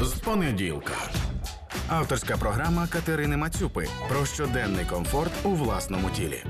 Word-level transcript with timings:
з 0.00 0.12
понеділка. 0.12 0.94
Авторська 1.88 2.36
програма 2.36 2.86
Катерини 2.86 3.36
Мацюпи 3.36 3.88
про 4.08 4.26
щоденний 4.26 4.84
комфорт 4.84 5.32
у 5.44 5.50
власному 5.50 6.10
тілі. 6.10 6.44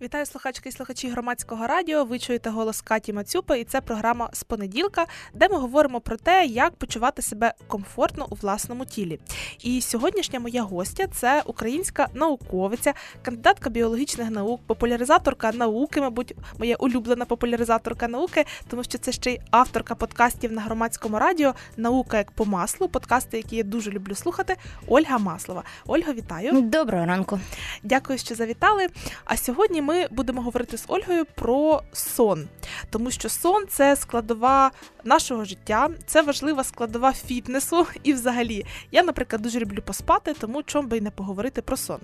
Вітаю 0.00 0.26
слухачки 0.26 0.68
і 0.68 0.72
слухачі 0.72 1.08
громадського 1.08 1.66
радіо. 1.66 2.04
Ви 2.04 2.18
чуєте 2.18 2.50
голос 2.50 2.80
Каті 2.80 3.12
Мацюпи, 3.12 3.60
і 3.60 3.64
це 3.64 3.80
програма 3.80 4.30
з 4.32 4.44
понеділка, 4.44 5.06
де 5.34 5.48
ми 5.48 5.58
говоримо 5.58 6.00
про 6.00 6.16
те, 6.16 6.46
як 6.46 6.76
почувати 6.76 7.22
себе 7.22 7.54
комфортно 7.66 8.26
у 8.30 8.34
власному 8.34 8.84
тілі. 8.84 9.20
І 9.62 9.80
сьогоднішня 9.80 10.40
моя 10.40 10.62
гостя 10.62 11.06
це 11.06 11.42
українська 11.46 12.08
науковиця, 12.14 12.94
кандидатка 13.22 13.70
біологічних 13.70 14.30
наук, 14.30 14.60
популяризаторка 14.66 15.52
науки, 15.52 16.00
мабуть, 16.00 16.34
моя 16.58 16.76
улюблена 16.76 17.24
популяризаторка 17.24 18.08
науки, 18.08 18.44
тому 18.68 18.84
що 18.84 18.98
це 18.98 19.12
ще 19.12 19.32
й 19.32 19.40
авторка 19.50 19.94
подкастів 19.94 20.52
на 20.52 20.60
громадському 20.60 21.18
радіо 21.18 21.54
Наука 21.76 22.18
як 22.18 22.30
по 22.30 22.44
маслу, 22.44 22.88
подкасти, 22.88 23.36
які 23.36 23.56
я 23.56 23.62
дуже 23.62 23.90
люблю 23.90 24.14
слухати. 24.14 24.56
Ольга 24.86 25.18
Маслова. 25.18 25.62
Ольга, 25.86 26.12
вітаю. 26.12 26.62
Доброго 26.62 27.06
ранку. 27.06 27.40
Дякую, 27.82 28.18
що 28.18 28.34
завітали. 28.34 28.86
А 29.24 29.36
сьогодні 29.36 29.82
ми 29.88 30.06
будемо 30.10 30.42
говорити 30.42 30.78
з 30.78 30.84
Ольгою 30.88 31.24
про 31.24 31.82
сон, 31.92 32.48
тому 32.90 33.10
що 33.10 33.28
сон 33.28 33.66
це 33.68 33.96
складова 33.96 34.70
нашого 35.04 35.44
життя, 35.44 35.90
це 36.06 36.22
важлива 36.22 36.64
складова 36.64 37.12
фітнесу. 37.12 37.86
І, 38.02 38.12
взагалі, 38.12 38.66
я, 38.92 39.02
наприклад, 39.02 39.42
дуже 39.42 39.60
люблю 39.60 39.82
поспати, 39.82 40.34
тому 40.34 40.62
чому 40.62 40.88
би 40.88 40.98
й 40.98 41.00
не 41.00 41.10
поговорити 41.10 41.62
про 41.62 41.76
сон. 41.76 41.98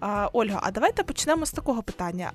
А, 0.00 0.28
Ольга, 0.32 0.60
а 0.62 0.70
давайте 0.70 1.02
почнемо 1.02 1.46
з 1.46 1.50
такого 1.50 1.82
питання: 1.82 2.32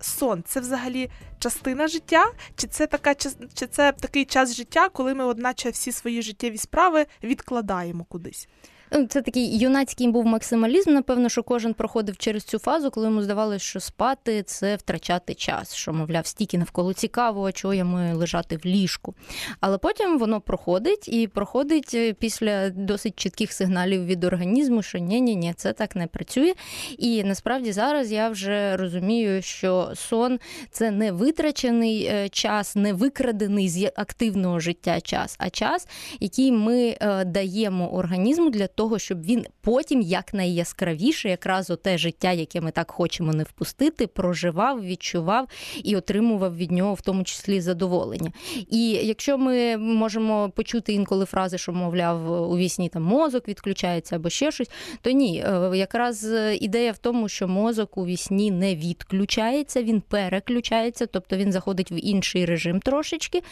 сон 0.00 0.42
це 0.46 0.60
взагалі 0.60 1.10
частина 1.38 1.88
життя, 1.88 2.24
чи 2.56 2.66
це 2.66 2.86
така 2.86 3.14
чи 3.54 3.66
це 3.66 3.92
такий 3.92 4.24
час 4.24 4.54
життя, 4.54 4.88
коли 4.88 5.14
ми, 5.14 5.24
одначе, 5.24 5.70
всі 5.70 5.92
свої 5.92 6.22
життєві 6.22 6.58
справи 6.58 7.06
відкладаємо 7.22 8.04
кудись? 8.04 8.48
Ну, 8.92 9.06
це 9.06 9.22
такий 9.22 9.58
юнацький 9.58 10.08
був 10.08 10.26
максималізм. 10.26 10.92
Напевно, 10.92 11.28
що 11.28 11.42
кожен 11.42 11.74
проходив 11.74 12.16
через 12.16 12.44
цю 12.44 12.58
фазу, 12.58 12.90
коли 12.90 13.06
йому 13.06 13.22
здавалося, 13.22 13.64
що 13.64 13.80
спати 13.80 14.42
це 14.42 14.76
втрачати 14.76 15.34
час, 15.34 15.74
що, 15.74 15.92
мовляв, 15.92 16.26
стільки 16.26 16.58
навколо 16.58 16.92
цікаво, 16.92 17.46
а 17.46 17.52
чого 17.52 17.84
маю 17.84 18.16
лежати 18.16 18.56
в 18.56 18.66
ліжку. 18.66 19.14
Але 19.60 19.78
потім 19.78 20.18
воно 20.18 20.40
проходить 20.40 21.08
і 21.08 21.26
проходить 21.26 21.94
е, 21.94 22.12
після 22.12 22.70
досить 22.70 23.18
чітких 23.18 23.52
сигналів 23.52 24.04
від 24.04 24.24
організму, 24.24 24.82
що 24.82 24.98
ні, 24.98 25.20
ні, 25.20 25.36
ні, 25.36 25.54
це 25.56 25.72
так 25.72 25.96
не 25.96 26.06
працює. 26.06 26.54
І 26.98 27.24
насправді 27.24 27.72
зараз 27.72 28.12
я 28.12 28.28
вже 28.28 28.76
розумію, 28.76 29.42
що 29.42 29.92
сон 29.94 30.38
це 30.70 30.90
не 30.90 31.12
витрачений 31.12 32.04
е, 32.04 32.28
час, 32.28 32.76
не 32.76 32.92
викрадений 32.92 33.68
з 33.68 33.92
активного 33.96 34.60
життя 34.60 35.00
час, 35.00 35.36
а 35.38 35.50
час, 35.50 35.88
який 36.20 36.52
ми 36.52 36.96
е, 37.00 37.24
даємо 37.24 37.94
організму 37.94 38.50
для 38.50 38.66
того 38.66 38.79
того, 38.80 38.98
щоб 38.98 39.22
він 39.22 39.46
потім 39.60 40.00
якнайяскравіше, 40.00 41.28
якраз 41.28 41.72
те 41.82 41.98
життя, 41.98 42.32
яке 42.32 42.60
ми 42.60 42.70
так 42.70 42.90
хочемо 42.90 43.32
не 43.32 43.42
впустити, 43.42 44.06
проживав, 44.06 44.84
відчував 44.84 45.48
і 45.84 45.96
отримував 45.96 46.56
від 46.56 46.70
нього 46.70 46.94
в 46.94 47.00
тому 47.00 47.24
числі 47.24 47.60
задоволення. 47.60 48.32
І 48.70 48.90
якщо 48.90 49.38
ми 49.38 49.76
можемо 49.76 50.50
почути 50.50 50.92
інколи 50.92 51.24
фрази, 51.24 51.58
що 51.58 51.72
мовляв 51.72 52.50
у 52.50 52.56
вісні 52.56 52.88
там 52.88 53.02
мозок 53.02 53.48
відключається 53.48 54.16
або 54.16 54.30
ще 54.30 54.50
щось, 54.50 54.70
то 55.02 55.10
ні, 55.10 55.44
е, 55.46 55.70
якраз 55.76 56.28
ідея 56.60 56.92
в 56.92 56.98
тому, 56.98 57.28
що 57.28 57.48
мозок 57.48 57.98
у 57.98 58.06
вісні 58.06 58.50
не 58.50 58.76
відключається, 58.76 59.82
він 59.82 60.00
переключається, 60.00 61.06
тобто 61.06 61.36
він 61.36 61.52
заходить 61.52 61.90
в 61.90 61.98
інший 62.06 62.44
режим 62.44 62.80
трошечки, 62.80 63.42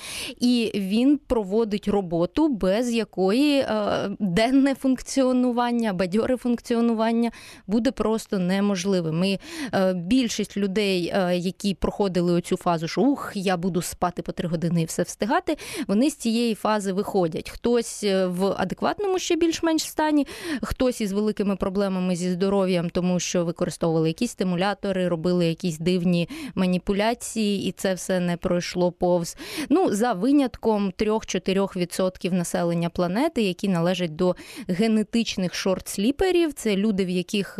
і 0.40 0.72
він 0.74 1.18
проводить 1.18 1.88
роботу, 1.88 2.48
без 2.48 2.92
якої 2.92 3.58
е, 3.58 4.10
денне 4.18 4.74
функціонування 4.74 5.17
функціонування, 5.18 5.92
бадьоре 5.92 6.36
функціонування 6.36 7.30
буде 7.66 7.90
просто 7.90 8.38
неможливим. 8.38 9.24
І 9.24 9.38
е, 9.74 9.92
більшість 9.94 10.56
людей, 10.56 11.12
е, 11.14 11.36
які 11.36 11.74
проходили 11.74 12.32
оцю 12.32 12.56
фазу, 12.56 12.88
що 12.88 13.00
ух, 13.00 13.32
я 13.34 13.56
буду 13.56 13.82
спати 13.82 14.22
по 14.22 14.32
три 14.32 14.48
години 14.48 14.82
і 14.82 14.84
все 14.84 15.02
встигати, 15.02 15.56
вони 15.86 16.10
з 16.10 16.14
цієї 16.14 16.54
фази 16.54 16.92
виходять. 16.92 17.50
Хтось 17.50 18.04
е, 18.04 18.26
в 18.26 18.44
адекватному 18.46 19.18
ще 19.18 19.36
більш-менш 19.36 19.82
стані, 19.82 20.26
хтось 20.62 21.00
із 21.00 21.12
великими 21.12 21.56
проблемами 21.56 22.16
зі 22.16 22.30
здоров'ям, 22.30 22.90
тому 22.90 23.20
що 23.20 23.44
використовували 23.44 24.08
якісь 24.08 24.30
стимулятори, 24.30 25.08
робили 25.08 25.46
якісь 25.46 25.78
дивні 25.78 26.28
маніпуляції, 26.54 27.68
і 27.68 27.72
це 27.72 27.94
все 27.94 28.20
не 28.20 28.36
пройшло 28.36 28.92
повз. 28.92 29.36
Ну, 29.68 29.94
за 29.94 30.12
винятком 30.12 30.92
3-4% 30.98 32.32
населення 32.32 32.90
планети, 32.90 33.42
які 33.42 33.68
належать 33.68 34.16
до 34.16 34.36
генетичних 34.68 35.07
генетичних 35.08 35.54
шортсліперів. 35.54 36.52
Це 36.52 36.76
люди, 36.76 37.04
в 37.04 37.08
яких 37.08 37.58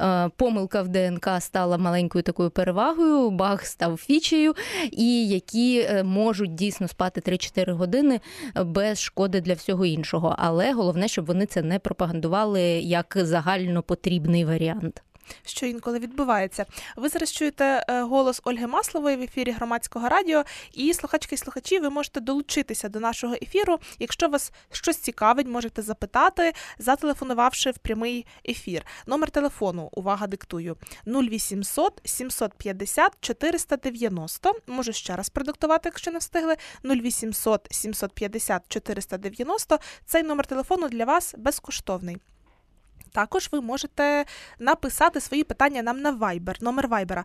е, 0.00 0.30
помилка 0.36 0.82
в 0.82 0.88
ДНК 0.88 1.28
стала 1.40 1.78
маленькою 1.78 2.22
такою 2.22 2.50
перевагою, 2.50 3.30
баг 3.30 3.64
став 3.64 3.96
фічею, 3.96 4.54
і 4.90 5.28
які 5.28 5.80
е, 5.80 6.02
можуть 6.02 6.54
дійсно 6.54 6.88
спати 6.88 7.20
3-4 7.20 7.72
години 7.72 8.20
без 8.64 9.00
шкоди 9.00 9.40
для 9.40 9.54
всього 9.54 9.86
іншого. 9.86 10.34
Але 10.38 10.72
головне, 10.72 11.08
щоб 11.08 11.26
вони 11.26 11.46
це 11.46 11.62
не 11.62 11.78
пропагандували 11.78 12.62
як 12.80 13.16
загально 13.16 13.82
потрібний 13.82 14.44
варіант 14.44 15.02
що 15.44 15.66
інколи 15.66 15.98
відбувається. 15.98 16.66
Ви 16.96 17.08
зараз 17.08 17.32
чуєте 17.32 17.84
е, 17.88 18.02
голос 18.02 18.40
Ольги 18.44 18.66
Маслової 18.66 19.16
в 19.16 19.22
ефірі 19.22 19.50
громадського 19.50 20.08
радіо. 20.08 20.44
І 20.72 20.94
слухачки 20.94 21.34
і 21.34 21.38
слухачі, 21.38 21.78
ви 21.78 21.90
можете 21.90 22.20
долучитися 22.20 22.88
до 22.88 23.00
нашого 23.00 23.34
ефіру. 23.34 23.78
Якщо 23.98 24.28
вас 24.28 24.52
щось 24.70 24.96
цікавить, 24.96 25.46
можете 25.46 25.82
запитати, 25.82 26.52
зателефонувавши 26.78 27.70
в 27.70 27.78
прямий 27.78 28.26
ефір. 28.48 28.86
Номер 29.06 29.30
телефону, 29.30 29.88
увага, 29.92 30.26
диктую 30.26 30.76
0800 31.06 32.00
750 32.04 33.12
490. 33.20 34.52
Можу 34.66 34.92
ще 34.92 35.16
раз 35.16 35.28
продиктувати, 35.28 35.88
якщо 35.88 36.10
не 36.10 36.18
встигли. 36.18 36.56
0800 36.84 37.68
750 37.70 38.62
490. 38.68 39.78
Цей 40.06 40.22
номер 40.22 40.46
телефону 40.46 40.88
для 40.88 41.04
вас 41.04 41.34
безкоштовний. 41.38 42.16
Також 43.12 43.48
ви 43.52 43.60
можете 43.60 44.24
написати 44.58 45.20
свої 45.20 45.44
питання 45.44 45.82
нам 45.82 46.00
на 46.00 46.12
Viber. 46.12 46.62
Номер 46.62 46.88
Viber 46.88 47.24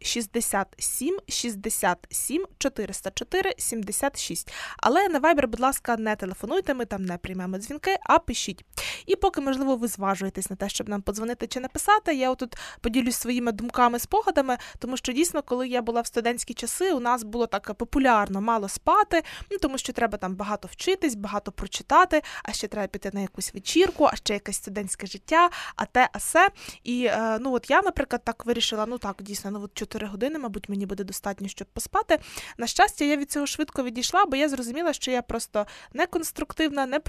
067 0.00 1.18
67 1.28 2.46
404 2.58 3.54
76. 3.58 4.52
Але 4.78 5.08
на 5.08 5.20
Viber, 5.20 5.46
будь 5.46 5.60
ласка, 5.60 5.96
не 5.96 6.16
телефонуйте, 6.16 6.74
ми 6.74 6.84
там 6.84 7.04
не 7.04 7.18
приймемо 7.18 7.58
дзвінки, 7.58 7.96
а 8.02 8.18
пишіть. 8.18 8.64
І 9.06 9.16
поки, 9.16 9.40
можливо, 9.40 9.76
ви 9.76 9.88
зважуєтесь 9.88 10.50
на 10.50 10.56
те, 10.56 10.68
щоб 10.68 10.88
нам 10.88 11.02
подзвонити 11.02 11.46
чи 11.46 11.60
написати, 11.60 12.14
я 12.14 12.30
отут 12.30 12.56
поділюсь 12.80 13.16
своїми 13.16 13.52
думками, 13.52 13.98
спогадами, 13.98 14.58
тому 14.78 14.96
що 14.96 15.12
дійсно, 15.12 15.42
коли 15.42 15.68
я 15.68 15.82
була 15.82 16.00
в 16.00 16.06
студентські 16.06 16.54
часи, 16.54 16.92
у 16.92 17.00
нас 17.00 17.22
було 17.22 17.46
так 17.46 17.74
популярно 17.74 18.40
мало 18.40 18.68
спати, 18.68 19.22
ну 19.50 19.58
тому 19.58 19.78
що 19.78 19.92
треба 19.92 20.18
там 20.18 20.34
багато 20.34 20.68
вчитись, 20.72 21.14
багато 21.14 21.52
прочитати, 21.52 22.22
а 22.42 22.52
ще 22.52 22.68
треба 22.68 22.88
піти 22.88 23.10
на 23.12 23.20
якусь 23.20 23.54
вечірку, 23.54 24.04
а 24.04 24.16
ще 24.16 24.34
якесь 24.34 24.56
студентське 24.56 25.06
життя 25.06 25.15
життя, 25.16 25.50
а 25.76 25.84
те, 25.84 26.08
а 26.12 26.18
се. 26.18 26.48
І 26.84 27.04
е, 27.04 27.38
ну 27.40 27.52
от 27.52 27.70
я, 27.70 27.82
наприклад, 27.82 28.22
так 28.24 28.46
вирішила, 28.46 28.86
ну 28.86 28.98
так, 28.98 29.16
дійсно, 29.20 29.50
ну 29.50 29.62
от 29.62 29.70
4 29.74 30.06
години, 30.06 30.38
мабуть, 30.38 30.68
мені 30.68 30.86
буде 30.86 31.04
достатньо, 31.04 31.48
щоб 31.48 31.68
поспати. 31.68 32.18
На 32.58 32.66
щастя, 32.66 33.04
я 33.04 33.16
від 33.16 33.30
цього 33.30 33.46
швидко 33.46 33.82
відійшла, 33.82 34.26
бо 34.26 34.36
я 34.36 34.48
зрозуміла, 34.48 34.92
що 34.92 35.10
я 35.10 35.22
просто 35.22 35.66
не 35.92 36.06
конструктивна, 36.06 36.86
не 36.86 37.00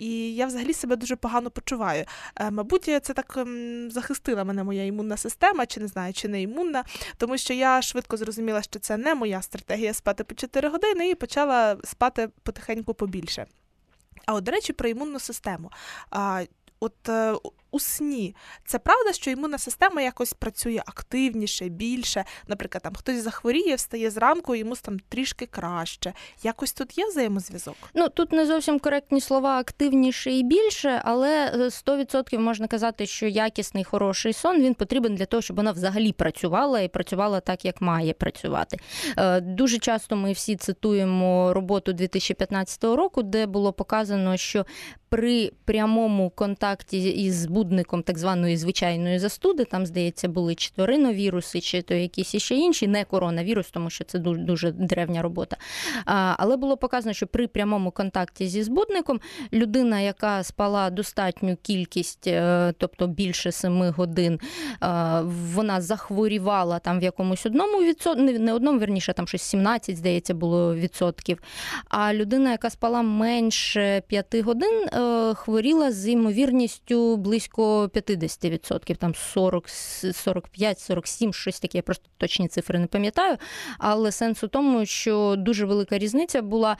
і 0.00 0.34
я 0.34 0.46
взагалі 0.46 0.72
себе 0.72 0.96
дуже 0.96 1.16
погано 1.16 1.50
почуваю. 1.50 2.04
Е, 2.36 2.50
мабуть, 2.50 2.84
це 2.84 3.12
так 3.14 3.34
ем, 3.36 3.90
захистила 3.90 4.44
мене 4.44 4.64
моя 4.64 4.84
імунна 4.84 5.16
система, 5.16 5.66
чи 5.66 5.80
не 5.80 5.86
знаю, 5.86 6.12
чи 6.12 6.28
не 6.28 6.42
імунна, 6.42 6.84
тому 7.16 7.38
що 7.38 7.54
я 7.54 7.82
швидко 7.82 8.16
зрозуміла, 8.16 8.62
що 8.62 8.78
це 8.78 8.96
не 8.96 9.14
моя 9.14 9.42
стратегія 9.42 9.94
спати 9.94 10.24
по 10.24 10.34
4 10.34 10.68
години, 10.68 11.10
і 11.10 11.14
почала 11.14 11.76
спати 11.84 12.28
потихеньку 12.42 12.94
побільше. 12.94 13.46
А 14.26 14.34
от, 14.34 14.44
до 14.44 14.52
речі, 14.52 14.72
про 14.72 14.88
імунну 14.88 15.20
систему. 15.20 15.70
От 16.84 17.08
е, 17.08 17.32
у 17.74 17.80
сні. 17.80 18.34
Це 18.66 18.78
правда, 18.78 19.12
що 19.12 19.30
імунна 19.30 19.58
система 19.58 20.02
якось 20.02 20.32
працює 20.32 20.82
активніше, 20.86 21.68
більше. 21.68 22.24
Наприклад, 22.48 22.82
там 22.82 22.94
хтось 22.94 23.22
захворіє, 23.22 23.74
встає 23.74 24.10
зранку, 24.10 24.54
йому 24.54 24.76
там 24.76 24.98
трішки 25.08 25.46
краще. 25.46 26.12
Якось 26.42 26.72
тут 26.72 26.98
є 26.98 27.06
взаємозв'язок? 27.06 27.74
Ну 27.94 28.08
тут 28.08 28.32
не 28.32 28.46
зовсім 28.46 28.78
коректні 28.78 29.20
слова 29.20 29.58
активніше 29.58 30.32
і 30.32 30.42
більше, 30.42 31.02
але 31.04 31.52
100% 31.54 32.38
можна 32.38 32.66
казати, 32.66 33.06
що 33.06 33.26
якісний 33.26 33.84
хороший 33.84 34.32
сон 34.32 34.62
він 34.62 34.74
потрібен 34.74 35.14
для 35.14 35.26
того, 35.26 35.40
щоб 35.40 35.56
вона 35.56 35.72
взагалі 35.72 36.12
працювала 36.12 36.80
і 36.80 36.88
працювала 36.88 37.40
так, 37.40 37.64
як 37.64 37.80
має 37.80 38.12
працювати. 38.12 38.76
Е, 39.16 39.40
дуже 39.40 39.78
часто 39.78 40.16
ми 40.16 40.32
всі 40.32 40.56
цитуємо 40.56 41.52
роботу 41.54 41.92
2015 41.92 42.84
року, 42.84 43.22
де 43.22 43.46
було 43.46 43.72
показано, 43.72 44.36
що 44.36 44.66
при 45.14 45.52
прямому 45.64 46.30
контакті 46.30 47.10
із 47.10 47.46
будь 47.46 47.63
збудником 47.64 48.02
так 48.02 48.18
званої 48.18 48.56
звичайної 48.56 49.18
застуди. 49.18 49.64
Там, 49.64 49.86
здається, 49.86 50.28
були 50.28 50.54
чи 50.54 50.70
то 50.76 50.86
риновіруси, 50.86 51.60
чи 51.60 51.82
то 51.82 51.94
якісь 51.94 52.34
іще 52.34 52.54
інші, 52.54 52.86
не 52.86 53.04
коронавірус, 53.04 53.70
тому 53.70 53.90
що 53.90 54.04
це 54.04 54.18
дуже 54.18 54.40
дуже 54.40 54.72
древня 54.72 55.22
робота. 55.22 55.56
А, 56.06 56.34
Але 56.38 56.56
було 56.56 56.76
показано, 56.76 57.12
що 57.12 57.26
при 57.26 57.46
прямому 57.46 57.90
контакті 57.90 58.46
зі 58.46 58.62
збудником 58.62 59.20
людина, 59.52 60.00
яка 60.00 60.42
спала 60.42 60.90
достатню 60.90 61.56
кількість, 61.62 62.26
е, 62.26 62.74
тобто 62.78 63.06
більше 63.06 63.52
7 63.52 63.90
годин, 63.90 64.40
вона 65.54 65.80
захворівала 65.80 66.78
там 66.78 67.00
в 67.00 67.02
якомусь 67.02 67.46
одному 67.46 67.78
відсотку, 67.78 68.22
не 68.22 68.52
одному, 68.52 68.78
верніше, 68.78 69.12
там 69.12 69.26
щось 69.26 69.42
17, 69.42 69.96
здається, 69.96 70.34
було 70.34 70.74
відсотків. 70.74 71.38
А 71.88 72.14
людина, 72.14 72.50
яка 72.50 72.70
спала 72.70 73.02
менше 73.02 74.02
5 74.08 74.40
годин, 74.40 74.86
е, 74.92 75.34
хворіла 75.34 75.92
з 75.92 76.08
ймовірністю 76.08 77.16
близько 77.16 77.53
50%, 77.62 78.96
там 78.96 79.14
40, 79.14 79.68
45, 79.68 80.80
47, 80.80 81.32
щось 81.32 81.60
таке, 81.60 81.78
я 81.78 81.82
просто 81.82 82.04
точні 82.16 82.48
цифри 82.48 82.78
не 82.78 82.86
пам'ятаю. 82.86 83.36
Але 83.78 84.12
сенс 84.12 84.44
у 84.44 84.48
тому, 84.48 84.86
що 84.86 85.34
дуже 85.38 85.66
велика 85.66 85.98
різниця 85.98 86.42
була 86.42 86.76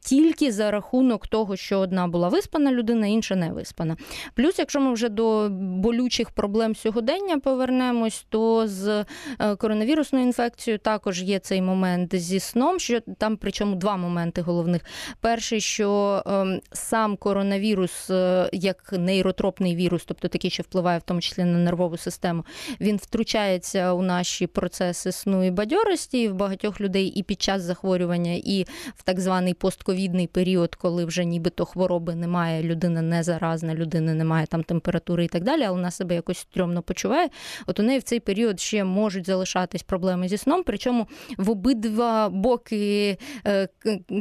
тільки 0.00 0.52
за 0.52 0.70
рахунок 0.70 1.26
того, 1.26 1.56
що 1.56 1.78
одна 1.78 2.06
була 2.06 2.28
виспана 2.28 2.72
людина, 2.72 3.06
інша 3.06 3.36
не 3.36 3.52
виспана. 3.52 3.96
Плюс, 4.34 4.58
якщо 4.58 4.80
ми 4.80 4.92
вже 4.92 5.08
до 5.08 5.48
болючих 5.50 6.30
проблем 6.30 6.76
сьогодення 6.76 7.38
повернемось, 7.38 8.26
то 8.28 8.68
з 8.68 9.04
е, 9.40 9.56
коронавірусною 9.56 10.24
інфекцією 10.24 10.78
також 10.78 11.22
є 11.22 11.38
цей 11.38 11.62
момент 11.62 12.14
зі 12.14 12.40
сном, 12.40 12.78
що 12.78 13.00
там 13.00 13.36
причому 13.36 13.76
два 13.76 13.96
моменти 13.96 14.40
головних. 14.40 14.82
Перший, 15.20 15.60
що 15.60 16.22
ем, 16.26 16.60
сам 16.72 17.16
коронавірус, 17.16 18.10
е, 18.10 18.50
як 18.52 18.92
нейротропний 18.92 19.75
вірус, 19.76 20.04
тобто 20.04 20.28
такий, 20.28 20.50
що 20.50 20.62
впливає 20.62 20.98
в 20.98 21.02
тому 21.02 21.20
числі 21.20 21.44
на 21.44 21.58
нервову 21.58 21.96
систему, 21.96 22.44
він 22.80 22.96
втручається 22.96 23.92
у 23.92 24.02
наші 24.02 24.46
процеси 24.46 25.12
сну 25.12 25.44
і 25.44 25.50
бадьорості 25.50 26.22
і 26.22 26.28
в 26.28 26.34
багатьох 26.34 26.80
людей 26.80 27.06
і 27.06 27.22
під 27.22 27.42
час 27.42 27.62
захворювання, 27.62 28.32
і 28.32 28.66
в 28.96 29.02
так 29.02 29.20
званий 29.20 29.54
постковідний 29.54 30.26
період, 30.26 30.74
коли 30.74 31.04
вже 31.04 31.24
нібито 31.24 31.64
хвороби 31.64 32.14
немає, 32.14 32.62
людина 32.62 33.02
не 33.02 33.22
заразна, 33.22 33.74
людини 33.74 34.14
немає 34.14 34.46
там 34.46 34.62
температури 34.62 35.24
і 35.24 35.28
так 35.28 35.44
далі, 35.44 35.62
але 35.62 35.70
вона 35.70 35.90
себе 35.90 36.14
якось 36.14 36.38
стрьомно 36.38 36.82
почуває. 36.82 37.28
От 37.66 37.80
у 37.80 37.82
неї 37.82 37.98
в 37.98 38.02
цей 38.02 38.20
період 38.20 38.60
ще 38.60 38.84
можуть 38.84 39.26
залишатись 39.26 39.82
проблеми 39.82 40.28
зі 40.28 40.36
сном, 40.36 40.62
причому 40.66 41.06
в 41.38 41.50
обидва 41.50 42.28
боки 42.28 43.18
е, 43.46 43.68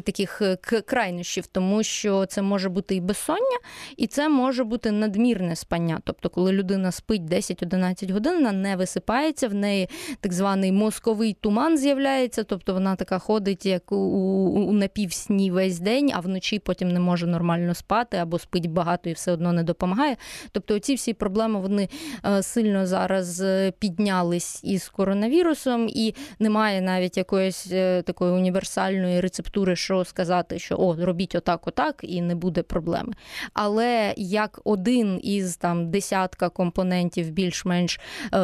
таких 0.06 0.42
е, 0.42 0.58
крайнощів, 0.86 1.48
тому 1.48 1.84
що 1.84 2.26
це 2.26 2.42
може 2.42 2.70
бути 2.70 2.96
і 2.96 3.02
безсоння, 3.02 3.60
і 3.98 4.08
це 4.08 4.30
може 4.30 4.64
бути 4.64 4.92
надмірне 4.92 5.45
спання. 5.54 6.00
Тобто, 6.04 6.30
коли 6.30 6.52
людина 6.52 6.92
спить 6.92 7.22
10-11 7.22 8.14
годин, 8.14 8.34
вона 8.34 8.52
не 8.52 8.76
висипається, 8.76 9.48
в 9.48 9.54
неї 9.54 9.90
так 10.20 10.34
званий 10.34 10.72
мозковий 10.72 11.34
туман 11.34 11.78
з'являється, 11.78 12.44
тобто 12.44 12.74
вона 12.74 12.96
така 12.96 13.20
ходить, 13.20 13.66
як 13.66 13.92
у, 13.92 13.96
у, 13.96 14.74
напівсні 14.74 15.52
весь 15.52 15.80
день, 15.80 16.12
а 16.14 16.20
вночі 16.20 16.60
потім 16.60 16.90
не 16.90 17.00
може 17.00 17.28
нормально 17.28 17.74
спати 17.74 18.18
або 18.18 18.40
спить 18.40 18.70
багато 18.72 19.10
і 19.10 19.14
все 19.14 19.32
одно 19.32 19.54
не 19.54 19.64
допомагає. 19.64 20.18
Тобто, 20.52 20.80
ці 20.80 20.96
всі 20.96 21.14
проблеми 21.14 21.60
вони 21.60 21.90
е, 22.26 22.44
сильно 22.44 22.86
зараз 22.86 23.42
е, 23.42 23.72
піднялись 23.80 24.64
із 24.64 24.90
коронавірусом, 24.90 25.90
і 25.90 26.16
немає 26.40 26.82
навіть 26.82 27.18
якоїсь 27.18 27.68
е, 27.72 28.02
такої 28.02 28.32
універсальної 28.32 29.22
рецептури, 29.22 29.76
що 29.76 30.06
сказати, 30.06 30.60
що 30.60 30.76
о, 30.78 30.96
робіть 31.06 31.36
отак, 31.36 31.68
отак, 31.68 32.00
і 32.04 32.22
не 32.22 32.36
буде 32.36 32.64
проблеми. 32.64 33.14
Але 33.54 34.14
як 34.18 34.62
один 34.64 35.20
із 35.36 35.58
там 35.58 35.92
десятка 35.92 36.50
компонентів 36.50 37.30
більш-менш 37.32 38.00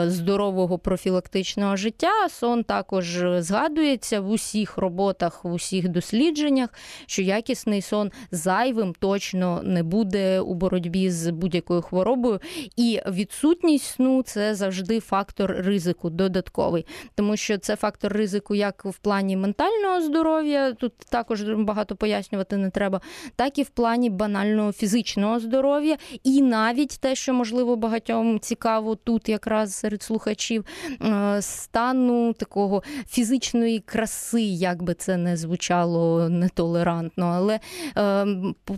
здорового 0.05 0.79
профілактичного 0.79 1.75
життя, 1.75 2.29
сон 2.29 2.63
також 2.63 3.23
згадується 3.37 4.21
в 4.21 4.29
усіх 4.29 4.77
роботах, 4.77 5.45
в 5.45 5.51
усіх 5.53 5.89
дослідженнях, 5.89 6.69
що 7.05 7.21
якісний 7.21 7.81
сон 7.81 8.11
зайвим 8.31 8.93
точно 8.99 9.61
не 9.63 9.83
буде 9.83 10.39
у 10.39 10.53
боротьбі 10.53 11.11
з 11.11 11.31
будь-якою 11.31 11.81
хворобою. 11.81 12.39
І 12.75 12.99
відсутність 13.07 13.85
сну 13.85 14.23
це 14.23 14.55
завжди 14.55 14.99
фактор 14.99 15.51
ризику 15.51 16.09
додатковий, 16.09 16.85
тому 17.15 17.37
що 17.37 17.57
це 17.57 17.75
фактор 17.75 18.13
ризику 18.13 18.55
як 18.55 18.85
в 18.85 18.97
плані 18.97 19.37
ментального 19.37 20.01
здоров'я, 20.01 20.73
тут 20.73 20.93
також 20.97 21.43
багато 21.43 21.95
пояснювати 21.95 22.57
не 22.57 22.69
треба, 22.69 23.01
так 23.35 23.57
і 23.57 23.63
в 23.63 23.69
плані 23.69 24.09
банального 24.09 24.71
фізичного 24.71 25.39
здоров'я, 25.39 25.97
і 26.23 26.41
навіть 26.41 26.80
те, 26.87 27.15
що 27.15 27.33
можливо 27.33 27.75
багатьом 27.75 28.39
цікаво 28.39 28.95
тут, 28.95 29.29
якраз 29.29 29.75
серед 29.75 30.03
слухачів, 30.03 30.65
е, 31.01 31.41
стану 31.41 32.33
такого 32.33 32.83
фізичної 33.09 33.79
краси, 33.79 34.41
як 34.41 34.83
би 34.83 34.93
це 34.93 35.17
не 35.17 35.37
звучало 35.37 36.29
нетолерантно, 36.29 37.25
але 37.25 37.59
е, 37.97 38.27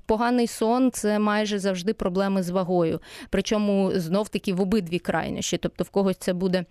поганий 0.06 0.48
сон 0.48 0.92
це 0.92 1.20
майже 1.20 1.60
завжди 1.60 1.94
проблеми 1.94 2.44
з 2.44 2.50
вагою. 2.50 3.00
Причому 3.30 3.92
знов 3.96 4.30
таки 4.30 4.54
в 4.54 4.62
обидві 4.62 5.00
крайнощі. 5.00 5.58
Тобто 5.58 5.84
в 5.84 5.90
когось 5.90 6.18
це 6.18 6.34
буде 6.34 6.66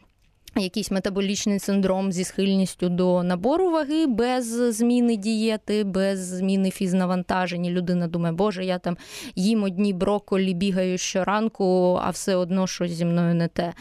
Якийсь 0.57 0.91
метаболічний 0.91 1.59
синдром 1.59 2.13
зі 2.13 2.25
схильністю 2.25 2.89
до 2.89 3.23
набору 3.23 3.71
ваги 3.71 4.07
без 4.07 4.77
зміни 4.77 5.17
дієти, 5.17 5.85
без 5.85 6.19
зміни 6.19 6.71
фізнавантаження. 6.71 7.71
Людина 7.71 8.07
думає, 8.07 8.35
боже, 8.35 8.65
я 8.65 8.79
там 8.79 8.97
їм 9.35 9.63
одні 9.63 9.93
брокколі, 9.93 10.55
бігаю 10.55 10.99
щоранку, 10.99 11.99
а 12.03 12.11
все 12.11 12.37
одно 12.37 12.67
щось 12.67 12.91
зі 12.91 13.05
мною 13.05 13.35
не 13.35 13.49
те. 13.49 13.73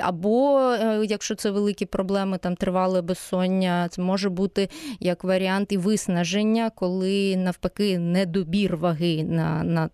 Або 0.00 0.60
е, 0.60 1.06
якщо 1.08 1.34
це 1.34 1.50
великі 1.50 1.86
проблеми, 1.86 2.38
там 2.38 2.56
тривале 2.56 3.02
безсоння, 3.02 3.88
це 3.90 4.02
може 4.02 4.28
бути 4.28 4.68
як 5.00 5.24
варіант 5.24 5.72
і 5.72 5.76
виснаження, 5.76 6.70
коли 6.74 7.36
навпаки 7.36 7.98
недобір 7.98 8.76
ваги 8.76 9.24
на 9.24 9.62
на 9.62 9.90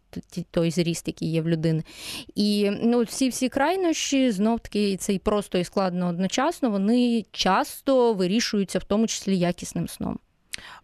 той 0.50 0.70
зріст, 0.70 1.08
який 1.08 1.31
є 1.31 1.43
в 1.43 1.49
людини. 1.49 1.82
І 2.34 2.70
ну, 2.82 3.02
всі 3.02 3.29
всі 3.29 3.49
крайнощі 3.49 4.31
знов 4.31 4.61
таки 4.61 4.96
цей 4.96 5.19
просто 5.19 5.58
складно 5.72 6.08
одночасно, 6.08 6.70
вони 6.70 7.24
часто 7.30 8.14
вирішуються, 8.14 8.78
в 8.78 8.84
тому 8.84 9.06
числі 9.06 9.38
якісним 9.38 9.88
сном. 9.88 10.19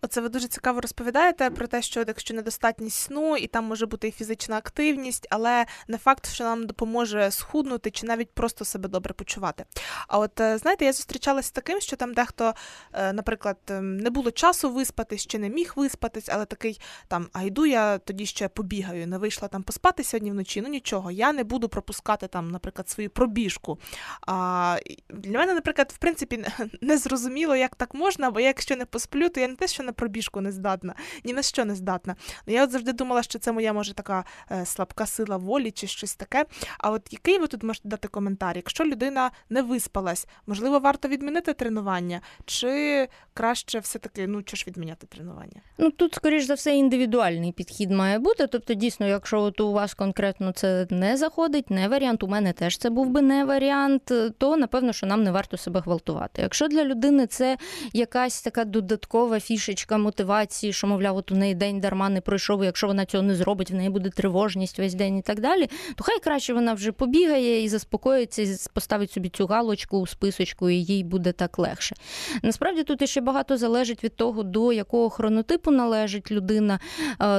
Оце 0.03 0.21
ви 0.21 0.29
дуже 0.29 0.49
цікаво 0.49 0.81
розповідаєте 0.81 1.51
про 1.51 1.67
те, 1.67 1.83
що 1.83 2.05
якщо 2.09 2.35
недостатність 2.35 2.99
сну, 2.99 3.37
і 3.37 3.47
там 3.47 3.65
може 3.65 3.87
бути 3.87 4.09
і 4.09 4.11
фізична 4.11 4.57
активність, 4.57 5.27
але 5.31 5.67
не 5.89 5.99
факт, 5.99 6.27
що 6.27 6.45
нам 6.45 6.67
допоможе 6.67 7.31
схуднути 7.31 7.91
чи 7.91 8.07
навіть 8.07 8.31
просто 8.31 8.65
себе 8.65 8.89
добре 8.89 9.15
почувати. 9.15 9.65
А 10.09 10.19
от 10.19 10.41
е, 10.41 10.59
знаєте, 10.59 10.85
я 10.85 10.93
зустрічалася 10.93 11.49
з 11.49 11.51
таким, 11.51 11.81
що 11.81 11.97
там 11.97 12.15
дехто, 12.15 12.55
е, 12.93 13.13
наприклад, 13.13 13.57
ем, 13.71 13.97
не 13.97 14.11
було 14.11 14.31
часу 14.31 14.71
виспатись 14.71 15.27
чи 15.27 15.39
не 15.39 15.49
міг 15.49 15.73
виспатись, 15.77 16.29
але 16.29 16.45
такий 16.45 16.81
там, 17.09 17.29
а 17.33 17.43
йду 17.43 17.67
я 17.67 17.99
тоді 17.99 18.27
ще 18.27 18.49
побігаю, 18.49 19.07
не 19.07 19.19
вийшла 19.19 19.49
там 19.49 19.63
поспати 19.63 20.05
сьогодні 20.05 20.31
вночі. 20.31 20.61
Ну 20.61 20.69
нічого, 20.69 21.11
я 21.11 21.33
не 21.33 21.45
буду 21.45 21.69
пропускати 21.69 22.29
там, 22.29 22.51
наприклад, 22.51 22.89
свою 22.89 23.11
пробіжку. 23.11 23.79
А 24.27 24.79
для 25.11 25.39
мене, 25.39 25.55
наприклад, 25.55 25.93
в 25.95 25.99
принципі, 25.99 26.45
не 26.81 26.99
зрозуміло, 26.99 27.57
як 27.57 27.77
так 27.77 27.95
можна, 27.95 28.31
бо 28.31 28.41
я 28.41 28.47
якщо 28.47 28.77
не 28.77 28.85
посплю, 28.85 29.29
то 29.29 29.41
я 29.41 29.49
не 29.49 29.55
те, 29.59 29.67
що 29.67 29.83
на 29.83 29.93
пробіжку 29.93 30.41
не 30.41 30.53
здатна, 30.53 30.95
ні 31.25 31.33
на 31.33 31.43
що 31.43 31.65
не 31.65 31.75
здатна. 31.75 32.17
Ну, 32.47 32.55
я 32.55 32.65
от 32.65 32.71
завжди 32.71 32.93
думала, 32.93 33.23
що 33.23 33.39
це 33.39 33.53
моя 33.53 33.73
може 33.73 33.95
така 33.95 34.25
е, 34.51 34.67
слабка 34.67 35.07
сила 35.07 35.37
волі 35.37 35.71
чи 35.71 35.87
щось 35.87 36.15
таке. 36.15 36.45
А 36.79 36.91
от 36.91 37.03
який 37.11 37.39
ви 37.39 37.47
тут 37.47 37.63
можете 37.63 37.89
дати 37.89 38.09
коментар? 38.09 38.57
Якщо 38.57 38.85
людина 38.85 39.31
не 39.51 39.63
виспалась, 39.63 40.27
можливо, 40.47 40.79
варто 40.79 41.09
відмінити 41.09 41.53
тренування, 41.53 42.21
чи 42.45 43.09
краще 43.35 43.79
все-таки 43.79 44.27
ну 44.27 44.43
чи 44.43 44.57
ж 44.57 44.65
відміняти 44.67 45.07
тренування? 45.07 45.61
Ну 45.79 45.91
тут, 45.91 46.15
скоріш 46.15 46.45
за 46.45 46.55
все, 46.55 46.77
індивідуальний 46.77 47.53
підхід 47.53 47.91
має 47.91 48.19
бути. 48.19 48.47
Тобто, 48.47 48.75
дійсно, 48.75 49.07
якщо 49.07 49.41
от 49.41 49.61
у 49.61 49.73
вас 49.73 49.95
конкретно 49.95 50.53
це 50.53 50.87
не 50.91 51.17
заходить, 51.17 51.71
не 51.71 51.89
варіант, 51.89 52.23
у 52.23 52.29
мене 52.29 52.53
теж 52.53 52.79
це 52.79 52.91
був 52.91 53.11
би 53.11 53.23
не 53.23 53.45
варіант, 53.45 54.13
то 54.39 54.57
напевно, 54.57 54.93
що 54.93 55.07
нам 55.07 55.23
не 55.23 55.31
варто 55.31 55.57
себе 55.57 55.81
гвалтувати. 55.81 56.43
Якщо 56.43 56.69
для 56.69 56.85
людини 56.85 57.27
це 57.27 57.59
якась 57.93 58.43
така 58.43 58.65
додаткова 58.65 59.41
фішечка 59.49 59.99
мотивації, 59.99 60.73
що, 60.73 60.87
мовляв, 60.87 61.17
от 61.17 61.33
у 61.33 61.35
неї 61.35 61.55
день 61.55 61.81
дарма 61.81 62.09
не 62.09 62.21
пройшов, 62.21 62.65
якщо 62.65 62.87
вона 62.87 63.05
цього 63.05 63.23
не 63.23 63.35
зробить, 63.35 63.71
в 63.71 63.75
неї 63.75 63.91
буде 63.91 64.11
тривожність 64.11 64.79
весь 64.79 64.95
день 64.95 65.17
і 65.19 65.23
так 65.23 65.41
далі, 65.41 65.69
то 65.97 66.05
хай 66.05 66.21
краще 66.21 66.53
вона 66.55 66.75
вже 66.75 66.93
побігає 66.93 67.63
і 67.63 67.69
заспокоїться, 67.69 68.43
і 68.43 68.57
поставить 68.73 69.13
собі 69.13 69.29
цю 69.29 69.47
галочку 69.47 69.99
у 69.99 70.07
списочку, 70.07 70.71
і 70.71 70.85
їй 70.85 71.05
буде 71.05 71.33
так 71.33 71.59
легше. 71.59 71.95
Насправді 72.43 72.83
тут 72.83 73.09
ще 73.09 73.21
багато 73.21 73.57
залежить 73.57 74.05
від 74.05 74.17
того, 74.17 74.43
до 74.43 74.73
якого 74.73 75.11
хронотипу 75.11 75.71
належить 75.71 76.31
людина, 76.31 76.81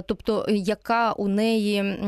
тобто 0.06 0.46
яка 0.50 1.12
у 1.12 1.28
неї 1.28 2.00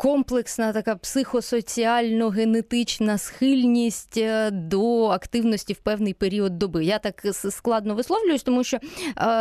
комплексна 0.00 0.72
така 0.72 0.94
психосоціально-генетична 0.94 3.18
схильність 3.18 4.16
е, 4.16 4.50
до 4.50 5.06
активності 5.06 5.72
в 5.72 5.76
певний 5.76 6.14
період 6.14 6.58
доби. 6.58 6.84
Я 6.84 6.98
так 6.98 7.22
складно 7.50 7.94
висловлююсь, 7.94 8.42
тому 8.42 8.64
що 8.64 8.76
е, 8.76 8.80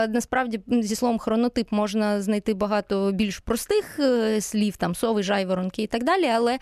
насправді 0.08 0.62
зі 0.68 0.96
словом 0.96 1.20
хронотип 1.20 1.72
можна 1.72 2.22
знайти 2.22 2.54
багато 2.54 3.12
більш 3.12 3.40
простих 3.40 4.00
е, 4.00 4.42
слів, 4.42 4.78
там 4.78 4.96
сови, 4.96 5.24
жайворонки 5.24 5.84
і 5.84 5.88
так 5.88 6.04
далі, 6.04 6.26
але 6.26 6.60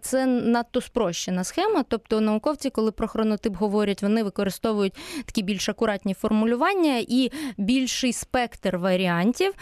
це 0.00 0.26
надто 0.26 0.80
спрощена 0.80 1.44
схема. 1.44 1.84
Тобто 1.88 2.20
науковці, 2.20 2.70
коли 2.70 2.92
про 2.92 3.08
хронотип 3.08 3.56
говорять, 3.56 4.02
вони 4.02 4.22
використовують 4.22 4.94
такі 5.24 5.42
більш 5.42 5.68
акуратні 5.68 6.14
формулювання 6.14 7.04
і 7.08 7.30
більший 7.56 8.12
спектр 8.12 8.76
варіантів, 8.76 9.52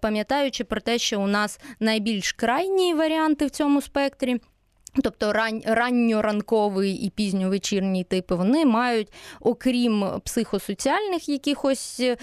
пам'ятаючи 0.00 0.64
про 0.64 0.80
те, 0.80 0.98
що 0.98 1.20
у 1.20 1.26
нас 1.26 1.60
найбільш 1.80 2.32
крайні 2.32 2.94
варіанти 3.04 3.46
в 3.46 3.50
цьому 3.50 3.80
спектрі. 3.80 4.40
Тобто 5.02 5.32
ран, 5.32 5.62
ранньоранковий 5.66 6.92
і 6.92 7.10
пізньовечірній 7.10 8.04
типи 8.04 8.34
вони 8.34 8.64
мають, 8.64 9.12
окрім 9.40 10.04
психосоціальних 10.24 11.28
якихось 11.28 12.00
е, 12.00 12.16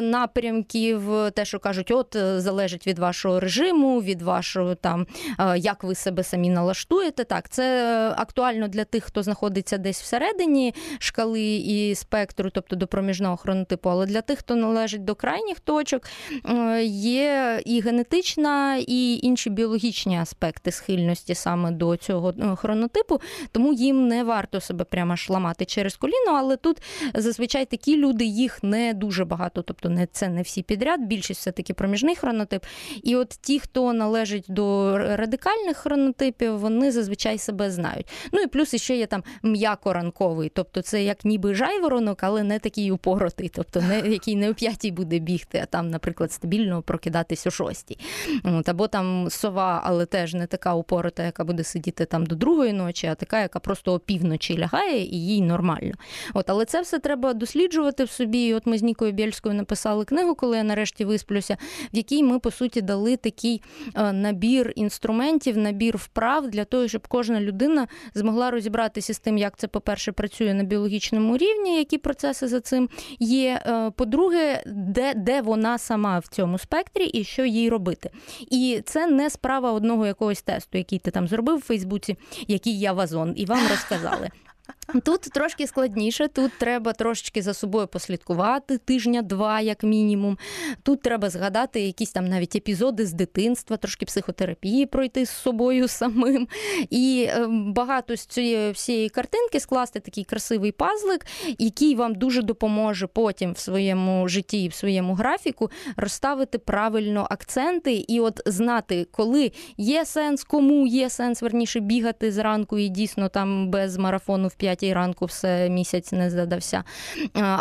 напрямків, 0.00 1.02
те, 1.34 1.44
що 1.44 1.58
кажуть, 1.58 1.90
от 1.90 2.16
е, 2.16 2.40
залежить 2.40 2.86
від 2.86 2.98
вашого 2.98 3.40
режиму, 3.40 4.00
від 4.00 4.22
вашого 4.22 4.74
там, 4.74 5.06
е, 5.40 5.58
як 5.58 5.84
ви 5.84 5.94
себе 5.94 6.24
самі 6.24 6.50
налаштуєте. 6.50 7.24
Так, 7.24 7.48
це 7.48 7.88
актуально 8.16 8.68
для 8.68 8.84
тих, 8.84 9.04
хто 9.04 9.22
знаходиться 9.22 9.78
десь 9.78 10.02
всередині 10.02 10.74
шкали 10.98 11.56
і 11.56 11.94
спектру, 11.94 12.50
тобто 12.50 12.76
до 12.76 12.86
проміжного 12.86 13.36
хронотипу, 13.36 13.90
але 13.90 14.06
для 14.06 14.20
тих, 14.20 14.38
хто 14.38 14.56
належить 14.56 15.04
до 15.04 15.14
крайніх 15.14 15.60
точок, 15.60 16.02
е, 16.44 16.84
є 16.84 17.60
і 17.64 17.80
генетична, 17.80 18.76
і 18.76 19.18
інші 19.22 19.50
біологічні 19.50 20.18
аспекти 20.18 20.72
схильності 20.72 21.34
саме 21.34 21.70
до 21.70 21.97
цього 21.98 22.34
е, 22.38 22.56
хронотипу, 22.56 23.20
тому 23.52 23.72
їм 23.72 24.08
не 24.08 24.24
варто 24.24 24.60
себе 24.60 24.84
прямо 24.84 25.16
ж 25.16 25.32
ламати 25.32 25.64
через 25.64 25.96
коліно. 25.96 26.32
Але 26.34 26.56
тут 26.56 26.82
зазвичай 27.14 27.66
такі 27.66 27.96
люди, 27.96 28.24
їх 28.24 28.62
не 28.62 28.94
дуже 28.94 29.24
багато, 29.24 29.62
тобто 29.62 29.88
не 29.88 30.06
це 30.06 30.28
не 30.28 30.42
всі 30.42 30.62
підряд, 30.62 31.00
більшість 31.06 31.40
все 31.40 31.52
таки 31.52 31.74
проміжний 31.74 32.16
хронотип. 32.16 32.64
І 33.02 33.16
от 33.16 33.28
ті, 33.28 33.58
хто 33.58 33.92
належить 33.92 34.44
до 34.48 34.98
радикальних 34.98 35.76
хронотипів, 35.76 36.58
вони 36.58 36.92
зазвичай 36.92 37.38
себе 37.38 37.70
знають. 37.70 38.06
Ну 38.32 38.40
і 38.40 38.46
плюс 38.46 38.74
ще 38.74 38.96
є 38.96 39.06
там 39.06 39.22
м'якоранковий, 39.42 40.52
тобто 40.54 40.82
це 40.82 41.02
як 41.02 41.24
ніби 41.24 41.54
жайворонок, 41.54 42.22
але 42.22 42.42
не 42.42 42.58
такий 42.58 42.90
упоротий, 42.90 43.48
тобто 43.48 43.80
не 43.80 44.00
який 44.00 44.36
не 44.36 44.50
о 44.50 44.54
п'ятій 44.54 44.90
буде 44.90 45.18
бігти, 45.18 45.60
а 45.62 45.66
там, 45.66 45.90
наприклад, 45.90 46.32
стабільно 46.32 46.82
прокидатись 46.82 47.46
о 47.46 47.50
шостій. 47.50 47.98
От, 48.44 48.68
Або 48.68 48.88
там 48.88 49.30
сова, 49.30 49.82
але 49.84 50.06
теж 50.06 50.34
не 50.34 50.46
така 50.46 50.74
упорота, 50.74 51.22
яка 51.22 51.44
буде 51.44 51.64
сидіти 51.64 51.87
сидіти 51.88 52.04
там 52.04 52.26
до 52.26 52.34
другої 52.34 52.72
ночі, 52.72 53.06
а 53.06 53.14
така, 53.14 53.40
яка 53.40 53.58
просто 53.58 53.94
опівночі 53.94 54.58
лягає, 54.58 55.04
і 55.04 55.26
їй 55.26 55.42
нормально. 55.42 55.94
От, 56.34 56.50
Але 56.50 56.64
це 56.64 56.80
все 56.80 56.98
треба 56.98 57.34
досліджувати 57.34 58.04
в 58.04 58.10
собі. 58.10 58.46
І 58.46 58.54
От 58.54 58.66
ми 58.66 58.78
з 58.78 58.82
Нікою 58.82 59.12
Бєльською 59.12 59.54
написали 59.54 60.04
книгу, 60.04 60.34
коли 60.34 60.56
я 60.56 60.62
нарешті 60.62 61.04
висплюся, 61.04 61.56
в 61.92 61.96
якій 61.96 62.22
ми, 62.22 62.38
по 62.38 62.50
суті, 62.50 62.80
дали 62.80 63.16
такий 63.16 63.62
е, 63.94 64.12
набір 64.12 64.72
інструментів, 64.76 65.58
набір 65.58 65.96
вправ 65.96 66.48
для 66.48 66.64
того, 66.64 66.88
щоб 66.88 67.08
кожна 67.08 67.40
людина 67.40 67.88
змогла 68.14 68.50
розібратися 68.50 69.14
з 69.14 69.18
тим, 69.18 69.38
як 69.38 69.56
це, 69.56 69.68
по-перше, 69.68 70.12
працює 70.12 70.54
на 70.54 70.64
біологічному 70.64 71.36
рівні, 71.36 71.78
які 71.78 71.98
процеси 71.98 72.48
за 72.48 72.60
цим 72.60 72.88
є. 73.18 73.62
Е, 73.66 73.90
по-друге, 73.96 74.62
де, 74.66 75.14
де 75.14 75.40
вона 75.42 75.78
сама 75.78 76.18
в 76.18 76.26
цьому 76.26 76.58
спектрі 76.58 77.04
і 77.04 77.24
що 77.24 77.44
їй 77.44 77.68
робити. 77.68 78.10
І 78.50 78.80
це 78.84 79.06
не 79.06 79.30
справа 79.30 79.72
одного 79.72 80.06
якогось 80.06 80.42
тесту, 80.42 80.78
який 80.78 80.98
ти 80.98 81.10
там 81.10 81.28
зробив. 81.28 81.62
Фейсбуці, 81.78 82.16
який 82.48 82.80
я 82.80 82.92
вазон, 82.92 83.34
і 83.36 83.44
вам 83.44 83.68
розказали. 83.68 84.30
Тут 85.04 85.20
трошки 85.20 85.66
складніше, 85.66 86.28
тут 86.28 86.52
треба 86.58 86.92
трошечки 86.92 87.42
за 87.42 87.54
собою 87.54 87.86
послідкувати 87.86 88.78
тижня-два, 88.78 89.60
як 89.60 89.82
мінімум. 89.82 90.38
Тут 90.82 91.02
треба 91.02 91.30
згадати 91.30 91.80
якісь 91.80 92.10
там 92.10 92.28
навіть 92.28 92.56
епізоди 92.56 93.06
з 93.06 93.12
дитинства, 93.12 93.76
трошки 93.76 94.06
психотерапії 94.06 94.86
пройти 94.86 95.26
з 95.26 95.30
собою 95.30 95.88
самим. 95.88 96.48
І 96.90 97.26
е, 97.28 97.46
багато 97.50 98.16
з 98.16 98.26
цієї 98.26 98.72
всієї 98.72 99.08
картинки 99.08 99.60
скласти 99.60 100.00
такий 100.00 100.24
красивий 100.24 100.72
пазлик, 100.72 101.26
який 101.58 101.94
вам 101.94 102.14
дуже 102.14 102.42
допоможе 102.42 103.06
потім 103.06 103.52
в 103.52 103.58
своєму 103.58 104.28
житті 104.28 104.64
і 104.64 104.68
в 104.68 104.74
своєму 104.74 105.14
графіку 105.14 105.70
розставити 105.96 106.58
правильно 106.58 107.26
акценти 107.30 108.04
і 108.08 108.20
от 108.20 108.40
знати, 108.46 109.06
коли 109.10 109.52
є 109.76 110.04
сенс, 110.04 110.44
кому 110.44 110.86
є 110.86 111.10
сенс 111.10 111.42
верніше 111.42 111.80
бігати 111.80 112.32
зранку 112.32 112.78
і 112.78 112.88
дійсно 112.88 113.28
там 113.28 113.70
без 113.70 113.96
марафону 113.96 114.48
в 114.48 114.54
5 114.54 114.77
9 114.80 114.94
ранку 114.94 115.24
все 115.24 115.68
місяць 115.68 116.12
не 116.12 116.30
задався. 116.30 116.84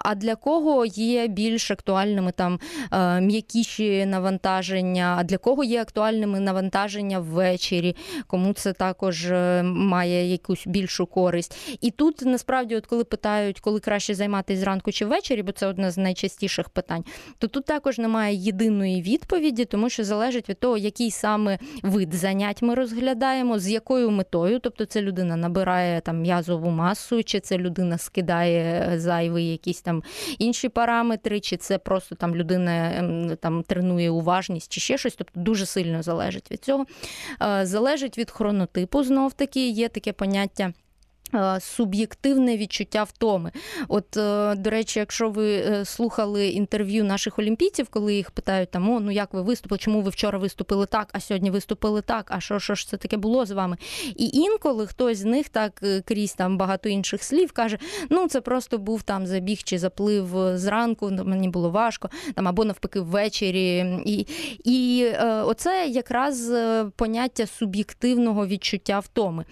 А 0.04 0.16
для 0.16 0.36
кого 0.36 0.86
є 0.86 1.28
більш 1.28 1.72
актуальними 1.72 2.32
там 2.32 2.60
е, 2.92 3.22
м'якіші 3.22 4.06
навантаження, 4.06 5.16
а 5.20 5.24
для 5.24 5.38
кого 5.38 5.64
є 5.64 5.82
актуальними 5.82 6.40
навантаження 6.40 7.20
ввечері, 7.20 7.96
кому 8.28 8.54
це 8.54 8.74
також 8.74 9.32
е, 9.32 9.64
має 9.64 10.32
якусь 10.32 10.68
більшу 10.68 11.06
користь. 11.06 11.78
І 11.82 11.92
тут 11.92 12.22
насправді, 12.26 12.76
от 12.76 12.86
коли 12.86 13.04
питають, 13.04 13.60
коли 13.60 13.80
краще 13.80 14.16
займатися 14.16 14.62
зранку 14.62 14.92
чи 14.92 15.06
ввечері, 15.06 15.44
бо 15.44 15.52
це 15.52 15.68
одне 15.68 15.92
з 15.92 15.98
найчастіших 15.98 16.70
питань, 16.70 17.04
то 17.38 17.48
тут 17.48 17.66
також 17.66 17.98
немає 17.98 18.36
єдиної 18.36 19.02
відповіді, 19.02 19.66
тому 19.66 19.90
що 19.90 20.04
залежить 20.04 20.50
від 20.50 20.60
того, 20.60 20.78
який 20.78 21.12
саме 21.12 21.60
вид 21.84 22.14
занять 22.14 22.62
ми 22.62 22.76
розглядаємо, 22.76 23.60
з 23.60 23.70
якою 23.70 24.12
метою, 24.12 24.60
тобто 24.60 24.86
це 24.86 25.02
людина 25.02 25.36
набирає 25.36 26.02
там 26.02 26.22
м'язову 26.22 26.70
масу 26.70 27.07
масу, 27.12 27.24
чи 27.24 27.40
це 27.40 27.58
людина 27.58 27.98
скидає 27.98 28.94
зайві 29.00 29.44
якісь 29.44 29.82
там 29.82 30.04
інші 30.40 30.70
параметри, 30.70 31.40
чи 31.40 31.58
це 31.58 31.78
просто 31.78 32.16
там 32.16 32.36
людина 32.36 32.92
ем, 32.96 33.38
там 33.42 33.64
тренує 33.64 34.10
уважність, 34.10 34.72
чи 34.72 34.82
ще 34.82 34.98
щось. 34.98 35.16
Тобто 35.16 35.40
дуже 35.40 35.66
сильно 35.66 36.04
залежить 36.04 36.52
від 36.52 36.64
цього. 36.64 36.86
Е, 37.42 37.66
залежить 37.66 38.18
від 38.18 38.32
хронотипу, 38.32 39.04
знов 39.04 39.34
таки 39.34 39.70
є 39.70 39.90
таке 39.90 40.14
поняття. 40.14 40.74
Е, 41.36 41.60
суб'єктивне 41.60 42.58
відчуття 42.58 43.04
втоми. 43.04 43.52
От, 43.88 44.18
е, 44.18 44.56
до 44.56 44.70
речі, 44.70 45.00
якщо 45.00 45.30
ви 45.30 45.56
е, 45.56 45.86
слухали 45.86 46.48
інтерв'ю 46.48 47.04
наших 47.04 47.40
олімпійців, 47.40 47.88
коли 47.90 48.16
їх 48.16 48.32
питають, 48.32 48.72
там, 48.72 48.90
о, 48.90 49.00
ну 49.00 49.12
як 49.12 49.34
ви 49.34 49.42
виступили, 49.42 49.80
чому 49.80 50.02
ви 50.02 50.10
вчора 50.10 50.40
виступили 50.40 50.86
так, 50.86 51.10
а 51.14 51.20
сьогодні 51.20 51.52
виступили 51.52 52.02
так, 52.02 52.28
а 52.30 52.40
що 52.40 52.60
що 52.60 52.76
ж 52.76 52.88
це 52.88 52.98
таке 52.98 53.18
було 53.18 53.46
з 53.46 53.52
вами? 53.52 53.78
І 54.16 54.30
інколи 54.34 54.88
хтось 54.88 55.18
з 55.18 55.26
них 55.26 55.50
так 55.50 55.84
крізь 56.06 56.34
там 56.34 56.58
багато 56.58 56.90
інших 56.90 57.24
слів 57.24 57.52
каже: 57.52 57.78
ну 58.10 58.28
це 58.28 58.42
просто 58.42 58.78
був 58.78 59.02
там 59.02 59.28
забіг 59.28 59.64
чи 59.64 59.80
заплив 59.80 60.58
зранку, 60.58 61.12
мені 61.12 61.50
було 61.50 61.70
важко, 61.70 62.10
там 62.36 62.48
або 62.48 62.66
навпаки 62.66 63.00
ввечері. 63.00 63.86
І 64.06 64.28
і 64.64 65.08
оце 65.44 65.88
якраз 65.88 66.52
поняття 66.96 67.48
суб'єктивного 67.48 68.48
відчуття 68.48 69.00
втоми. 69.00 69.46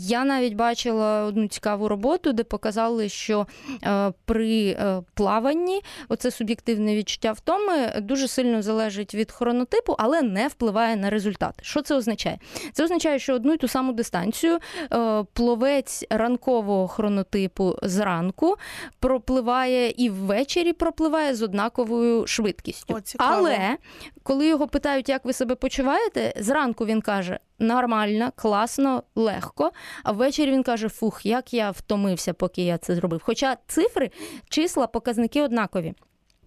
Я 0.00 0.24
навіть 0.36 0.54
бачила 0.54 1.24
одну 1.24 1.48
цікаву 1.48 1.88
роботу, 1.88 2.32
де 2.32 2.44
показали, 2.44 3.08
що 3.08 3.46
е, 3.84 4.12
при 4.24 4.66
е, 4.66 5.02
плаванні 5.14 5.80
оце 6.08 6.30
суб'єктивне 6.30 6.96
відчуття 6.96 7.32
втоми 7.32 7.92
дуже 8.00 8.28
сильно 8.28 8.62
залежить 8.62 9.14
від 9.14 9.32
хронотипу, 9.32 9.94
але 9.98 10.22
не 10.22 10.48
впливає 10.48 10.96
на 10.96 11.10
результати. 11.10 11.58
Що 11.62 11.82
це 11.82 11.94
означає? 11.94 12.38
Це 12.72 12.84
означає, 12.84 13.18
що 13.18 13.34
одну 13.34 13.52
і 13.52 13.56
ту 13.56 13.68
саму 13.68 13.92
дистанцію 13.92 14.58
е, 14.92 15.24
пловець 15.32 16.04
ранкового 16.10 16.88
хронотипу 16.88 17.76
зранку 17.82 18.56
пропливає 19.00 19.90
і 19.96 20.10
ввечері 20.10 20.72
пропливає 20.72 21.34
з 21.34 21.42
однаковою 21.42 22.26
швидкістю. 22.26 22.94
О, 22.94 23.00
але 23.18 23.76
коли 24.22 24.46
його 24.46 24.68
питають, 24.68 25.08
як 25.08 25.24
ви 25.24 25.32
себе 25.32 25.54
почуваєте, 25.54 26.34
зранку 26.36 26.86
він 26.86 27.00
каже: 27.00 27.38
нормально, 27.58 28.32
класно, 28.36 29.02
легко. 29.14 29.70
А 30.02 30.12
ввечері 30.12 30.50
він 30.50 30.62
каже: 30.62 30.88
Фух, 30.88 31.26
як 31.26 31.54
я 31.54 31.70
втомився, 31.70 32.34
поки 32.34 32.62
я 32.62 32.78
це 32.78 32.94
зробив. 32.94 33.20
Хоча 33.24 33.56
цифри, 33.66 34.10
числа, 34.48 34.86
показники 34.86 35.42
однакові. 35.42 35.94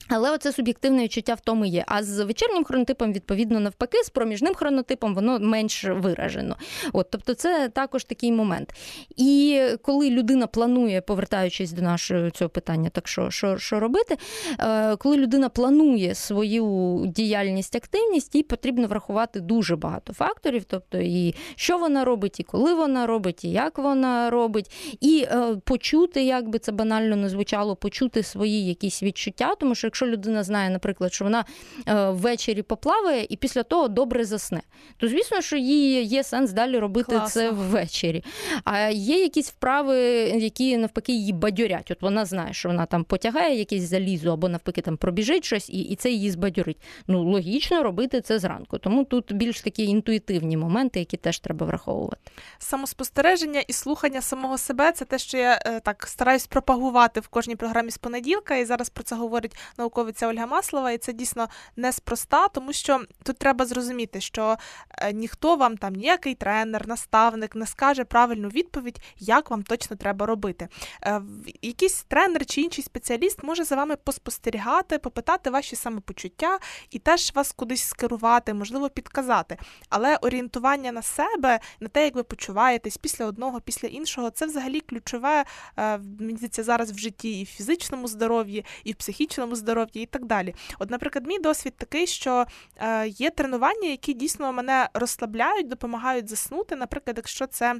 Але 0.09 0.31
оце 0.31 0.51
суб'єктивне 0.51 1.03
відчуття 1.03 1.33
в 1.33 1.39
тому 1.39 1.65
є. 1.65 1.83
А 1.87 2.03
з 2.03 2.23
вечірнім 2.23 2.63
хронотипом, 2.63 3.13
відповідно, 3.13 3.59
навпаки, 3.59 4.03
з 4.03 4.09
проміжним 4.09 4.53
хронотипом 4.53 5.15
воно 5.15 5.39
менш 5.39 5.83
виражено. 5.83 6.55
От, 6.93 7.07
Тобто, 7.11 7.33
це 7.33 7.69
також 7.69 8.03
такий 8.03 8.31
момент. 8.31 8.73
І 9.17 9.61
коли 9.81 10.09
людина 10.09 10.47
планує, 10.47 11.01
повертаючись 11.01 11.71
до 11.71 11.81
нашого 11.81 12.29
цього 12.29 12.49
питання, 12.49 12.89
так 12.89 13.07
що 13.07 13.29
що, 13.29 13.57
що 13.57 13.79
робити, 13.79 14.17
е, 14.59 14.95
коли 14.95 15.17
людина 15.17 15.49
планує 15.49 16.15
свою 16.15 17.03
діяльність, 17.05 17.75
активність, 17.75 18.35
їй 18.35 18.43
потрібно 18.43 18.87
врахувати 18.87 19.39
дуже 19.39 19.75
багато 19.75 20.13
факторів, 20.13 20.63
тобто 20.63 20.97
і 20.97 21.35
що 21.55 21.77
вона 21.77 22.05
робить, 22.05 22.39
і 22.39 22.43
коли 22.43 22.73
вона 22.73 23.07
робить, 23.07 23.43
і 23.43 23.51
як 23.51 23.77
вона 23.77 24.29
робить, 24.29 24.97
і 25.01 25.27
е, 25.31 25.55
почути, 25.63 26.23
як 26.23 26.49
би 26.49 26.59
це 26.59 26.71
банально 26.71 27.15
не 27.15 27.29
звучало, 27.29 27.75
почути 27.75 28.23
свої 28.23 28.65
якісь 28.65 29.03
відчуття, 29.03 29.55
тому 29.59 29.75
що 29.75 29.87
якщо 29.87 29.98
якщо 29.99 30.17
людина 30.17 30.43
знає, 30.43 30.69
наприклад, 30.69 31.13
що 31.13 31.25
вона 31.25 31.45
е, 31.87 32.09
ввечері 32.09 32.61
поплаває 32.61 33.27
і 33.29 33.35
після 33.35 33.63
того 33.63 33.87
добре 33.87 34.25
засне, 34.25 34.61
то 34.97 35.07
звісно, 35.07 35.41
що 35.41 35.57
їй 35.57 36.03
є 36.03 36.23
сенс 36.23 36.51
далі 36.51 36.77
робити 36.79 37.11
Класно. 37.11 37.27
це 37.27 37.51
ввечері. 37.51 38.23
А 38.63 38.79
є 38.89 39.21
якісь 39.21 39.49
вправи, 39.49 39.97
які 40.35 40.77
навпаки 40.77 41.11
її 41.11 41.33
бадьорять. 41.33 41.91
От 41.91 42.01
вона 42.01 42.25
знає, 42.25 42.53
що 42.53 42.69
вона 42.69 42.85
там 42.85 43.03
потягає 43.03 43.59
якесь 43.59 43.81
залізо, 43.81 44.33
або 44.33 44.49
навпаки 44.49 44.81
там 44.81 44.97
пробіжить 44.97 45.45
щось, 45.45 45.69
і, 45.69 45.79
і 45.81 45.95
це 45.95 46.09
її 46.09 46.31
збадьорить. 46.31 46.77
Ну 47.07 47.23
логічно 47.23 47.83
робити 47.83 48.21
це 48.21 48.39
зранку. 48.39 48.77
Тому 48.77 49.03
тут 49.03 49.33
більш 49.33 49.61
такі 49.61 49.83
інтуїтивні 49.83 50.57
моменти, 50.57 50.99
які 50.99 51.17
теж 51.17 51.39
треба 51.39 51.65
враховувати. 51.65 52.31
Самоспостереження 52.59 53.59
і 53.59 53.73
слухання 53.73 54.21
самого 54.21 54.57
себе 54.57 54.91
це 54.91 55.05
те, 55.05 55.17
що 55.17 55.37
я 55.37 55.59
е, 55.65 55.79
так 55.79 56.07
стараюсь 56.07 56.47
пропагувати 56.47 57.19
в 57.19 57.27
кожній 57.27 57.55
програмі 57.55 57.91
з 57.91 57.97
понеділка. 57.97 58.55
І 58.55 58.65
зараз 58.65 58.89
про 58.89 59.03
це 59.03 59.15
говорить 59.15 59.55
науковиця 59.89 60.27
Ольга 60.27 60.46
Маслова. 60.46 60.91
І 60.91 60.98
це 60.98 61.13
дійсно 61.13 61.48
неспроста, 61.75 62.48
тому 62.48 62.74
що 62.74 63.01
тут 63.24 63.38
треба 63.38 63.65
зрозуміти, 63.65 64.22
що 64.22 64.58
е, 64.98 65.13
ніхто 65.13 65.55
вам 65.55 65.77
там 65.77 65.93
ніякий 65.93 66.36
тренер, 66.36 66.88
наставник 66.88 67.55
не 67.55 67.65
скаже 67.65 68.03
правильну 68.03 68.50
відповідь, 68.50 69.01
як 69.17 69.51
вам 69.51 69.63
точно 69.63 69.96
треба 69.96 70.25
робити. 70.25 70.67
Е, 71.03 71.22
Якийсь 71.62 72.03
тренер 72.03 72.46
чи 72.46 72.62
інший 72.62 72.84
спеціаліст 72.84 73.43
може 73.43 73.63
за 73.63 73.75
вами 73.75 73.96
поспостерігати, 73.96 74.98
попитати 74.98 75.50
ваші 75.50 75.75
самопочуття 75.75 76.60
і 76.89 77.00
теж 77.00 77.31
вас 77.36 77.51
кудись 77.51 77.84
скерувати, 77.84 78.53
можливо, 78.53 78.89
підказати. 78.89 79.58
Але 79.89 80.15
орієнтування 80.15 80.91
на 80.91 81.01
себе, 81.01 81.60
на 81.79 81.88
те, 81.88 82.03
як 82.03 82.15
ви 82.15 82.24
почуваєтесь 82.24 82.98
після 82.98 83.25
одного, 83.25 83.62
після 83.62 83.88
іншого, 83.88 84.29
це 84.29 84.46
взагалі 84.46 84.79
ключове 84.79 85.46
е, 85.77 85.98
мені 86.19 86.36
здається, 86.36 86.63
зараз 86.63 86.91
в 86.91 86.98
житті 86.98 87.39
і 87.39 87.43
в 87.43 87.48
фізичному 87.48 88.08
здоров'ї, 88.08 88.65
і 88.84 88.91
в 88.91 88.96
психічному 88.96 89.55
здоров'ї, 89.55 89.78
і 89.93 90.05
так 90.05 90.25
далі. 90.25 90.55
От, 90.79 90.89
наприклад, 90.89 91.27
мій 91.27 91.39
досвід 91.39 91.74
такий, 91.77 92.07
що 92.07 92.45
е, 92.77 93.07
є 93.07 93.29
тренування, 93.29 93.89
які 93.89 94.13
дійсно 94.13 94.53
мене 94.53 94.89
розслабляють, 94.93 95.67
допомагають 95.67 96.29
заснути. 96.29 96.75
Наприклад, 96.75 97.17
якщо 97.17 97.48
це. 97.48 97.75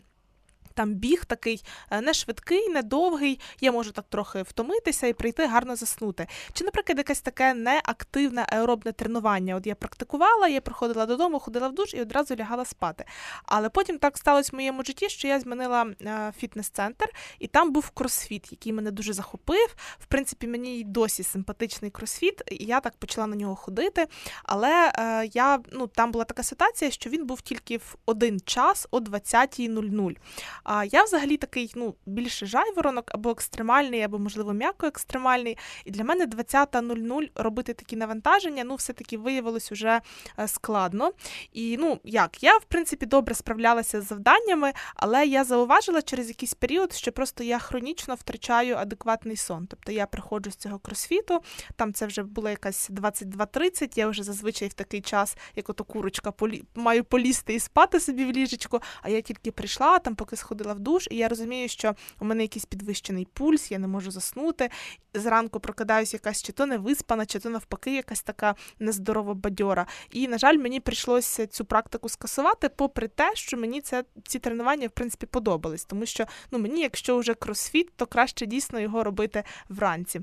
Там 0.74 0.94
біг 0.94 1.26
такий 1.26 1.64
е, 1.92 2.02
не 2.02 2.14
швидкий, 2.14 2.70
не 2.70 2.82
довгий, 2.82 3.40
я 3.62 3.72
можу 3.72 3.92
так 3.92 4.06
трохи 4.10 4.42
втомитися 4.42 5.08
і 5.08 5.14
прийти 5.14 5.46
гарно 5.46 5.76
заснути. 5.76 6.28
Чи, 6.54 6.64
наприклад, 6.64 6.98
якесь 6.98 7.22
таке 7.22 7.54
неактивне 7.54 8.46
аеробне 8.50 8.92
тренування. 8.92 9.56
От 9.56 9.68
я 9.68 9.76
практикувала, 9.76 10.48
я 10.48 10.62
приходила 10.62 11.06
додому, 11.06 11.40
ходила 11.40 11.68
в 11.68 11.74
душ 11.74 11.94
і 11.94 12.02
одразу 12.02 12.36
лягала 12.36 12.66
спати. 12.66 13.06
Але 13.46 13.70
потім 13.70 13.98
так 13.98 14.18
сталося 14.18 14.50
в 14.54 14.56
моєму 14.56 14.84
житті, 14.84 15.10
що 15.10 15.28
я 15.28 15.40
змінила 15.40 15.86
е, 16.02 16.34
фітнес-центр, 16.38 17.10
і 17.40 17.48
там 17.48 17.72
був 17.72 17.90
кросфіт, 17.90 18.52
який 18.52 18.74
мене 18.74 18.92
дуже 18.92 19.14
захопив. 19.14 19.76
В 20.00 20.06
принципі, 20.06 20.48
мені 20.48 20.80
й 20.80 20.84
досі 20.84 21.24
симпатичний 21.24 21.92
кросфіт, 21.92 22.42
і 22.52 22.66
я 22.66 22.80
так 22.80 22.98
почала 22.98 23.28
на 23.28 23.36
нього 23.36 23.56
ходити. 23.56 24.08
Але 24.44 24.92
е, 24.96 25.30
я 25.34 25.60
ну 25.72 25.88
там 25.88 26.12
була 26.12 26.26
така 26.26 26.44
ситуація, 26.44 26.92
що 26.92 27.10
він 27.10 27.26
був 27.26 27.42
тільки 27.42 27.78
в 27.78 27.96
один 28.06 28.40
час 28.40 28.88
о 28.92 29.00
20.00. 29.00 30.16
А 30.64 30.86
я 30.86 31.04
взагалі 31.04 31.38
такий, 31.38 31.72
ну, 31.76 31.96
більше 32.06 32.46
жайворонок 32.46 33.06
або 33.08 33.30
екстремальний, 33.32 34.02
або, 34.02 34.20
можливо, 34.20 34.54
м'яко 34.54 34.88
екстремальний. 34.88 35.58
І 35.86 35.92
для 35.92 36.04
мене 36.04 36.26
20.00 36.26 37.30
робити 37.36 37.74
такі 37.74 37.96
навантаження, 37.96 38.64
ну, 38.64 38.76
все-таки 38.76 39.18
виявилось 39.18 39.72
уже 39.72 40.02
е, 40.40 40.48
складно. 40.48 41.12
І 41.54 41.78
ну, 41.78 42.00
як, 42.04 42.44
я, 42.44 42.58
в 42.58 42.64
принципі, 42.64 43.06
добре 43.06 43.36
справлялася 43.36 44.02
з 44.02 44.08
завданнями, 44.08 44.74
але 44.96 45.26
я 45.26 45.44
зауважила 45.44 46.02
через 46.02 46.28
якийсь 46.28 46.54
період, 46.54 46.94
що 46.94 47.12
просто 47.12 47.44
я 47.44 47.60
хронічно 47.60 48.16
втрачаю 48.16 48.76
адекватний 48.76 49.38
сон. 49.38 49.68
Тобто 49.68 49.92
я 49.92 50.06
приходжу 50.06 50.52
з 50.52 50.56
цього 50.56 50.80
кросфіту, 50.80 51.40
там 51.76 51.94
це 51.94 52.06
вже 52.06 52.24
було 52.24 52.50
якась 52.50 52.90
22.30, 52.90 53.98
я 53.98 54.08
вже 54.08 54.24
зазвичай 54.24 54.68
в 54.68 54.74
такий 54.74 55.02
час, 55.02 55.38
як 55.56 55.70
ото 55.70 55.84
курочка, 55.84 56.32
полі... 56.32 56.64
маю 56.76 57.04
полізти 57.04 57.54
і 57.54 57.60
спати 57.60 58.00
собі 58.00 58.26
в 58.26 58.32
ліжечку, 58.32 58.80
а 59.02 59.10
я 59.10 59.22
тільки 59.22 59.52
прийшла, 59.52 60.00
там 60.00 60.16
поки 60.16 60.36
сходила 60.36 60.49
в 60.56 60.80
душ, 60.80 61.08
і 61.12 61.18
я 61.18 61.28
розумію, 61.28 61.70
що 61.70 61.96
у 62.20 62.26
мене 62.26 62.42
якийсь 62.42 62.66
підвищений 62.66 63.28
пульс, 63.34 63.72
я 63.72 63.80
не 63.80 63.88
можу 63.88 64.12
заснути. 64.12 64.70
Зранку 65.14 65.60
прокидаюся 65.60 66.18
якась 66.18 66.44
чи 66.44 66.52
то 66.52 66.66
не 66.66 66.78
виспана, 66.78 67.26
чи 67.26 67.40
то 67.40 67.50
навпаки, 67.50 67.96
якась 67.96 68.22
така 68.22 68.56
нездорова 68.80 69.34
бадьора. 69.34 69.86
І, 70.12 70.28
на 70.28 70.38
жаль, 70.38 70.58
мені 70.58 70.80
прийшлося 70.80 71.48
цю 71.48 71.66
практику 71.66 72.10
скасувати, 72.10 72.70
попри 72.70 73.08
те, 73.08 73.32
що 73.36 73.58
мені 73.58 73.82
це 73.82 74.04
ці 74.28 74.40
тренування 74.40 74.88
в 74.88 74.92
принципі 74.92 75.26
подобались, 75.26 75.86
тому 75.86 76.06
що 76.06 76.26
ну 76.52 76.60
мені, 76.60 76.82
якщо 76.82 77.18
вже 77.18 77.34
кросфіт, 77.34 77.92
то 77.96 78.06
краще 78.06 78.46
дійсно 78.46 78.80
його 78.80 79.04
робити 79.04 79.44
вранці. 79.70 80.22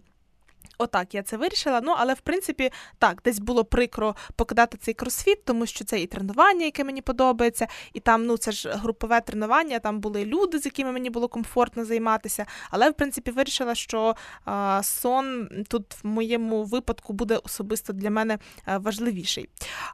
Отак, 0.78 1.14
я 1.14 1.23
це 1.23 1.37
вирішила. 1.37 1.80
Ну, 1.85 1.94
але 1.99 2.14
в 2.14 2.20
принципі, 2.20 2.70
так, 2.99 3.20
десь 3.25 3.38
було 3.38 3.64
прикро 3.64 4.16
покидати 4.37 4.78
цей 4.78 4.94
кросфіт, 4.94 5.44
тому 5.44 5.66
що 5.66 5.85
це 5.85 6.00
і 6.00 6.06
тренування, 6.06 6.64
яке 6.64 6.85
мені 6.85 7.02
подобається, 7.02 7.66
і 7.92 8.00
там, 8.00 8.26
ну, 8.26 8.37
це 8.37 8.52
ж 8.52 8.70
групове 8.70 9.20
тренування, 9.20 9.79
там 9.79 10.00
були 10.00 10.24
люди, 10.24 10.59
з 10.59 10.64
якими 10.64 10.92
мені 10.92 11.11
було 11.11 11.29
комфортно 11.29 11.85
займатися. 11.85 12.46
Але 12.70 12.90
в 12.90 12.94
принципі 12.94 13.31
вирішила, 13.31 13.74
що 13.74 14.16
а, 14.44 14.81
сон 14.83 15.48
тут 15.68 15.94
в 16.02 16.07
моєму 16.07 16.64
випадку 16.64 17.12
буде 17.12 17.37
особисто 17.37 17.92
для 17.92 18.11
мене 18.11 18.38
а, 18.64 18.79
важливіший. 18.79 19.48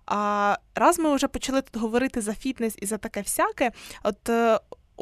А 0.07 0.57
раз 0.75 0.99
ми 0.99 1.15
вже 1.15 1.29
почали 1.29 1.63
тут 1.63 1.83
говорити 1.83 2.21
за 2.21 2.35
фітнес 2.35 2.75
і 2.79 2.87
за 2.87 2.99
таке 2.99 3.21
всяке, 3.21 3.73
от. 4.03 4.31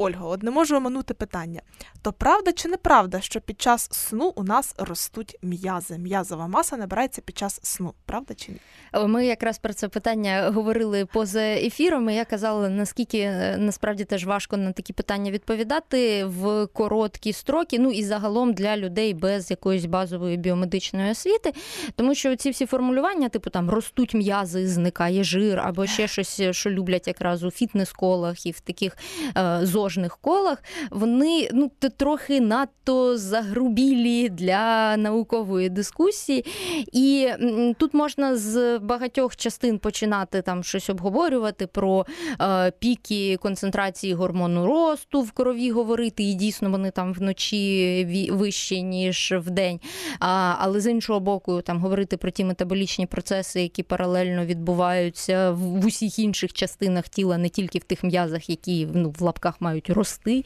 Ольго, 0.01 0.29
от 0.29 0.43
не 0.43 0.51
можу 0.51 0.75
оминути 0.75 1.13
питання. 1.13 1.61
То 2.01 2.13
правда 2.13 2.51
чи 2.51 2.69
неправда, 2.69 3.21
що 3.21 3.41
під 3.41 3.61
час 3.61 3.89
сну 3.91 4.33
у 4.35 4.43
нас 4.43 4.75
ростуть 4.77 5.37
м'язи? 5.41 5.97
М'язова 5.97 6.47
маса 6.47 6.77
набирається 6.77 7.21
під 7.21 7.37
час 7.37 7.59
сну, 7.63 7.93
правда 8.05 8.33
чи 8.33 8.51
ні? 8.51 8.59
Ми 9.07 9.25
якраз 9.25 9.57
про 9.59 9.73
це 9.73 9.87
питання 9.87 10.51
говорили 10.55 11.05
поза 11.05 11.41
ефіром. 11.41 12.09
і 12.09 12.15
Я 12.15 12.25
казала, 12.25 12.69
наскільки 12.69 13.19
е, 13.19 13.57
насправді 13.59 14.03
теж 14.03 14.25
важко 14.25 14.57
на 14.57 14.71
такі 14.71 14.93
питання 14.93 15.31
відповідати 15.31 16.25
в 16.25 16.67
короткі 16.67 17.33
строки. 17.33 17.79
Ну 17.79 17.91
і 17.91 18.03
загалом 18.03 18.53
для 18.53 18.77
людей 18.77 19.13
без 19.13 19.51
якоїсь 19.51 19.85
базової 19.85 20.37
біомедичної 20.37 21.11
освіти, 21.11 21.53
тому 21.95 22.15
що 22.15 22.35
ці 22.35 22.49
всі 22.49 22.65
формулювання, 22.65 23.29
типу 23.29 23.49
там 23.49 23.69
ростуть 23.69 24.13
м'язи, 24.13 24.67
зникає 24.67 25.23
жир, 25.23 25.59
або 25.59 25.85
ще 25.85 26.07
щось, 26.07 26.41
що 26.51 26.69
люблять 26.69 27.07
якраз 27.07 27.43
у 27.43 27.51
фітнес-колах 27.51 28.45
і 28.45 28.51
в 28.51 28.59
таких 28.59 28.97
е, 29.37 29.59
зожних 29.91 30.17
колах, 30.17 30.63
вони 30.91 31.49
ну 31.53 31.71
трохи 31.97 32.41
надто 32.41 33.17
загрубілі 33.17 34.29
для 34.29 34.97
наукової 34.97 35.69
дискусії. 35.69 36.45
І 36.93 37.29
тут 37.77 37.93
можна 37.93 38.37
з 38.37 38.79
багатьох 38.79 39.35
частин 39.35 39.79
починати 39.79 40.41
там 40.41 40.63
щось 40.63 40.89
обговорювати 40.89 41.67
про 41.67 42.05
е, 42.41 42.71
піки 42.79 43.37
концентрації 43.37 44.13
гормону 44.13 44.65
росту 44.65 45.21
в 45.21 45.31
крові 45.31 45.71
говорити, 45.71 46.23
і 46.23 46.33
дійсно 46.33 46.69
вони 46.69 46.91
там 46.91 47.13
вночі 47.13 48.27
вищі, 48.31 48.83
ніж 48.83 49.33
вдень. 49.37 49.79
А, 50.19 50.55
але 50.59 50.79
з 50.79 50.91
іншого 50.91 51.19
боку, 51.19 51.61
там 51.61 51.79
говорити 51.79 52.17
про 52.17 52.31
ті 52.31 52.43
метаболічні 52.43 53.05
процеси, 53.05 53.61
які 53.61 53.83
паралельно 53.83 54.45
відбуваються 54.45 55.51
в, 55.51 55.59
в 55.59 55.85
усіх 55.85 56.19
інших 56.19 56.53
частинах 56.53 57.09
тіла, 57.09 57.37
не 57.37 57.49
тільки 57.49 57.79
в 57.79 57.83
тих 57.83 58.03
м'язах, 58.03 58.49
які 58.49 58.87
ну, 58.93 59.13
в 59.19 59.21
лапках 59.21 59.61
мають 59.61 59.80
рости. 59.89 60.45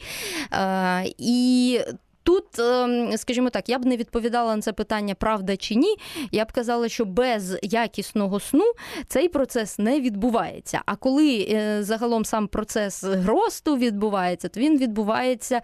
А, 0.50 1.04
і 1.18 1.80
Тут, 2.26 2.58
ем, 2.58 3.16
скажімо 3.16 3.50
так, 3.50 3.68
я 3.68 3.78
б 3.78 3.86
не 3.86 3.96
відповідала 3.96 4.56
на 4.56 4.62
це 4.62 4.72
питання, 4.72 5.14
правда 5.14 5.56
чи 5.56 5.74
ні. 5.74 5.96
Я 6.32 6.44
б 6.44 6.52
казала, 6.52 6.88
що 6.88 7.04
без 7.04 7.58
якісного 7.62 8.40
сну 8.40 8.72
цей 9.08 9.28
процес 9.28 9.78
не 9.78 10.00
відбувається. 10.00 10.82
А 10.86 10.96
коли 10.96 11.48
е, 11.50 11.82
загалом 11.82 12.24
сам 12.24 12.48
процес 12.48 13.04
росту 13.26 13.76
відбувається, 13.76 14.48
то 14.48 14.60
він 14.60 14.78
відбувається 14.78 15.60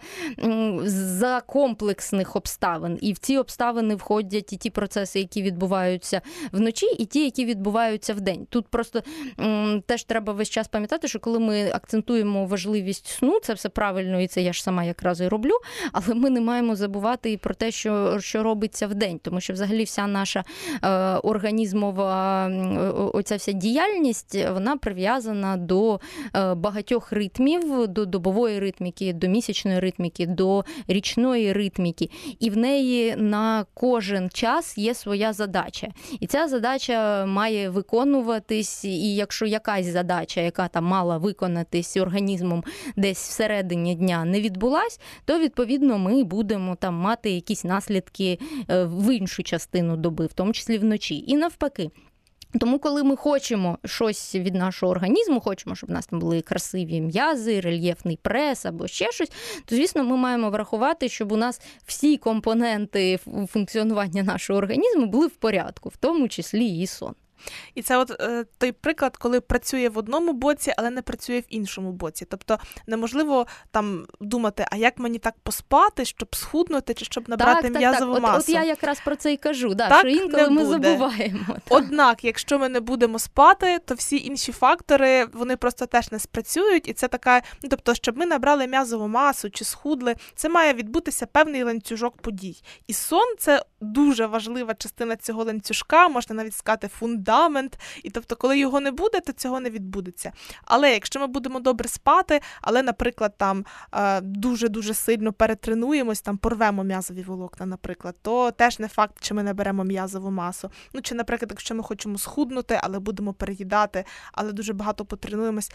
за 0.83 1.41
комплексних 1.41 2.35
обставин. 2.35 2.99
І 3.01 3.13
в 3.13 3.17
ці 3.17 3.37
обставини 3.37 3.95
входять 3.95 4.53
і 4.53 4.57
ті 4.57 4.69
процеси, 4.69 5.19
які 5.19 5.41
відбуваються 5.41 6.21
вночі, 6.51 6.85
і 6.85 7.05
ті, 7.05 7.23
які 7.23 7.45
відбуваються 7.45 8.13
вдень. 8.13 8.47
Тут 8.49 8.67
просто 8.67 9.01
теж 9.85 10.03
треба 10.03 10.33
весь 10.33 10.49
час 10.49 10.67
пам'ятати, 10.67 11.07
що 11.07 11.19
коли 11.19 11.39
ми 11.39 11.71
акцентуємо 11.71 12.45
важливість 12.45 13.07
сну, 13.07 13.39
це 13.39 13.53
все 13.53 13.69
правильно, 13.69 14.21
і 14.21 14.27
це 14.27 14.41
я 14.41 14.53
ж 14.53 14.63
сама 14.63 14.83
якраз 14.83 15.21
і 15.21 15.27
роблю, 15.27 15.53
але 15.91 16.15
ми 16.15 16.29
не 16.29 16.41
маємо 16.41 16.52
забувати 16.75 17.31
і 17.31 17.37
про 17.37 17.53
те, 17.53 17.71
що, 17.71 18.19
що 18.19 18.43
робиться 18.43 18.87
в 18.87 18.93
день, 18.93 19.19
тому 19.23 19.41
що 19.41 19.53
взагалі 19.53 19.83
вся 19.83 20.07
наша 20.07 20.43
е, 20.83 20.89
організмова 21.17 22.47
оця 23.13 23.35
вся 23.35 23.51
діяльність 23.51 24.37
вона 24.53 24.77
прив'язана 24.77 25.57
до 25.57 25.99
е, 26.35 26.53
багатьох 26.53 27.11
ритмів, 27.11 27.87
до 27.87 28.05
добової 28.05 28.59
ритміки, 28.59 29.13
до 29.13 29.27
місячної 29.27 29.79
ритміки, 29.79 30.25
до 30.25 30.65
річної 30.87 31.53
ритміки. 31.53 32.09
І 32.39 32.49
в 32.49 32.57
неї 32.57 33.15
на 33.15 33.65
кожен 33.73 34.29
час 34.29 34.77
є 34.77 34.93
своя 34.93 35.33
задача. 35.33 35.87
І 36.19 36.27
ця 36.27 36.47
задача 36.47 37.25
має 37.25 37.69
виконуватись. 37.69 38.85
І 38.85 39.15
якщо 39.15 39.45
якась 39.45 39.85
задача, 39.85 40.41
яка 40.41 40.67
там 40.67 40.85
мала 40.85 41.17
виконатись 41.17 41.97
організмом 41.97 42.63
десь 42.95 43.29
всередині 43.29 43.95
дня, 43.95 44.25
не 44.25 44.41
відбулась, 44.41 44.99
то 45.25 45.39
відповідно 45.39 45.97
ми 45.97 46.23
будемо 46.23 46.42
будемо 46.43 46.75
там 46.75 46.95
мати 46.95 47.31
якісь 47.31 47.63
наслідки 47.63 48.39
е, 48.69 48.83
в 48.85 49.15
іншу 49.15 49.43
частину 49.43 49.97
доби, 49.97 50.25
в 50.25 50.33
тому 50.33 50.53
числі 50.53 50.77
вночі. 50.77 51.23
І 51.27 51.37
навпаки. 51.37 51.89
Тому, 52.59 52.79
коли 52.79 53.03
ми 53.03 53.15
хочемо 53.15 53.77
щось 53.85 54.35
від 54.35 54.55
нашого 54.55 54.91
організму, 54.91 55.39
хочемо, 55.39 55.75
щоб 55.75 55.89
в 55.89 55.93
нас 55.93 56.05
там 56.05 56.19
були 56.19 56.41
красиві 56.41 57.01
м'язи, 57.01 57.59
рельєфний 57.59 58.19
прес 58.21 58.65
або 58.65 58.87
ще 58.87 59.11
щось, 59.11 59.31
то 59.65 59.75
звісно, 59.75 60.03
ми 60.03 60.17
маємо 60.17 60.49
врахувати, 60.49 61.09
щоб 61.09 61.31
у 61.31 61.37
нас 61.37 61.61
всі 61.85 62.17
компоненти 62.17 63.19
функціонування 63.47 64.23
нашого 64.23 64.59
організму 64.59 65.05
були 65.05 65.27
в 65.27 65.35
порядку, 65.35 65.89
в 65.89 65.97
тому 65.97 66.27
числі 66.27 66.79
і 66.79 66.87
сон. 66.87 67.13
І 67.75 67.81
це 67.81 67.97
от 67.97 68.11
е, 68.21 68.45
той 68.57 68.71
приклад, 68.71 69.17
коли 69.17 69.41
працює 69.41 69.89
в 69.89 69.97
одному 69.97 70.33
боці, 70.33 70.73
але 70.77 70.89
не 70.89 71.01
працює 71.01 71.39
в 71.39 71.45
іншому 71.49 71.91
боці. 71.91 72.25
Тобто 72.29 72.57
неможливо 72.87 73.47
там 73.71 74.05
думати, 74.19 74.65
а 74.71 74.75
як 74.75 74.99
мені 74.99 75.19
так 75.19 75.35
поспати, 75.43 76.05
щоб 76.05 76.35
схуднути 76.35 76.93
чи 76.93 77.05
щоб 77.05 77.29
набрати 77.29 77.69
так, 77.69 77.77
м'язову 77.77 78.13
так, 78.13 78.23
масу. 78.23 78.35
От, 78.37 78.43
от 78.43 78.49
я 78.49 78.63
якраз 78.63 78.99
про 79.05 79.15
це 79.15 79.33
і 79.33 79.37
кажу. 79.37 79.73
Да, 79.73 79.89
Так 79.89 79.99
що 79.99 80.07
інколи 80.07 80.49
ми 80.49 80.65
забуваємо. 80.65 81.39
Так. 81.47 81.61
Однак, 81.69 82.23
якщо 82.23 82.59
ми 82.59 82.69
не 82.69 82.79
будемо 82.79 83.19
спати, 83.19 83.79
то 83.85 83.95
всі 83.95 84.17
інші 84.17 84.51
фактори 84.51 85.25
вони 85.33 85.57
просто 85.57 85.85
теж 85.85 86.11
не 86.11 86.19
спрацюють, 86.19 86.87
і 86.87 86.93
це 86.93 87.07
така, 87.07 87.41
ну 87.63 87.69
тобто, 87.69 87.95
щоб 87.95 88.17
ми 88.17 88.25
набрали 88.25 88.67
м'язову 88.67 89.07
масу 89.07 89.49
чи 89.49 89.65
схудли, 89.65 90.15
це 90.35 90.49
має 90.49 90.73
відбутися 90.73 91.25
певний 91.25 91.63
ланцюжок 91.63 92.21
подій. 92.21 92.61
І 92.87 92.93
сон 92.93 93.35
це 93.39 93.63
дуже 93.81 94.25
важлива 94.25 94.73
частина 94.73 95.15
цього 95.15 95.43
ланцюжка, 95.43 96.09
можна 96.09 96.35
навіть 96.35 96.55
сказати, 96.55 96.87
фундамент. 96.87 97.32
І 98.03 98.09
тобто, 98.09 98.35
коли 98.35 98.59
його 98.59 98.79
не 98.79 98.91
буде, 98.91 99.19
то 99.19 99.31
цього 99.31 99.59
не 99.59 99.69
відбудеться. 99.69 100.31
Але 100.65 100.93
якщо 100.93 101.19
ми 101.19 101.27
будемо 101.27 101.59
добре 101.59 101.89
спати, 101.89 102.41
але, 102.61 102.83
наприклад, 102.83 103.33
там 103.37 103.65
дуже 104.21 104.69
дуже 104.69 104.93
сильно 104.93 105.33
перетренуємось, 105.33 106.21
там 106.21 106.37
порвемо 106.37 106.83
м'язові 106.83 107.23
волокна, 107.23 107.65
наприклад, 107.65 108.15
то 108.21 108.51
теж 108.51 108.79
не 108.79 108.87
факт, 108.87 109.15
чи 109.21 109.33
ми 109.33 109.43
наберемо 109.43 109.83
м'язову 109.83 110.31
масу. 110.31 110.71
Ну 110.93 111.01
чи, 111.01 111.15
наприклад, 111.15 111.51
якщо 111.51 111.75
ми 111.75 111.83
хочемо 111.83 112.17
схуднути, 112.17 112.79
але 112.83 112.99
будемо 112.99 113.33
переїдати, 113.33 114.05
але 114.31 114.51
дуже 114.51 114.73
багато 114.73 115.05
потренуємось. 115.05 115.71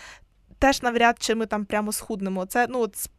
Теж 0.58 0.82
навряд 0.82 1.16
чи 1.20 1.34
ми 1.34 1.46
там 1.46 1.64
прямо 1.64 1.92
схуднемо. 1.92 2.46
Це 2.46 2.66
ну 2.70 2.80
от 2.80 3.10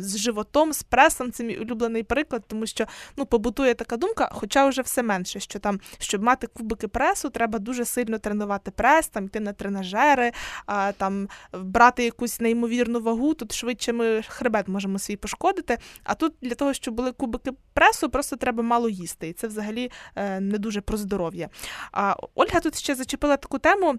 з 0.00 0.18
животом, 0.18 0.72
з 0.72 0.82
пресом, 0.82 1.32
це 1.32 1.44
мій 1.44 1.56
улюблений 1.56 2.02
приклад, 2.02 2.44
тому 2.46 2.66
що 2.66 2.86
ну, 3.16 3.26
побутує 3.26 3.74
така 3.74 3.96
думка, 3.96 4.28
хоча 4.32 4.66
вже 4.66 4.82
все 4.82 5.02
менше, 5.02 5.40
що 5.40 5.58
там, 5.58 5.80
щоб 5.98 6.22
мати 6.22 6.46
кубики 6.46 6.88
пресу, 6.88 7.30
треба 7.30 7.58
дуже 7.58 7.84
сильно 7.84 8.18
тренувати 8.18 8.70
прес, 8.70 9.08
там 9.08 9.24
йти 9.24 9.40
на 9.40 9.52
тренажери, 9.52 10.32
а, 10.66 10.92
там 10.92 11.28
брати 11.52 12.04
якусь 12.04 12.40
неймовірну 12.40 13.00
вагу, 13.00 13.34
тут 13.34 13.52
швидше 13.52 13.92
ми 13.92 14.22
хребет 14.22 14.68
можемо 14.68 14.98
свій 14.98 15.16
пошкодити. 15.16 15.78
А 16.04 16.14
тут 16.14 16.34
для 16.42 16.54
того, 16.54 16.72
щоб 16.72 16.94
були 16.94 17.12
кубики 17.12 17.52
пресу, 17.72 18.10
просто 18.10 18.36
треба 18.36 18.62
мало 18.62 18.88
їсти. 18.88 19.28
І 19.28 19.32
це 19.32 19.46
взагалі 19.46 19.90
е, 20.16 20.40
не 20.40 20.58
дуже 20.58 20.80
про 20.80 20.96
здоров'я. 20.96 21.48
А 21.92 22.16
Ольга 22.34 22.60
тут 22.60 22.78
ще 22.78 22.94
зачепила 22.94 23.36
таку 23.36 23.58
тему. 23.58 23.98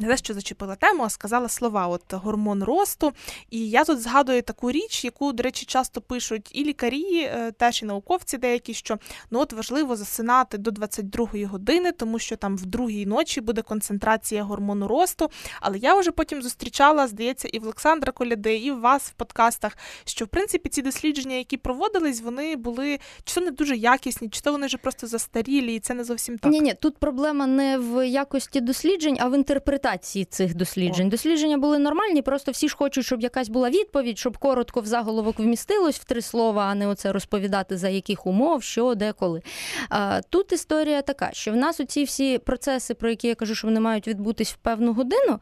Не 0.00 0.08
те, 0.08 0.16
що 0.16 0.34
зачепила 0.34 0.74
тему, 0.74 1.02
а 1.02 1.10
сказала 1.10 1.48
слова, 1.48 1.86
от 1.86 2.02
гормон 2.10 2.62
росту. 2.64 3.12
І 3.50 3.70
я 3.70 3.84
тут 3.84 4.00
згадую 4.00 4.42
таку 4.42 4.70
річ, 4.72 5.04
яку, 5.04 5.32
до 5.32 5.42
речі, 5.42 5.66
часто 5.66 6.00
пишуть 6.00 6.50
і 6.52 6.64
лікарі, 6.64 7.20
е, 7.20 7.52
теж 7.52 7.82
і 7.82 7.86
науковці 7.86 8.38
деякі, 8.38 8.74
що 8.74 8.98
ну 9.30 9.40
от 9.40 9.52
важливо 9.52 9.96
засинати 9.96 10.58
до 10.58 10.70
22-ї 10.70 11.46
години, 11.46 11.92
тому 11.92 12.18
що 12.18 12.36
там 12.36 12.56
в 12.56 12.66
другій 12.66 13.06
ночі 13.06 13.40
буде 13.40 13.62
концентрація 13.62 14.42
гормону 14.42 14.88
росту. 14.88 15.30
Але 15.60 15.78
я 15.78 15.94
вже 15.94 16.10
потім 16.10 16.42
зустрічала, 16.42 17.08
здається, 17.08 17.48
і 17.48 17.58
в 17.58 17.62
Олександра 17.62 18.12
Коляди, 18.12 18.56
і 18.56 18.70
в 18.70 18.80
вас 18.80 19.02
в 19.02 19.12
подкастах, 19.12 19.76
що 20.04 20.24
в 20.24 20.28
принципі 20.28 20.68
ці 20.68 20.82
дослідження, 20.82 21.36
які 21.36 21.56
проводились, 21.56 22.20
вони 22.20 22.56
були 22.56 22.98
чи 23.24 23.34
то 23.34 23.40
не 23.40 23.50
дуже 23.50 23.76
якісні, 23.76 24.28
чи 24.28 24.40
то 24.40 24.52
вони 24.52 24.66
вже 24.66 24.78
просто 24.78 25.06
застарілі, 25.06 25.74
і 25.74 25.80
це 25.80 25.94
не 25.94 26.04
зовсім 26.04 26.38
так. 26.38 26.52
Ні, 26.52 26.60
ні, 26.60 26.74
тут 26.80 26.98
проблема 26.98 27.46
не 27.46 27.78
в 27.78 28.08
якості 28.08 28.60
досліджень, 28.60 29.16
а 29.20 29.28
в 29.28 29.34
інтерпретації 29.34 29.83
інтерпретації 29.84 30.24
цих 30.24 30.54
досліджень. 30.54 31.08
Дослідження 31.08 31.58
були 31.58 31.78
нормальні, 31.78 32.22
просто 32.22 32.52
всі 32.52 32.68
ж 32.68 32.76
хочуть, 32.76 33.06
щоб 33.06 33.20
якась 33.20 33.48
була 33.48 33.70
відповідь, 33.70 34.18
щоб 34.18 34.38
коротко 34.38 34.80
в 34.80 34.86
заголовок 34.86 35.38
вмістилось 35.38 35.98
в 35.98 36.04
три 36.04 36.22
слова, 36.22 36.64
а 36.64 36.74
не 36.74 36.86
оце 36.86 37.12
розповідати 37.12 37.76
за 37.76 37.88
яких 37.88 38.26
умов, 38.26 38.62
що, 38.62 38.94
де, 38.94 39.12
коли. 39.12 39.42
А, 39.88 40.20
Тут 40.30 40.52
історія 40.52 41.02
така, 41.02 41.30
що 41.32 41.52
в 41.52 41.56
нас 41.56 41.80
оці 41.80 42.04
всі 42.04 42.38
процеси, 42.38 42.94
про 42.94 43.10
які 43.10 43.28
я 43.28 43.34
кажу, 43.34 43.54
що 43.54 43.66
вони 43.66 43.80
мають 43.80 44.08
відбутись 44.08 44.52
в 44.52 44.56
певну 44.56 44.92
годину, 44.92 45.38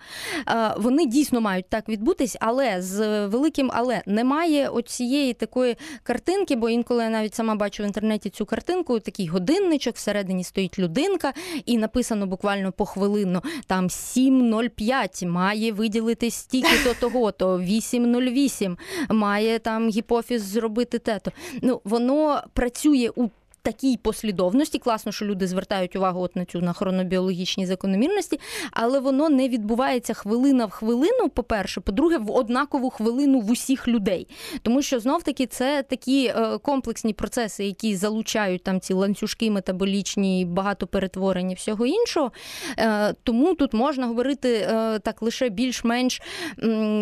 а, 0.46 0.74
вони 0.78 1.06
дійсно 1.06 1.40
мають 1.40 1.68
так 1.68 1.88
відбутись, 1.88 2.36
але 2.40 2.82
з 2.82 3.26
великим 3.26 3.70
але 3.74 4.02
немає 4.06 4.68
оцієї 4.68 5.34
такої 5.34 5.76
картинки, 6.02 6.56
бо 6.56 6.70
інколи 6.70 7.04
я 7.04 7.10
навіть 7.10 7.34
сама 7.34 7.54
бачу 7.54 7.82
в 7.82 7.86
інтернеті 7.86 8.30
цю 8.30 8.46
картинку, 8.46 9.00
такий 9.00 9.26
годинничок, 9.26 9.96
всередині 9.96 10.44
стоїть 10.44 10.78
людинка, 10.78 11.32
і 11.66 11.78
написано 11.78 12.26
буквально 12.26 12.72
похвилинно 12.72 13.42
там 13.66 13.90
7 13.90 14.31
7,05 14.32 15.26
має 15.26 15.72
виділити 15.72 16.30
стільки 16.30 16.84
то 16.84 16.94
того, 16.94 17.32
то 17.32 17.58
8,08 17.58 18.76
має 19.10 19.58
там 19.58 19.88
гіпофіз 19.88 20.42
зробити 20.42 20.98
те-то. 20.98 21.32
Ну 21.62 21.80
воно 21.84 22.42
працює 22.52 23.10
у 23.16 23.28
такій 23.62 23.96
послідовності. 23.96 24.78
Класно, 24.78 25.12
що 25.12 25.24
люди 25.24 25.46
звертають 25.46 25.96
увагу 25.96 26.20
от 26.20 26.36
на 26.36 26.44
цю 26.44 26.60
на 26.60 26.72
хронобіологічні 26.72 27.66
закономірності, 27.66 28.40
але 28.72 29.00
воно 29.00 29.28
не 29.28 29.48
відбувається 29.48 30.14
хвилина 30.14 30.66
в 30.66 30.70
хвилину. 30.70 31.28
По-перше, 31.34 31.80
по-друге, 31.80 32.18
в 32.18 32.30
однакову 32.30 32.90
хвилину 32.90 33.40
в 33.40 33.50
усіх 33.50 33.88
людей. 33.88 34.28
Тому 34.62 34.82
що 34.82 35.00
знов 35.00 35.22
таки 35.22 35.46
це 35.46 35.82
такі 35.82 36.26
е, 36.26 36.58
комплексні 36.58 37.12
процеси, 37.12 37.64
які 37.64 37.96
залучають 37.96 38.62
там 38.62 38.80
ці 38.80 38.94
ланцюжки 38.94 39.50
метаболічні, 39.50 40.44
багато 40.44 40.86
перетворення 40.86 41.54
всього 41.54 41.86
іншого. 41.86 42.32
Е, 42.78 43.14
тому 43.22 43.54
тут 43.54 43.74
можна 43.74 44.06
говорити 44.06 44.54
е, 44.54 44.98
так 44.98 45.22
лише 45.22 45.48
більш-менш 45.48 46.22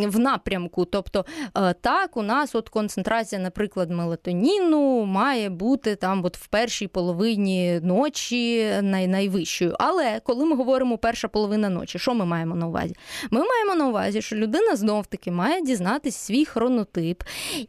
в 0.06 0.18
напрямку. 0.18 0.84
Тобто, 0.84 1.24
так, 1.80 2.16
у 2.16 2.22
нас 2.22 2.54
от 2.54 2.68
концентрація, 2.68 3.40
наприклад, 3.40 3.90
мелатоніну 3.90 5.04
має 5.04 5.50
бути 5.50 5.96
там 5.96 6.24
от 6.24 6.36
в 6.36 6.49
першій 6.50 6.86
половині 6.86 7.80
ночі 7.82 8.70
най- 8.82 9.06
найвищою. 9.06 9.76
Але 9.78 10.20
коли 10.24 10.44
ми 10.44 10.56
говоримо 10.56 10.98
перша 10.98 11.28
половина 11.28 11.68
ночі, 11.68 11.98
що 11.98 12.14
ми 12.14 12.24
маємо 12.24 12.54
на 12.54 12.66
увазі? 12.66 12.94
Ми 13.30 13.40
маємо 13.44 13.74
на 13.74 13.88
увазі, 13.88 14.22
що 14.22 14.36
людина 14.36 14.76
знов-таки 14.76 15.30
має 15.30 15.60
дізнатись 15.62 16.16
свій 16.16 16.44
хронотип 16.44 17.22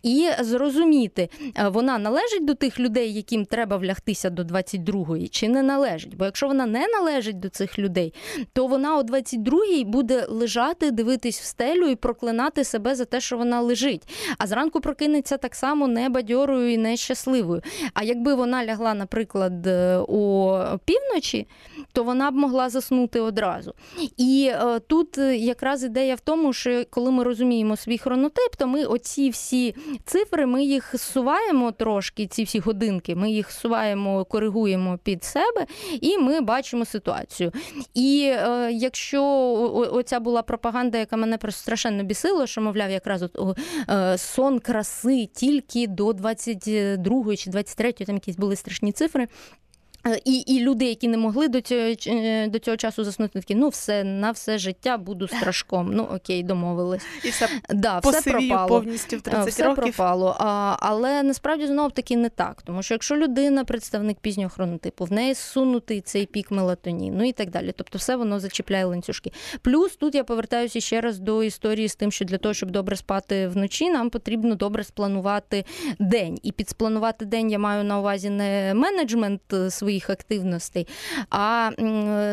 і 0.03 0.29
зрозуміти, 0.39 1.29
е, 1.57 1.67
вона 1.67 1.97
належить 1.97 2.45
до 2.45 2.53
тих 2.53 2.79
людей, 2.79 3.13
яким 3.13 3.45
треба 3.45 3.77
влягтися 3.77 4.29
до 4.29 4.43
22-ї, 4.43 5.29
чи 5.29 5.49
не 5.49 5.63
належить. 5.63 6.17
Бо 6.17 6.25
якщо 6.25 6.47
вона 6.47 6.65
не 6.65 6.87
належить 6.87 7.39
до 7.39 7.49
цих 7.49 7.79
людей, 7.79 8.13
то 8.53 8.67
вона 8.67 8.97
о 8.97 9.01
22-й 9.01 9.83
буде 9.83 10.25
лежати, 10.29 10.91
дивитись 10.91 11.39
в 11.41 11.43
стелю 11.43 11.85
і 11.87 11.95
проклинати 11.95 12.63
себе 12.63 12.95
за 12.95 13.05
те, 13.05 13.19
що 13.21 13.37
вона 13.37 13.61
лежить. 13.61 14.01
А 14.37 14.47
зранку 14.47 14.81
прокинеться 14.81 15.37
так 15.37 15.55
само 15.55 15.87
небадьорою 15.87 16.73
і 16.73 16.77
нещасливою. 16.77 17.61
А 17.93 18.03
якби 18.03 18.33
вона 18.33 18.65
лягла, 18.71 18.93
наприклад, 18.93 19.67
е, 19.67 19.97
о 20.07 20.59
півночі, 20.85 21.47
то 21.93 22.03
вона 22.03 22.31
б 22.31 22.35
могла 22.35 22.69
заснути 22.69 23.19
одразу. 23.19 23.73
І 24.17 24.51
е, 24.53 24.79
тут 24.79 25.17
якраз 25.17 25.83
ідея 25.83 26.15
в 26.15 26.19
тому, 26.19 26.53
що 26.53 26.83
коли 26.89 27.11
ми 27.11 27.23
розуміємо 27.23 27.75
свій 27.75 27.97
хронотип, 27.97 28.55
то 28.57 28.67
ми 28.67 28.85
оці 28.85 29.29
всі 29.29 29.75
цифри 30.05 30.45
ми 30.45 30.63
їх 30.63 30.95
зсуваємо 30.95 31.71
трошки, 31.71 32.27
ці 32.27 32.43
всі 32.43 32.59
годинки, 32.59 33.15
ми 33.15 33.31
їх 33.31 33.51
зсуваємо, 33.51 34.25
коригуємо 34.25 34.99
під 35.03 35.23
себе, 35.23 35.65
і 36.01 36.17
ми 36.17 36.41
бачимо 36.41 36.85
ситуацію. 36.85 37.51
І 37.93 38.31
е, 38.33 38.71
якщо 38.71 39.23
оця 39.93 40.19
була 40.19 40.41
пропаганда, 40.41 40.97
яка 40.97 41.17
мене 41.17 41.37
просто 41.37 41.61
страшенно 41.61 42.03
бісила, 42.03 42.47
що, 42.47 42.61
мовляв, 42.61 42.91
якраз 42.91 43.21
от, 43.21 43.59
е, 43.89 44.17
сон 44.17 44.59
краси 44.59 45.29
тільки 45.33 45.87
до 45.87 46.13
22 46.13 47.35
чи 47.35 47.49
23 47.49 47.91
там 47.91 48.15
якісь 48.15 48.35
були 48.35 48.55
страшні 48.55 48.91
цифри. 48.91 49.27
Е, 50.07 50.21
і 50.25 50.35
і 50.35 50.59
люди, 50.59 50.85
які 50.85 51.07
не 51.07 51.17
могли 51.17 51.47
до 51.47 51.61
цього 51.61 51.81
е, 52.07 52.47
до 52.47 52.59
цього 52.59 52.77
часу 52.77 53.03
заснути, 53.03 53.39
такі 53.39 53.55
ну 53.55 53.69
все 53.69 54.03
на 54.03 54.31
все 54.31 54.57
життя 54.57 54.97
буду 54.97 55.27
страшком. 55.27 55.93
Ну 55.93 56.07
окей, 56.15 56.43
домовились. 56.43 57.05
І 57.23 57.29
все 57.29 57.49
да, 57.69 57.99
все 57.99 58.31
пропало. 58.31 58.67
повністю 58.67 59.17
в 59.17 59.21
30 59.21 59.47
все 59.47 59.63
років. 59.63 59.83
пропало. 59.83 60.35
А, 60.39 60.75
Але 60.79 61.23
насправді 61.23 61.67
знов 61.67 61.91
таки 61.91 62.17
не 62.17 62.29
так. 62.29 62.61
Тому 62.61 62.83
що 62.83 62.93
якщо 62.93 63.17
людина, 63.17 63.63
представник 63.63 64.19
пізнього 64.19 64.49
хронотипу, 64.49 65.05
в 65.05 65.11
неї 65.11 65.35
сунутий 65.35 66.01
цей 66.01 66.25
пік 66.25 66.51
мелатоніну 66.51 67.23
і 67.23 67.31
так 67.31 67.49
далі. 67.49 67.73
Тобто 67.77 67.97
все 67.97 68.15
воно 68.15 68.39
зачіпляє 68.39 68.85
ланцюжки. 68.85 69.31
Плюс 69.61 69.95
тут 69.95 70.15
я 70.15 70.23
повертаюся 70.23 70.79
ще 70.79 71.01
раз 71.01 71.19
до 71.19 71.43
історії 71.43 71.87
з 71.87 71.95
тим, 71.95 72.11
що 72.11 72.25
для 72.25 72.37
того, 72.37 72.53
щоб 72.53 72.71
добре 72.71 72.95
спати 72.95 73.47
вночі, 73.47 73.89
нам 73.89 74.09
потрібно 74.09 74.55
добре 74.55 74.83
спланувати 74.83 75.65
день. 75.99 76.39
І 76.43 76.51
під 76.51 76.69
спланувати 76.69 77.25
день 77.25 77.51
я 77.51 77.59
маю 77.59 77.83
на 77.83 77.99
увазі 77.99 78.29
не 78.29 78.73
менеджмент 78.75 79.41
своїх 79.69 79.90
своїх 79.91 80.09
активностей, 80.09 80.87
а 81.29 81.71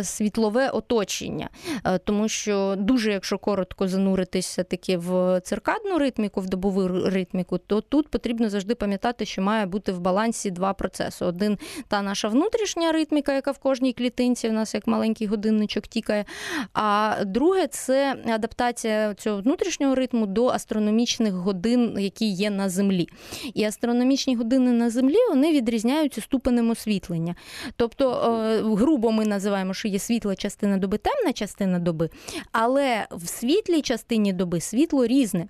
світлове 0.03 0.69
оточення. 0.69 1.49
Е, 1.85 1.99
тому 1.99 2.29
що 2.29 2.75
дуже, 2.79 3.13
якщо 3.13 3.39
коротко 3.39 3.89
зануритися 3.89 4.65
таки 4.65 4.97
в 4.97 5.41
циркадну 5.41 5.99
ритміку, 5.99 6.41
в 6.41 6.49
добову 6.49 6.89
ритміку, 6.89 7.59
то 7.59 7.81
тут 7.81 8.09
потрібно 8.09 8.51
завжди 8.51 8.75
пам'ятати, 8.75 9.25
що 9.25 9.43
має 9.43 9.67
бути 9.67 9.93
в 9.93 10.01
балансі 10.01 10.51
два 10.51 10.73
процеси: 10.73 11.25
один 11.25 11.59
та 11.89 12.03
наша 12.03 12.29
внутрішня 12.29 12.93
ритміка, 12.93 13.35
яка 13.35 13.51
в 13.51 13.59
кожній 13.59 13.93
клітинці 13.93 14.49
в 14.49 14.53
нас 14.53 14.75
як 14.75 14.87
маленький 14.87 15.27
годинничок 15.27 15.87
тікає. 15.87 16.25
А 16.73 17.17
друге 17.27 17.67
це 17.67 18.17
адаптація 18.35 19.15
цього 19.15 19.41
внутрішнього 19.41 19.95
ритму 19.95 20.27
до 20.27 20.47
астрономічних 20.47 21.33
годин, 21.33 21.97
які 21.99 22.27
є 22.31 22.51
на 22.51 22.69
землі. 22.69 23.09
І 23.55 23.65
астрономічні 23.65 24.37
години 24.37 24.73
на 24.73 24.91
землі 24.91 25.17
вони 25.31 25.53
відрізняються 25.53 26.21
ступенем 26.21 26.71
освітлення. 26.71 27.35
Тобто, 27.77 28.35
е, 28.45 28.63
грубо 28.63 29.11
ми 29.11 29.25
називаємо, 29.25 29.75
що 29.75 29.89
є 29.89 29.99
світла 29.99 30.37
частина 30.37 30.77
доби, 30.77 30.99
темна 30.99 31.33
частина 31.33 31.79
доби, 31.79 32.11
але 32.53 33.07
в 33.11 33.29
світлій 33.29 33.83
частині 33.83 34.33
доби 34.33 34.61
світло 34.61 35.07
різне. 35.07 35.49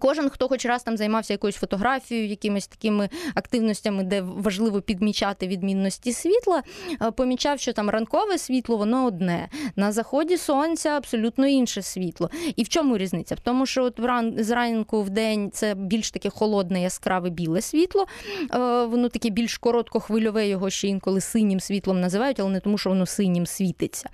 Кожен, 0.00 0.28
хто 0.28 0.48
хоч 0.48 0.66
раз 0.66 0.82
там 0.82 0.96
займався 0.96 1.34
якоюсь 1.34 1.56
фотографією, 1.56 2.28
якимись 2.28 2.66
такими 2.66 3.08
активностями, 3.34 4.02
де 4.02 4.20
важливо 4.20 4.80
підмічати 4.80 5.46
відмінності 5.48 6.12
світла, 6.12 6.62
е, 7.02 7.10
помічав, 7.10 7.60
що 7.60 7.72
там 7.72 7.90
ранкове 7.90 8.38
світло, 8.38 8.76
воно 8.76 9.06
одне. 9.06 9.48
На 9.76 9.92
заході 9.92 10.36
сонця 10.36 10.88
абсолютно 10.88 11.46
інше 11.46 11.82
світло. 11.82 12.30
І 12.56 12.62
в 12.62 12.68
чому 12.68 12.98
різниця? 12.98 13.34
В 13.34 13.40
тому, 13.40 13.66
що 13.66 13.84
от 13.84 14.00
ран... 14.00 14.34
зранку 14.38 15.02
в 15.02 15.10
день 15.10 15.50
це 15.52 15.74
більш 15.74 16.10
таке 16.10 16.30
холодне, 16.30 16.82
яскраве 16.82 17.30
біле 17.30 17.60
світло, 17.60 18.06
е, 18.54 18.58
воно 18.84 19.08
таке 19.08 19.30
більш 19.30 19.58
короткохвильове, 19.58 20.48
його 20.48 20.70
ще 20.70 20.88
інколи 20.88 21.20
синім 21.20 21.60
світлом 21.60 22.00
називають, 22.00 22.40
але 22.40 22.50
не 22.50 22.60
тому, 22.60 22.78
що 22.78 22.90
воно 22.90 23.06
синім 23.06 23.46
світиться. 23.46 24.10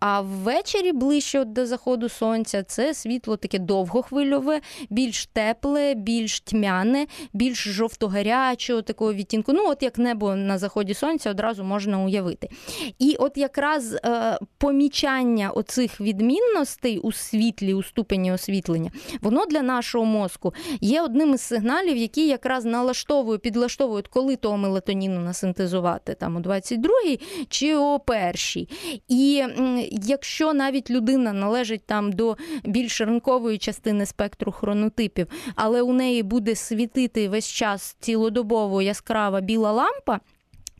А 0.00 0.20
ввечері 0.20 0.92
ближче 0.92 1.44
до 1.44 1.66
заходу 1.66 2.08
сонця 2.08 2.62
це 2.62 2.94
світло 2.94 3.36
таке 3.36 3.58
довгохвильове 3.58 4.60
більш 4.90 5.26
тепле, 5.26 5.94
більш 5.94 6.40
тьмяне, 6.40 7.06
більш 7.32 7.64
жовто-гарячого 7.64 8.82
такого 8.82 9.14
відтінку. 9.14 9.52
Ну, 9.52 9.68
от 9.68 9.82
як 9.82 9.98
небо 9.98 10.34
на 10.36 10.58
заході 10.58 10.94
сонця 10.94 11.30
одразу 11.30 11.64
можна 11.64 12.04
уявити. 12.04 12.48
І 12.98 13.16
от 13.18 13.36
якраз 13.36 13.94
е, 13.94 14.38
помічання 14.58 15.50
оцих 15.50 16.00
відмінностей 16.00 16.98
у 16.98 17.12
світлі, 17.12 17.74
у 17.74 17.82
ступені 17.82 18.32
освітлення, 18.32 18.90
воно 19.20 19.46
для 19.46 19.62
нашого 19.62 20.04
мозку 20.04 20.54
є 20.80 21.02
одним 21.02 21.34
із 21.34 21.40
сигналів, 21.40 21.96
які 21.96 22.28
якраз 22.28 22.64
налаштовують, 22.64 23.42
підлаштовують, 23.42 24.08
коли 24.08 24.36
того 24.36 24.56
мелатоніну 24.56 25.20
насинтезувати 25.20 26.14
там 26.14 26.36
у 26.36 26.40
22-й 26.40 27.20
чи 27.48 27.76
о 27.76 27.98
першій. 27.98 28.68
І 29.08 29.44
якщо 29.90 30.54
навіть 30.54 30.90
людина 30.90 31.32
належить 31.32 31.86
там 31.86 32.12
до 32.12 32.36
більш 32.64 33.00
ранкової 33.00 33.58
частини 33.58 34.06
спектру 34.06 34.52
хронології, 34.52 34.77
хронотипів, 34.78 35.26
але 35.54 35.82
у 35.82 35.92
неї 35.92 36.22
буде 36.22 36.54
світити 36.54 37.28
весь 37.28 37.48
час 37.48 37.96
цілодобово 38.00 38.82
яскрава 38.82 39.40
біла 39.40 39.72
лампа 39.72 40.20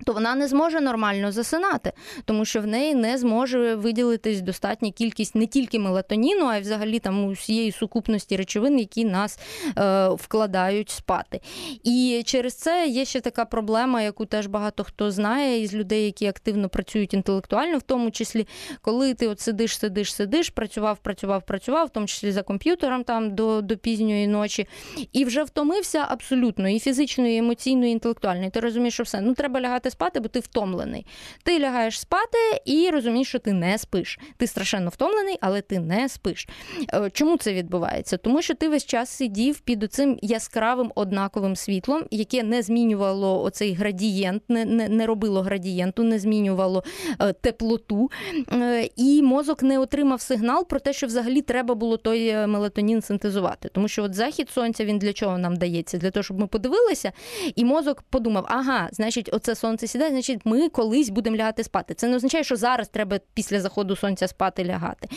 то 0.04 0.12
вона 0.12 0.34
не 0.34 0.48
зможе 0.48 0.80
нормально 0.80 1.32
засинати, 1.32 1.92
тому 2.24 2.44
що 2.44 2.60
в 2.60 2.66
неї 2.66 2.94
не 2.94 3.18
зможе 3.18 3.74
виділитись 3.74 4.40
достатня 4.40 4.90
кількість 4.90 5.34
не 5.34 5.46
тільки 5.46 5.78
мелатоніну, 5.78 6.46
а 6.46 6.56
й 6.56 6.60
взагалі 6.60 6.98
там 6.98 7.24
усієї 7.24 7.72
сукупності 7.72 8.36
речовин, 8.36 8.78
які 8.78 9.04
нас 9.04 9.38
е, 9.78 10.08
вкладають 10.08 10.90
спати. 10.90 11.40
І 11.84 12.22
через 12.26 12.54
це 12.54 12.86
є 12.86 13.04
ще 13.04 13.20
така 13.20 13.44
проблема, 13.44 14.02
яку 14.02 14.26
теж 14.26 14.46
багато 14.46 14.84
хто 14.84 15.10
знає 15.10 15.62
із 15.62 15.74
людей, 15.74 16.04
які 16.04 16.26
активно 16.26 16.68
працюють 16.68 17.14
інтелектуально, 17.14 17.78
в 17.78 17.82
тому 17.82 18.10
числі, 18.10 18.46
коли 18.80 19.14
ти 19.14 19.28
от 19.28 19.40
сидиш, 19.40 19.78
сидиш, 19.78 20.14
сидиш, 20.14 20.50
працював, 20.50 20.98
працював, 20.98 21.42
працював, 21.42 21.86
в 21.86 21.90
тому 21.90 22.06
числі 22.06 22.32
за 22.32 22.42
комп'ютером 22.42 23.04
там 23.04 23.34
до, 23.34 23.62
до 23.62 23.76
пізньої 23.76 24.26
ночі, 24.26 24.68
і 25.12 25.24
вже 25.24 25.42
втомився 25.42 26.06
абсолютно 26.08 26.68
і 26.68 26.80
фізично, 26.80 27.26
і 27.26 27.36
емоційно, 27.36 27.86
і 27.86 27.90
інтелектуально. 27.90 28.46
І 28.46 28.50
ти 28.50 28.60
розумієш, 28.60 28.94
що 28.94 29.02
все, 29.02 29.20
ну 29.20 29.34
треба 29.34 29.60
лягати 29.60 29.87
лягати 29.88 29.90
спати, 29.90 30.20
бо 30.20 30.28
ти 30.28 30.40
втомлений. 30.40 31.06
Ти 31.42 31.58
лягаєш 31.58 32.00
спати 32.00 32.38
і 32.64 32.90
розумієш, 32.90 33.28
що 33.28 33.38
ти 33.38 33.52
не 33.52 33.78
спиш. 33.78 34.18
Ти 34.36 34.46
страшенно 34.46 34.90
втомлений, 34.90 35.38
але 35.40 35.60
ти 35.60 35.78
не 35.78 36.08
спиш. 36.08 36.48
Е, 36.94 37.10
чому 37.10 37.36
це 37.36 37.52
відбувається? 37.52 38.16
Тому 38.16 38.42
що 38.42 38.54
ти 38.54 38.68
весь 38.68 38.86
час 38.86 39.10
сидів 39.10 39.60
під 39.60 39.82
оцим 39.82 40.18
яскравим 40.22 40.92
однаковим 40.94 41.56
світлом, 41.56 42.04
яке 42.10 42.42
не 42.42 42.62
змінювало 42.62 43.42
оцей 43.42 43.74
градієнт, 43.74 44.42
не 44.48 44.64
не, 44.64 44.88
не 44.88 45.06
робило 45.06 45.42
градієнту, 45.42 46.02
не 46.02 46.18
змінювало 46.18 46.84
е, 47.20 47.32
теплоту. 47.32 48.10
Е, 48.52 48.88
і 48.96 49.22
мозок 49.22 49.62
не 49.62 49.78
отримав 49.78 50.20
сигнал 50.20 50.66
про 50.66 50.80
те, 50.80 50.92
що 50.92 51.06
взагалі 51.06 51.42
треба 51.42 51.74
було 51.74 51.96
той 51.96 52.46
мелатонін 52.46 53.02
синтезувати. 53.02 53.68
Тому 53.68 53.88
що 53.88 54.02
от 54.02 54.14
захід 54.14 54.50
сонця 54.50 54.84
він 54.84 54.98
для 54.98 55.12
чого 55.12 55.38
нам 55.38 55.56
дається? 55.56 55.98
Для 55.98 56.10
того, 56.10 56.22
щоб 56.22 56.40
ми 56.40 56.46
подивилися, 56.46 57.12
і 57.54 57.64
мозок 57.64 58.02
подумав: 58.10 58.44
ага, 58.48 58.88
значить, 58.92 59.30
оце 59.32 59.54
сонце 59.54 59.77
сонце 59.78 59.86
сідає, 59.92 60.10
значить, 60.10 60.40
ми 60.44 60.68
колись 60.68 61.08
будемо 61.08 61.36
лягати 61.36 61.64
спати. 61.64 61.94
Це 61.94 62.08
не 62.08 62.16
означає, 62.16 62.44
що 62.44 62.56
зараз 62.56 62.88
треба 62.88 63.20
після 63.34 63.60
заходу 63.60 63.96
сонця 63.96 64.28
спати 64.28 64.64
лягати. 64.64 65.08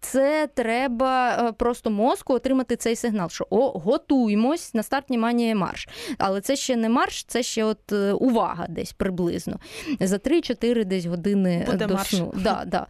Це 0.00 0.48
треба 0.54 1.36
е, 1.48 1.52
просто 1.52 1.90
мозку 1.90 2.34
отримати 2.34 2.76
цей 2.76 2.96
сигнал, 2.96 3.28
що 3.28 3.46
о, 3.50 3.78
готуємось 3.78 4.74
на 4.74 4.82
старт 4.82 5.08
внимання 5.08 5.54
марш. 5.54 5.88
Але 6.18 6.40
це 6.40 6.56
ще 6.56 6.76
не 6.76 6.88
марш, 6.88 7.24
це 7.24 7.42
ще 7.42 7.64
от 7.64 7.92
е, 7.92 8.12
увага 8.12 8.66
десь 8.68 8.92
приблизно. 8.92 9.58
За 10.00 10.16
3-4 10.16 10.84
десь 10.84 11.04
години 11.04 11.66
Буде 11.70 11.86
до 11.86 11.94
марш. 11.94 12.08
сну. 12.08 12.32
Да, 12.36 12.62
да. 12.66 12.86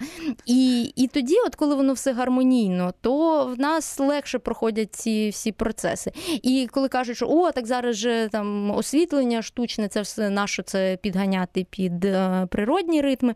І 0.46 0.92
і 0.96 1.06
тоді, 1.06 1.36
от 1.46 1.54
коли 1.54 1.74
воно 1.74 1.92
все 1.92 2.12
гармонійно, 2.12 2.94
то 3.00 3.46
в 3.46 3.60
нас 3.60 3.98
легше 3.98 4.38
проходять 4.38 4.94
ці 4.94 5.28
всі 5.28 5.52
процеси. 5.52 6.12
І 6.42 6.68
коли 6.70 6.88
кажуть, 6.88 7.16
що 7.16 7.26
о, 7.28 7.52
так 7.52 7.66
зараз 7.66 7.96
же 7.96 8.28
там 8.32 8.70
освітлення 8.70 9.42
штучне, 9.42 9.88
це 9.88 10.00
все 10.00 10.30
наше 10.30 10.62
це 10.62 10.81
підганяти 11.02 11.66
під 11.70 12.04
е, 12.04 12.46
природні 12.50 13.00
ритми. 13.00 13.34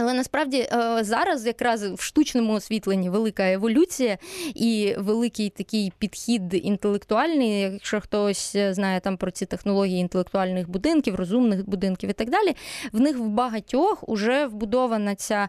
Але 0.00 0.12
насправді 0.12 0.58
е, 0.58 0.98
зараз 1.00 1.46
якраз 1.46 1.92
в 1.92 2.00
штучному 2.00 2.52
освітленні 2.52 3.10
велика 3.10 3.52
еволюція 3.52 4.18
і 4.54 4.94
великий 4.98 5.50
такий 5.50 5.92
підхід 5.98 6.42
інтелектуальний. 6.54 7.60
Якщо 7.60 8.00
хтось 8.00 8.56
знає 8.70 9.00
там 9.00 9.16
про 9.16 9.30
ці 9.30 9.46
технології 9.46 10.00
інтелектуальних 10.00 10.70
будинків, 10.70 11.14
розумних 11.14 11.68
будинків 11.68 12.10
і 12.10 12.12
так 12.12 12.30
далі, 12.30 12.56
в 12.92 13.00
них 13.00 13.18
в 13.18 13.28
багатьох 13.28 14.04
вже 14.08 14.46
вбудована 14.46 15.14
ця 15.14 15.48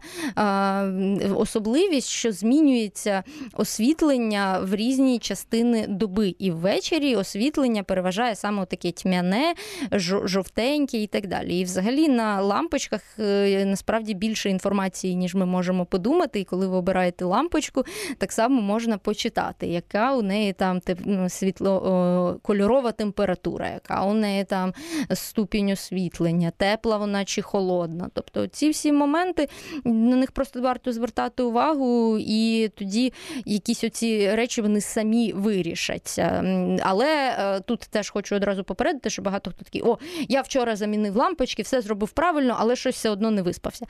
особливість, 1.35 2.07
що 2.07 2.31
змінюється 2.31 3.23
освітлення 3.53 4.59
в 4.63 4.75
різні 4.75 5.19
частини 5.19 5.85
доби. 5.87 6.35
І 6.39 6.51
ввечері 6.51 7.15
освітлення 7.15 7.83
переважає 7.83 8.35
саме 8.35 8.65
таке 8.65 8.91
тьмяне, 8.91 9.53
жовтеньке 10.23 10.97
і 10.97 11.07
так 11.07 11.27
далі. 11.27 11.59
І 11.59 11.63
взагалі 11.63 12.07
на 12.07 12.41
лампочках 12.41 13.01
е, 13.19 13.65
насправді 13.65 14.13
більше 14.13 14.40
більше 14.41 14.49
інформації, 14.49 15.15
ніж 15.15 15.35
ми 15.35 15.45
можемо 15.45 15.85
подумати. 15.85 16.39
І 16.39 16.43
коли 16.43 16.67
ви 16.67 16.77
обираєте 16.77 17.25
лампочку, 17.25 17.83
так 18.17 18.31
само 18.31 18.61
можна 18.61 18.97
почитати, 18.97 19.67
яка 19.67 20.15
у 20.15 20.21
неї 20.21 20.53
там 20.53 20.81
ну, 21.05 21.29
світло 21.29 22.39
кольорова 22.41 22.91
температура, 22.91 23.69
яка 23.69 24.05
у 24.05 24.13
неї 24.13 24.43
там 24.43 24.73
ступінь 25.13 25.71
освітлення, 25.71 26.51
тепла 26.57 26.97
вона 26.97 27.25
чи 27.25 27.41
холодна. 27.41 28.09
Тобто 28.13 28.47
ці 28.47 28.69
всі 28.69 28.91
моменти 28.91 29.47
на 29.83 30.15
них 30.15 30.31
просто 30.31 30.61
варто 30.61 30.91
звертати 30.91 31.43
увагу, 31.43 32.17
і 32.19 32.69
тоді 32.75 33.13
якісь 33.45 33.83
оці 33.83 34.35
речі 34.35 34.61
вони 34.61 34.81
самі 34.81 35.33
вирішаться. 35.33 36.43
Але 36.83 37.35
е, 37.39 37.59
тут 37.59 37.79
теж 37.79 38.09
хочу 38.09 38.35
одразу 38.35 38.63
попередити, 38.63 39.09
що 39.09 39.21
багато 39.21 39.51
хто 39.51 39.63
такий, 39.63 39.81
о, 39.81 39.97
я 40.29 40.41
вчора 40.41 40.75
замінив 40.75 41.15
лампочки, 41.15 41.63
все 41.63 41.81
зробив 41.81 42.11
правильно, 42.11 42.55
але 42.59 42.75
щось 42.75 42.95
все 42.95 43.09
одно 43.09 43.31
не 43.31 43.41
виспався. 43.41 43.85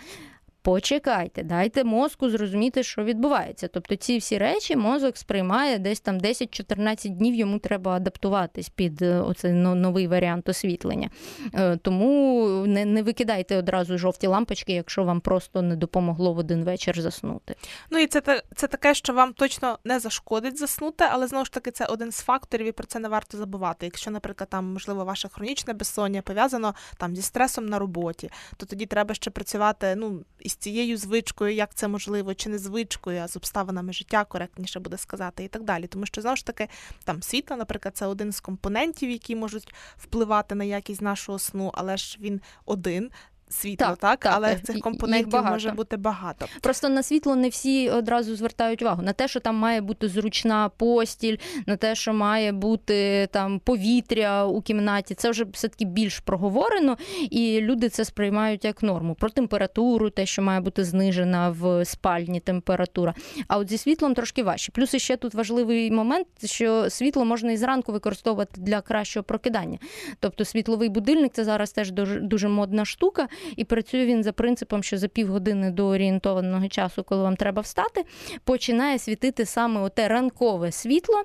Почекайте, 0.63 1.43
дайте 1.43 1.83
мозку 1.83 2.29
зрозуміти, 2.29 2.83
що 2.83 3.03
відбувається. 3.03 3.67
Тобто 3.67 3.95
ці 3.95 4.17
всі 4.17 4.37
речі 4.37 4.75
мозок 4.75 5.17
сприймає 5.17 5.79
десь 5.79 5.99
там 5.99 6.17
10-14 6.17 7.09
днів 7.09 7.35
йому 7.35 7.59
треба 7.59 7.91
адаптуватись 7.91 8.69
під 8.69 9.01
е, 9.01 9.19
оцей 9.19 9.51
новий 9.51 10.07
варіант 10.07 10.49
освітлення. 10.49 11.09
Е, 11.53 11.77
тому 11.77 12.45
не 12.67 12.85
не 12.85 13.03
викидайте 13.03 13.57
одразу 13.57 13.97
жовті 13.97 14.27
лампочки, 14.27 14.73
якщо 14.73 15.03
вам 15.03 15.21
просто 15.21 15.61
не 15.61 15.75
допомогло 15.75 16.33
в 16.33 16.37
один 16.37 16.63
вечір 16.63 17.01
заснути. 17.01 17.55
Ну 17.89 17.99
і 17.99 18.07
це 18.07 18.21
це 18.55 18.67
таке, 18.67 18.93
що 18.93 19.13
вам 19.13 19.33
точно 19.33 19.79
не 19.83 19.99
зашкодить 19.99 20.57
заснути, 20.57 21.05
але 21.11 21.27
знову 21.27 21.45
ж 21.45 21.51
таки 21.51 21.71
це 21.71 21.85
один 21.85 22.11
з 22.11 22.21
факторів, 22.21 22.67
і 22.67 22.71
про 22.71 22.87
це 22.87 22.99
не 22.99 23.07
варто 23.07 23.37
забувати. 23.37 23.85
Якщо, 23.85 24.11
наприклад, 24.11 24.49
там 24.49 24.73
можливо 24.73 25.05
ваше 25.05 25.29
хронічне 25.29 25.73
безсоння 25.73 26.21
пов'язано 26.21 26.75
там 26.97 27.15
зі 27.15 27.21
стресом 27.21 27.65
на 27.65 27.79
роботі, 27.79 28.29
то 28.57 28.65
тоді 28.65 28.85
треба 28.85 29.15
ще 29.15 29.31
працювати. 29.31 29.95
ну, 29.97 30.23
із 30.51 30.55
цією 30.55 30.97
звичкою, 30.97 31.53
як 31.53 31.75
це 31.75 31.87
можливо, 31.87 32.33
чи 32.33 32.49
не 32.49 32.59
звичкою, 32.59 33.21
а 33.21 33.27
з 33.27 33.35
обставинами 33.35 33.93
життя, 33.93 34.23
коректніше 34.23 34.79
буде 34.79 34.97
сказати, 34.97 35.43
і 35.43 35.47
так 35.47 35.63
далі. 35.63 35.87
Тому 35.87 36.05
що 36.05 36.35
ж 36.35 36.45
таки 36.45 36.67
там 37.03 37.23
світло, 37.23 37.57
наприклад, 37.57 37.97
це 37.97 38.05
один 38.05 38.31
з 38.31 38.39
компонентів, 38.39 39.09
які 39.09 39.35
можуть 39.35 39.73
впливати 39.97 40.55
на 40.55 40.63
якість 40.63 41.01
нашого 41.01 41.39
сну, 41.39 41.71
але 41.73 41.97
ж 41.97 42.17
він 42.21 42.41
один 42.65 43.11
світло, 43.51 43.87
так, 43.87 43.97
Так, 43.97 44.19
так, 44.19 44.33
але 44.35 44.55
цих 44.55 44.79
компонентів 44.79 45.31
багато. 45.31 45.53
може 45.53 45.71
бути 45.71 45.97
багато. 45.97 46.45
Просто 46.61 46.89
на 46.89 47.03
світло 47.03 47.35
не 47.35 47.49
всі 47.49 47.89
одразу 47.89 48.35
звертають 48.35 48.81
увагу 48.81 49.01
на 49.01 49.13
те, 49.13 49.27
що 49.27 49.39
там 49.39 49.55
має 49.55 49.81
бути 49.81 50.07
зручна 50.07 50.69
постіль, 50.69 51.37
на 51.65 51.75
те, 51.75 51.95
що 51.95 52.13
має 52.13 52.51
бути 52.51 53.27
там 53.31 53.59
повітря 53.59 54.45
у 54.45 54.61
кімнаті. 54.61 55.15
Це 55.15 55.29
вже 55.29 55.43
все 55.43 55.67
таки 55.67 55.85
більш 55.85 56.19
проговорено, 56.19 56.97
і 57.29 57.61
люди 57.61 57.89
це 57.89 58.05
сприймають 58.05 58.65
як 58.65 58.83
норму. 58.83 59.15
Про 59.15 59.29
температуру, 59.29 60.09
те, 60.09 60.25
що 60.25 60.41
має 60.41 60.59
бути 60.59 60.83
знижена 60.83 61.49
в 61.49 61.85
спальні 61.85 62.39
температура. 62.39 63.13
А 63.47 63.57
от 63.57 63.69
зі 63.69 63.77
світлом 63.77 64.13
трошки 64.13 64.43
важче. 64.43 64.71
Плюс 64.71 64.95
ще 64.95 65.17
тут 65.17 65.33
важливий 65.33 65.91
момент, 65.91 66.27
що 66.45 66.89
світло 66.89 67.25
можна 67.25 67.51
і 67.51 67.57
зранку 67.57 67.91
використовувати 67.91 68.61
для 68.61 68.81
кращого 68.81 69.23
прокидання. 69.23 69.77
Тобто 70.19 70.45
світловий 70.45 70.89
будильник 70.89 71.33
це 71.33 71.43
зараз 71.43 71.71
теж 71.71 71.91
дуже, 71.91 72.19
дуже 72.19 72.47
модна 72.47 72.85
штука, 72.85 73.27
і 73.55 73.63
працює 73.63 74.05
він 74.05 74.23
за 74.23 74.31
принципом, 74.31 74.83
що 74.83 74.97
за 74.97 75.07
півгодини 75.07 75.71
до 75.71 75.87
орієнтованого 75.87 76.67
часу, 76.67 77.03
коли 77.03 77.23
вам 77.23 77.35
треба 77.35 77.61
встати, 77.61 78.05
починає 78.43 78.99
світити 78.99 79.45
саме 79.45 79.81
оте 79.81 80.07
ранкове 80.07 80.71
світло. 80.71 81.23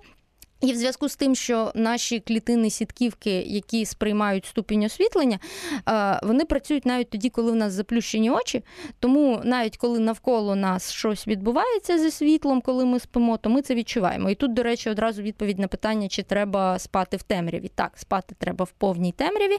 І 0.61 0.73
в 0.73 0.77
зв'язку 0.77 1.09
з 1.09 1.17
тим, 1.17 1.35
що 1.35 1.73
наші 1.75 2.21
клітини 2.21 2.71
сітківки, 2.71 3.31
які 3.31 3.87
сприймають 3.87 4.47
ступінь 4.47 4.85
освітлення, 4.85 5.39
е, 5.89 6.21
вони 6.23 6.45
працюють 6.45 6.87
навіть 6.87 7.11
тоді, 7.11 7.31
коли 7.31 7.53
в 7.53 7.55
нас 7.55 7.73
заплющені 7.73 8.31
очі. 8.31 8.65
Тому 9.01 9.41
навіть 9.45 9.77
коли 9.77 9.99
навколо 9.99 10.57
нас 10.57 10.93
щось 10.93 11.29
відбувається 11.29 11.99
зі 11.99 12.11
світлом, 12.11 12.61
коли 12.61 12.85
ми 12.85 13.01
спимо, 13.01 13.37
то 13.37 13.51
ми 13.51 13.63
це 13.63 13.75
відчуваємо. 13.75 14.31
І 14.31 14.35
тут, 14.35 14.55
до 14.55 14.63
речі, 14.63 14.91
одразу 14.91 15.23
відповідь 15.23 15.59
на 15.59 15.69
питання, 15.69 16.09
чи 16.09 16.23
треба 16.23 16.79
спати 16.79 17.17
в 17.17 17.23
темряві. 17.23 17.71
Так, 17.75 17.93
спати 17.95 18.35
треба 18.39 18.65
в 18.65 18.71
повній 18.71 19.13
темряві. 19.13 19.57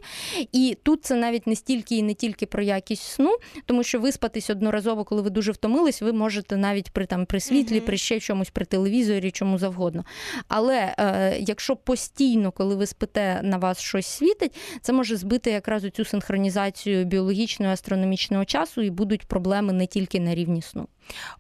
І 0.52 0.78
тут 0.84 1.06
це 1.06 1.16
навіть 1.16 1.48
не 1.48 1.56
стільки 1.56 1.96
і 1.96 2.04
не 2.04 2.14
тільки 2.14 2.46
про 2.46 2.64
якість 2.64 3.04
сну, 3.04 3.38
тому 3.66 3.84
що 3.84 4.00
виспатись 4.00 4.50
одноразово, 4.50 5.04
коли 5.04 5.22
ви 5.22 5.30
дуже 5.30 5.52
втомились, 5.52 6.02
ви 6.02 6.14
можете 6.14 6.58
навіть 6.58 6.92
при 6.92 7.06
там 7.06 7.26
при 7.26 7.40
світлі, 7.40 7.80
при 7.80 7.98
ще 7.98 8.20
чомусь, 8.20 8.50
при 8.50 8.66
телевізорі, 8.66 9.32
чому 9.32 9.58
завгодно. 9.58 10.06
Але 10.48 10.87
е, 11.00 11.38
якщо 11.40 11.76
постійно, 11.76 12.52
коли 12.52 12.76
ви 12.76 12.86
спите, 12.86 13.42
на 13.44 13.58
вас 13.58 13.80
щось 13.80 14.08
світить, 14.08 14.56
це 14.82 14.94
може 14.94 15.16
збити 15.16 15.52
якраз 15.52 15.84
цю 15.94 16.06
синхронізацію 16.06 17.06
біологічного 17.06 17.72
і 17.72 17.74
астрономічного 17.74 18.46
часу, 18.46 18.82
і 18.82 18.90
будуть 18.90 19.26
проблеми 19.26 19.74
не 19.74 19.88
тільки 19.88 20.20
на 20.20 20.36
рівні 20.36 20.62
сну. 20.62 20.88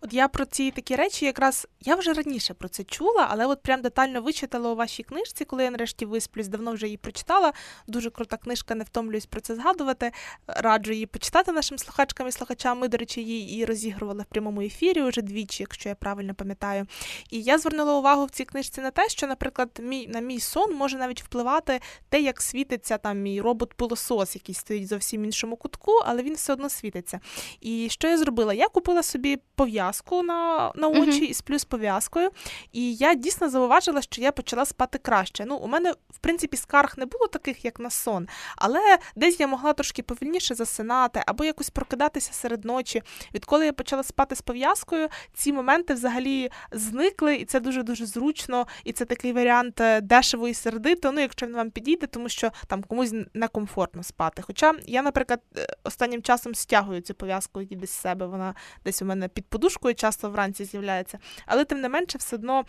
От 0.01 0.13
я 0.13 0.27
про 0.27 0.45
ці 0.45 0.71
такі 0.71 0.95
речі 0.95 1.25
якраз 1.25 1.67
я 1.81 1.95
вже 1.95 2.13
раніше 2.13 2.53
про 2.53 2.69
це 2.69 2.83
чула, 2.83 3.27
але 3.29 3.45
от 3.45 3.61
прям 3.61 3.81
детально 3.81 4.21
вичитала 4.21 4.71
у 4.71 4.75
вашій 4.75 5.03
книжці, 5.03 5.45
коли 5.45 5.63
я 5.63 5.71
нарешті 5.71 6.05
висплюсь, 6.05 6.47
давно 6.47 6.71
вже 6.71 6.85
її 6.85 6.97
прочитала. 6.97 7.53
Дуже 7.87 8.09
крута 8.09 8.37
книжка, 8.37 8.75
не 8.75 8.83
втомлююсь 8.83 9.25
про 9.25 9.41
це 9.41 9.55
згадувати. 9.55 10.11
Раджу 10.47 10.93
її 10.93 11.05
почитати 11.05 11.51
нашим 11.51 11.77
слухачкам 11.77 12.27
і 12.27 12.31
слухачам. 12.31 12.79
Ми, 12.79 12.87
до 12.87 12.97
речі, 12.97 13.23
її 13.23 13.59
і 13.59 13.65
розігрували 13.65 14.21
в 14.21 14.25
прямому 14.25 14.61
ефірі 14.61 15.01
уже 15.01 15.21
двічі, 15.21 15.63
якщо 15.63 15.89
я 15.89 15.95
правильно 15.95 16.33
пам'ятаю. 16.33 16.87
І 17.29 17.41
я 17.41 17.57
звернула 17.57 17.93
увагу 17.93 18.25
в 18.25 18.29
цій 18.29 18.45
книжці 18.45 18.81
на 18.81 18.91
те, 18.91 19.09
що, 19.09 19.27
наприклад, 19.27 19.69
мій 19.79 20.07
на 20.07 20.19
мій 20.19 20.39
сон 20.39 20.75
може 20.75 20.97
навіть 20.97 21.23
впливати 21.23 21.79
те, 22.09 22.21
як 22.21 22.41
світиться 22.41 22.97
там 22.97 23.19
мій 23.21 23.41
робот-пилосос, 23.41 24.35
який 24.35 24.55
стоїть 24.55 24.87
зовсім 24.87 25.25
іншому 25.25 25.55
кутку, 25.55 25.91
але 26.05 26.23
він 26.23 26.33
все 26.33 26.53
одно 26.53 26.69
світиться. 26.69 27.19
І 27.61 27.87
що 27.89 28.07
я 28.07 28.17
зробила? 28.17 28.53
Я 28.53 28.67
купила 28.67 29.03
собі 29.03 29.37
пов'язку 29.57 30.23
на, 30.23 30.71
на 30.75 30.87
очі 30.87 31.21
Мгм. 31.21 31.23
і 31.23 31.33
сплю 31.33 31.59
з 31.59 31.65
пов'язкою. 31.65 32.29
І 32.71 32.95
я 32.95 33.15
дійсно 33.15 33.49
зауважила, 33.49 34.01
що 34.01 34.21
я 34.21 34.31
почала 34.31 34.65
спати 34.65 34.97
краще. 34.97 35.45
Ну, 35.45 35.55
у 35.55 35.67
мене, 35.67 35.91
в 36.09 36.17
принципі, 36.17 36.57
скарг 36.57 36.93
не 36.97 37.05
було 37.05 37.27
таких, 37.27 37.65
як 37.65 37.79
на 37.79 37.89
сон, 37.89 38.27
але 38.55 38.97
десь 39.15 39.39
я 39.39 39.47
могла 39.47 39.73
трошки 39.73 40.03
повільніше 40.03 40.55
засинати 40.55 41.23
або 41.27 41.45
якось 41.45 41.69
прокидатися 41.69 42.33
серед 42.33 42.65
ночі. 42.65 43.01
Відколи 43.33 43.65
я 43.65 43.73
почала 43.73 44.03
спати 44.03 44.35
з 44.35 44.41
пов'язкою, 44.41 45.09
ці 45.33 45.53
моменти 45.53 45.93
взагалі 45.93 46.49
зникли, 46.71 47.35
і 47.35 47.45
це 47.45 47.59
дуже 47.59 47.83
дуже 47.83 48.05
зручно. 48.05 48.67
І 48.83 48.93
це 48.93 49.05
такий 49.05 49.33
варіант 49.33 49.81
е, 49.81 50.01
дешево 50.01 50.47
і 50.47 50.53
сердито. 50.53 51.11
Ну, 51.11 51.21
якщо 51.21 51.45
він 51.45 51.55
вам 51.55 51.71
підійде, 51.71 52.07
тому 52.07 52.29
що 52.29 52.51
там 52.67 52.83
комусь 52.83 53.13
некомфортно 53.33 54.03
спати. 54.03 54.41
Хоча 54.41 54.73
я, 54.85 55.01
наприклад, 55.01 55.41
е, 55.57 55.67
останнім 55.83 56.21
часом 56.21 56.55
стягую 56.55 57.01
цю 57.01 57.13
пов'язку 57.13 57.61
її 57.61 57.75
десь 57.75 57.91
з 57.91 58.01
себе. 58.01 58.25
Вона 58.27 58.55
десь 58.85 59.01
у 59.01 59.05
мене 59.05 59.27
під 59.27 59.46
подушкою 59.49 59.95
часто 59.95 60.29
вранці 60.29 60.65
з'являється. 60.65 61.19
Але 61.45 61.65
тим 61.65 61.81
не 61.81 61.89
менше, 61.89 62.17
все 62.17 62.35
одно 62.35 62.65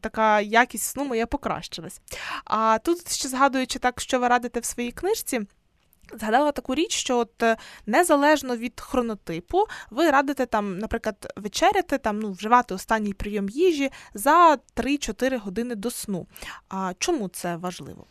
така 0.00 0.40
якість 0.40 0.84
сну 0.84 1.04
моя 1.04 1.26
покращилась. 1.26 2.00
А 2.44 2.78
тут 2.78 3.12
ще 3.12 3.28
згадуючи 3.28 3.78
так, 3.78 4.00
що 4.00 4.18
ви 4.18 4.28
радите 4.28 4.60
в 4.60 4.64
своїй 4.64 4.92
книжці. 4.92 5.40
Згадала 6.14 6.52
таку 6.52 6.74
річ, 6.74 6.92
що 6.92 7.18
от 7.18 7.42
е, 7.42 7.56
незалежно 7.86 8.56
від 8.56 8.80
хронотипу, 8.80 9.64
ви 9.90 10.10
радите 10.10 10.46
там, 10.46 10.78
наприклад, 10.78 11.32
вечеряти, 11.36 11.98
там 11.98 12.20
ну 12.20 12.32
вживати 12.32 12.74
останній 12.74 13.12
прийом 13.12 13.48
їжі 13.48 13.90
за 14.14 14.58
3-4 14.76 15.38
години 15.38 15.74
до 15.74 15.90
сну. 15.90 16.26
А 16.68 16.92
чому 16.98 17.28
це 17.28 17.56
важливо? 17.56 18.06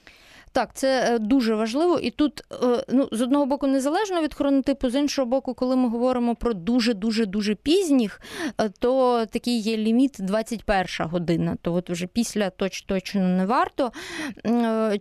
Так, 0.53 0.69
це 0.73 1.15
е, 1.15 1.19
дуже 1.19 1.55
важливо, 1.55 1.99
і 1.99 2.11
тут 2.11 2.43
е, 2.63 2.83
ну 2.89 3.09
з 3.11 3.21
одного 3.21 3.45
боку 3.45 3.67
незалежно 3.67 4.21
від 4.21 4.33
хронотипу, 4.33 4.89
з 4.89 4.95
іншого 4.95 5.25
боку, 5.25 5.53
коли 5.53 5.75
ми 5.75 5.89
говоримо 5.89 6.35
про 6.35 6.53
дуже 6.53 6.93
дуже 6.93 7.25
дуже 7.25 7.55
пізніх, 7.55 8.21
е, 8.57 8.69
то 8.79 9.25
такий 9.25 9.59
є 9.59 9.77
ліміт 9.77 10.15
21 10.19 10.85
година. 10.99 11.57
То 11.61 11.73
от 11.73 11.89
вже 11.89 12.07
після 12.07 12.49
точ 12.49 12.81
точно 12.81 13.21
не 13.21 13.45
варто. 13.45 13.91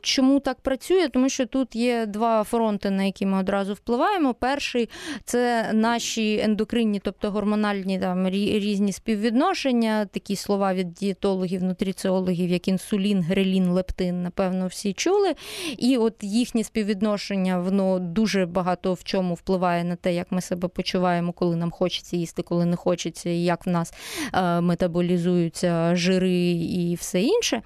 Чому 0.02 0.40
так 0.40 0.60
працює? 0.60 1.08
Тому 1.08 1.28
що 1.28 1.46
тут 1.46 1.76
є 1.76 2.06
два 2.06 2.44
фронти, 2.44 2.90
на 2.90 3.02
які 3.02 3.26
ми 3.26 3.38
одразу 3.38 3.74
впливаємо. 3.74 4.34
Перший 4.34 4.88
це 5.24 5.70
наші 5.72 6.38
ендокринні, 6.38 7.00
тобто 7.04 7.30
гормональні 7.30 8.00
там 8.00 8.28
різні 8.28 8.92
співвідношення, 8.92 10.06
такі 10.06 10.36
слова 10.36 10.74
від 10.74 10.94
дієтологів, 10.94 11.62
нутриціологів, 11.62 12.50
як 12.50 12.68
інсулін, 12.68 13.22
грелін, 13.22 13.68
лептин, 13.68 14.22
напевно, 14.22 14.66
всі 14.66 14.92
чули. 14.92 15.34
І 15.78 15.96
от 15.96 16.14
їхнє 16.20 16.64
співвідношення, 16.64 17.58
воно 17.58 17.98
дуже 17.98 18.46
багато 18.46 18.94
в 18.94 19.04
чому 19.04 19.34
впливає 19.34 19.84
на 19.84 19.96
те, 19.96 20.14
як 20.14 20.32
ми 20.32 20.40
себе 20.40 20.68
почуваємо, 20.68 21.32
коли 21.32 21.56
нам 21.56 21.70
хочеться 21.70 22.16
їсти, 22.16 22.42
коли 22.42 22.64
не 22.64 22.76
хочеться, 22.76 23.30
і 23.30 23.44
як 23.44 23.66
в 23.66 23.70
нас 23.70 23.94
е, 24.34 24.60
метаболізуються 24.60 25.96
жири 25.96 26.50
і 26.52 26.94
все 26.94 27.22
інше. 27.22 27.62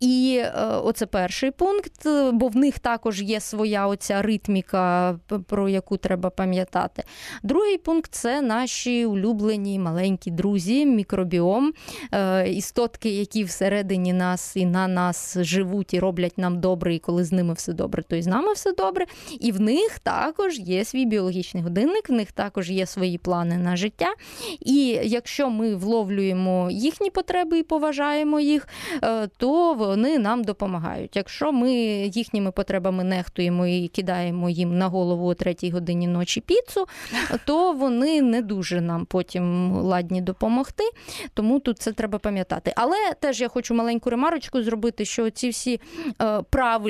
І 0.00 0.40
е, 0.42 0.52
оце 0.84 1.06
перший 1.06 1.50
пункт, 1.50 2.06
е, 2.06 2.30
бо 2.32 2.48
в 2.48 2.56
них 2.56 2.78
також 2.78 3.22
є 3.22 3.40
своя 3.40 3.86
оця 3.86 4.22
ритміка, 4.22 5.18
про 5.46 5.68
яку 5.68 5.96
треба 5.96 6.30
пам'ятати. 6.30 7.02
Другий 7.42 7.78
пункт 7.78 8.14
це 8.14 8.42
наші 8.42 9.06
улюблені 9.06 9.78
маленькі 9.78 10.30
друзі, 10.30 10.86
мікробіом, 10.86 11.72
істотки, 12.46 13.10
які 13.10 13.44
всередині 13.44 14.12
нас 14.12 14.56
і 14.56 14.66
на 14.66 14.88
нас 14.88 15.38
живуть 15.40 15.94
і 15.94 16.00
роблять 16.00 16.38
нам 16.38 16.60
добре, 16.60 16.94
і 16.94 16.98
коли 17.08 17.24
з 17.24 17.32
ними 17.32 17.54
все 17.54 17.72
добре, 17.72 18.02
то 18.02 18.16
і 18.16 18.22
з 18.22 18.26
нами 18.26 18.52
все 18.52 18.72
добре. 18.72 19.06
І 19.40 19.52
в 19.52 19.60
них 19.60 19.98
також 19.98 20.58
є 20.58 20.84
свій 20.84 21.06
біологічний 21.06 21.62
годинник, 21.62 22.08
в 22.08 22.12
них 22.12 22.32
також 22.32 22.70
є 22.70 22.86
свої 22.86 23.18
плани 23.18 23.56
на 23.58 23.76
життя. 23.76 24.14
І 24.60 24.86
якщо 25.04 25.50
ми 25.50 25.74
вловлюємо 25.74 26.68
їхні 26.70 27.10
потреби 27.10 27.58
і 27.58 27.62
поважаємо 27.62 28.40
їх, 28.40 28.68
е, 29.02 29.28
то 29.36 29.74
вони 29.74 30.18
нам 30.18 30.44
допомагають. 30.44 31.16
Якщо 31.16 31.52
ми 31.52 31.72
їхніми 32.06 32.50
потребами 32.50 33.04
нехтуємо 33.04 33.66
і 33.66 33.88
кидаємо 33.88 34.50
їм 34.50 34.78
на 34.78 34.86
голову 34.88 35.28
о 35.28 35.34
третій 35.34 35.70
годині 35.70 36.06
ночі 36.06 36.40
піцу, 36.40 36.86
то 37.44 37.72
вони 37.72 38.22
не 38.22 38.42
дуже 38.42 38.80
нам 38.80 39.06
потім 39.06 39.72
ладні 39.72 40.20
допомогти. 40.20 40.84
Тому 41.34 41.60
тут 41.60 41.78
це 41.78 41.92
треба 41.92 42.18
пам'ятати. 42.18 42.72
Але 42.76 42.96
теж 43.20 43.40
я 43.40 43.48
хочу 43.48 43.74
маленьку 43.74 44.10
ремарочку 44.10 44.62
зробити, 44.62 45.04
що 45.04 45.30
ці 45.30 45.48
всі 45.48 45.80
е, 46.22 46.42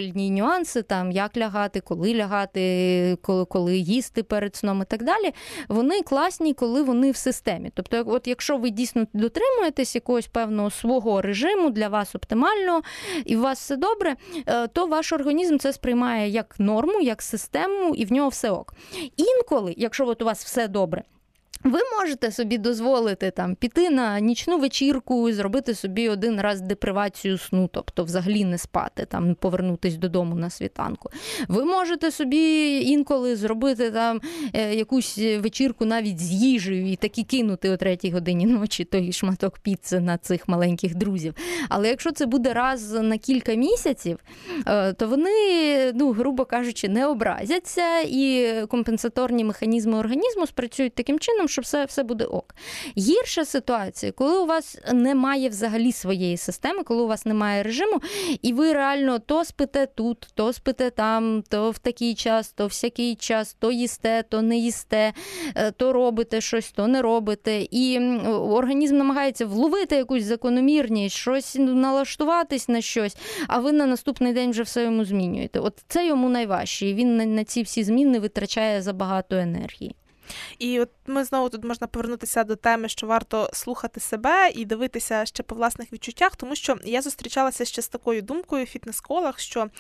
правильні 0.09 0.31
нюанси, 0.31 0.83
там 0.83 1.13
як 1.13 1.37
лягати, 1.37 1.81
коли 1.81 2.15
лягати, 2.15 3.19
коли, 3.23 3.45
коли 3.45 3.77
їсти 3.79 4.23
перед 4.23 4.57
сном 4.57 4.83
і 4.83 4.85
так 4.85 5.03
далі, 5.03 5.33
вони 5.69 6.03
класні, 6.03 6.55
коли 6.55 6.83
вони 6.83 7.11
в 7.11 7.17
системі. 7.17 7.71
Тобто, 7.75 8.05
от 8.07 8.27
якщо 8.27 8.57
ви 8.57 8.71
дійсно 8.71 9.07
дотримуєтесь 9.13 9.95
якогось 9.95 10.27
певного 10.27 10.71
свого 10.71 11.23
режиму 11.23 11.71
для 11.71 11.89
вас 11.89 12.15
оптимального, 12.15 12.83
і 13.25 13.37
у 13.37 13.41
вас 13.41 13.61
все 13.61 13.77
добре, 13.77 14.17
е, 14.47 14.67
то 14.69 14.87
ваш 14.87 15.13
організм 15.13 15.59
це 15.59 15.73
сприймає 15.73 16.29
як 16.29 16.55
норму, 16.59 17.01
як 17.01 17.23
систему, 17.23 17.95
і 17.95 18.05
в 18.05 18.13
нього 18.13 18.29
все 18.29 18.51
ок. 18.51 18.75
Інколи, 19.17 19.75
якщо 19.77 20.07
от 20.07 20.23
у 20.23 20.25
вас 20.25 20.45
все 20.45 20.69
добре. 20.69 21.03
Ви 21.65 21.81
можете 21.99 22.31
собі 22.31 22.59
дозволити 22.59 23.31
там 23.31 23.55
піти 23.55 23.91
на 23.91 24.21
нічну 24.21 24.59
вечірку, 24.59 25.29
і 25.29 25.33
зробити 25.33 25.75
собі 25.75 26.09
один 26.09 26.41
раз 26.41 26.61
депривацію 26.61 27.39
сну, 27.39 27.71
тобто 27.73 28.05
взагалі 28.05 28.45
не 28.45 28.59
спати, 28.59 29.07
там 29.11 29.35
повернутись 29.35 29.97
додому 29.97 30.35
на 30.35 30.51
світанку. 30.51 31.11
Ви 31.49 31.65
можете 31.65 32.11
собі 32.11 32.71
інколи 32.81 33.37
зробити 33.37 33.91
там 33.91 34.21
е, 34.53 34.75
якусь 34.75 35.19
вечірку 35.19 35.85
навіть 35.85 36.21
з 36.21 36.33
їжею 36.33 36.93
і 36.93 36.97
таки 36.97 37.23
кинути 37.23 37.71
о 37.71 37.77
третій 37.77 38.11
годині 38.11 38.47
ночі 38.47 38.85
той 38.85 39.13
шматок 39.13 39.59
піци 39.59 40.01
на 40.01 40.19
цих 40.19 40.49
маленьких 40.49 40.95
друзів. 40.95 41.35
Але 41.69 41.89
якщо 41.89 42.13
це 42.13 42.27
буде 42.27 42.53
раз 42.53 42.93
на 42.93 43.19
кілька 43.19 43.55
місяців, 43.55 44.19
е, 44.67 44.93
то 44.93 45.09
вони, 45.09 45.31
ну 45.95 46.13
грубо 46.13 46.45
кажучи, 46.45 46.89
не 46.89 47.07
образяться, 47.07 48.01
і 48.01 48.53
компенсаторні 48.69 49.45
механізми 49.45 49.99
організму 49.99 50.47
спрацюють 50.47 50.95
таким 50.95 51.19
чином 51.19 51.48
що 51.49 51.63
все 51.63 51.85
все 51.85 52.03
буде 52.03 52.25
ок. 52.25 52.55
Гірша 52.99 53.45
ситуація, 53.45 54.13
коли 54.13 54.39
у 54.39 54.47
вас 54.47 54.79
немає 54.93 55.49
взагалі 55.49 55.93
своєї 55.93 56.37
системи, 56.37 56.83
коли 56.83 57.03
у 57.03 57.07
вас 57.07 57.27
немає 57.27 57.63
режиму, 57.63 58.01
і 58.43 58.53
ви 58.53 58.73
реально 58.73 59.19
то 59.19 59.45
спите 59.45 59.87
тут, 59.87 60.29
то 60.35 60.53
спите 60.53 60.91
там, 60.91 61.43
то 61.49 61.71
в 61.71 61.79
такий 61.79 62.15
час, 62.15 62.53
то 62.53 62.67
всякий 62.67 63.15
час, 63.15 63.57
то 63.59 63.73
їсте, 63.73 64.25
то 64.29 64.43
не 64.43 64.57
їсте, 64.57 65.13
е, 65.55 65.71
то 65.71 65.93
робите 65.93 66.41
щось, 66.41 66.73
то 66.73 66.87
не 66.87 67.03
робите. 67.03 67.67
І 67.71 67.99
організм 68.29 68.97
намагається 68.97 69.47
вловити 69.47 69.97
якусь 69.97 70.25
закономірність, 70.25 71.17
щось 71.17 71.57
налаштуватись 71.59 72.69
на 72.69 72.81
щось, 72.81 73.17
а 73.49 73.59
ви 73.59 73.73
на 73.73 73.87
наступний 73.87 74.33
день 74.33 74.51
вже 74.51 74.63
все 74.63 74.83
йому 74.83 75.05
змінюєте. 75.05 75.61
От 75.61 75.85
це 75.89 76.07
йому 76.07 76.29
найважче. 76.29 76.87
І 76.87 76.95
він 76.95 77.35
на 77.35 77.45
ці 77.45 77.63
всі 77.63 77.85
зміни 77.85 78.19
витрачає 78.19 78.83
забагато 78.83 79.37
енергії. 79.37 79.97
І 80.59 80.81
от 80.81 80.91
ми 81.07 81.25
знову 81.25 81.49
тут 81.49 81.65
можна 81.65 81.87
повернутися 81.87 82.45
до 82.45 82.57
теми, 82.57 82.89
що 82.89 83.07
варто 83.07 83.51
слухати 83.53 84.01
себе 84.01 84.51
і 84.55 84.65
дивитися 84.65 85.27
ще 85.27 85.43
по 85.43 85.55
власних 85.55 85.93
відчуттях, 85.93 86.37
тому 86.37 86.55
що 86.55 86.77
я 86.85 87.03
зустрічалася 87.03 87.65
ще 87.65 87.83
з 87.83 87.89
такою 87.89 88.23
думкою 88.23 88.65
в 88.65 88.69
фітнес-колах, 88.69 89.39
що, 89.39 89.71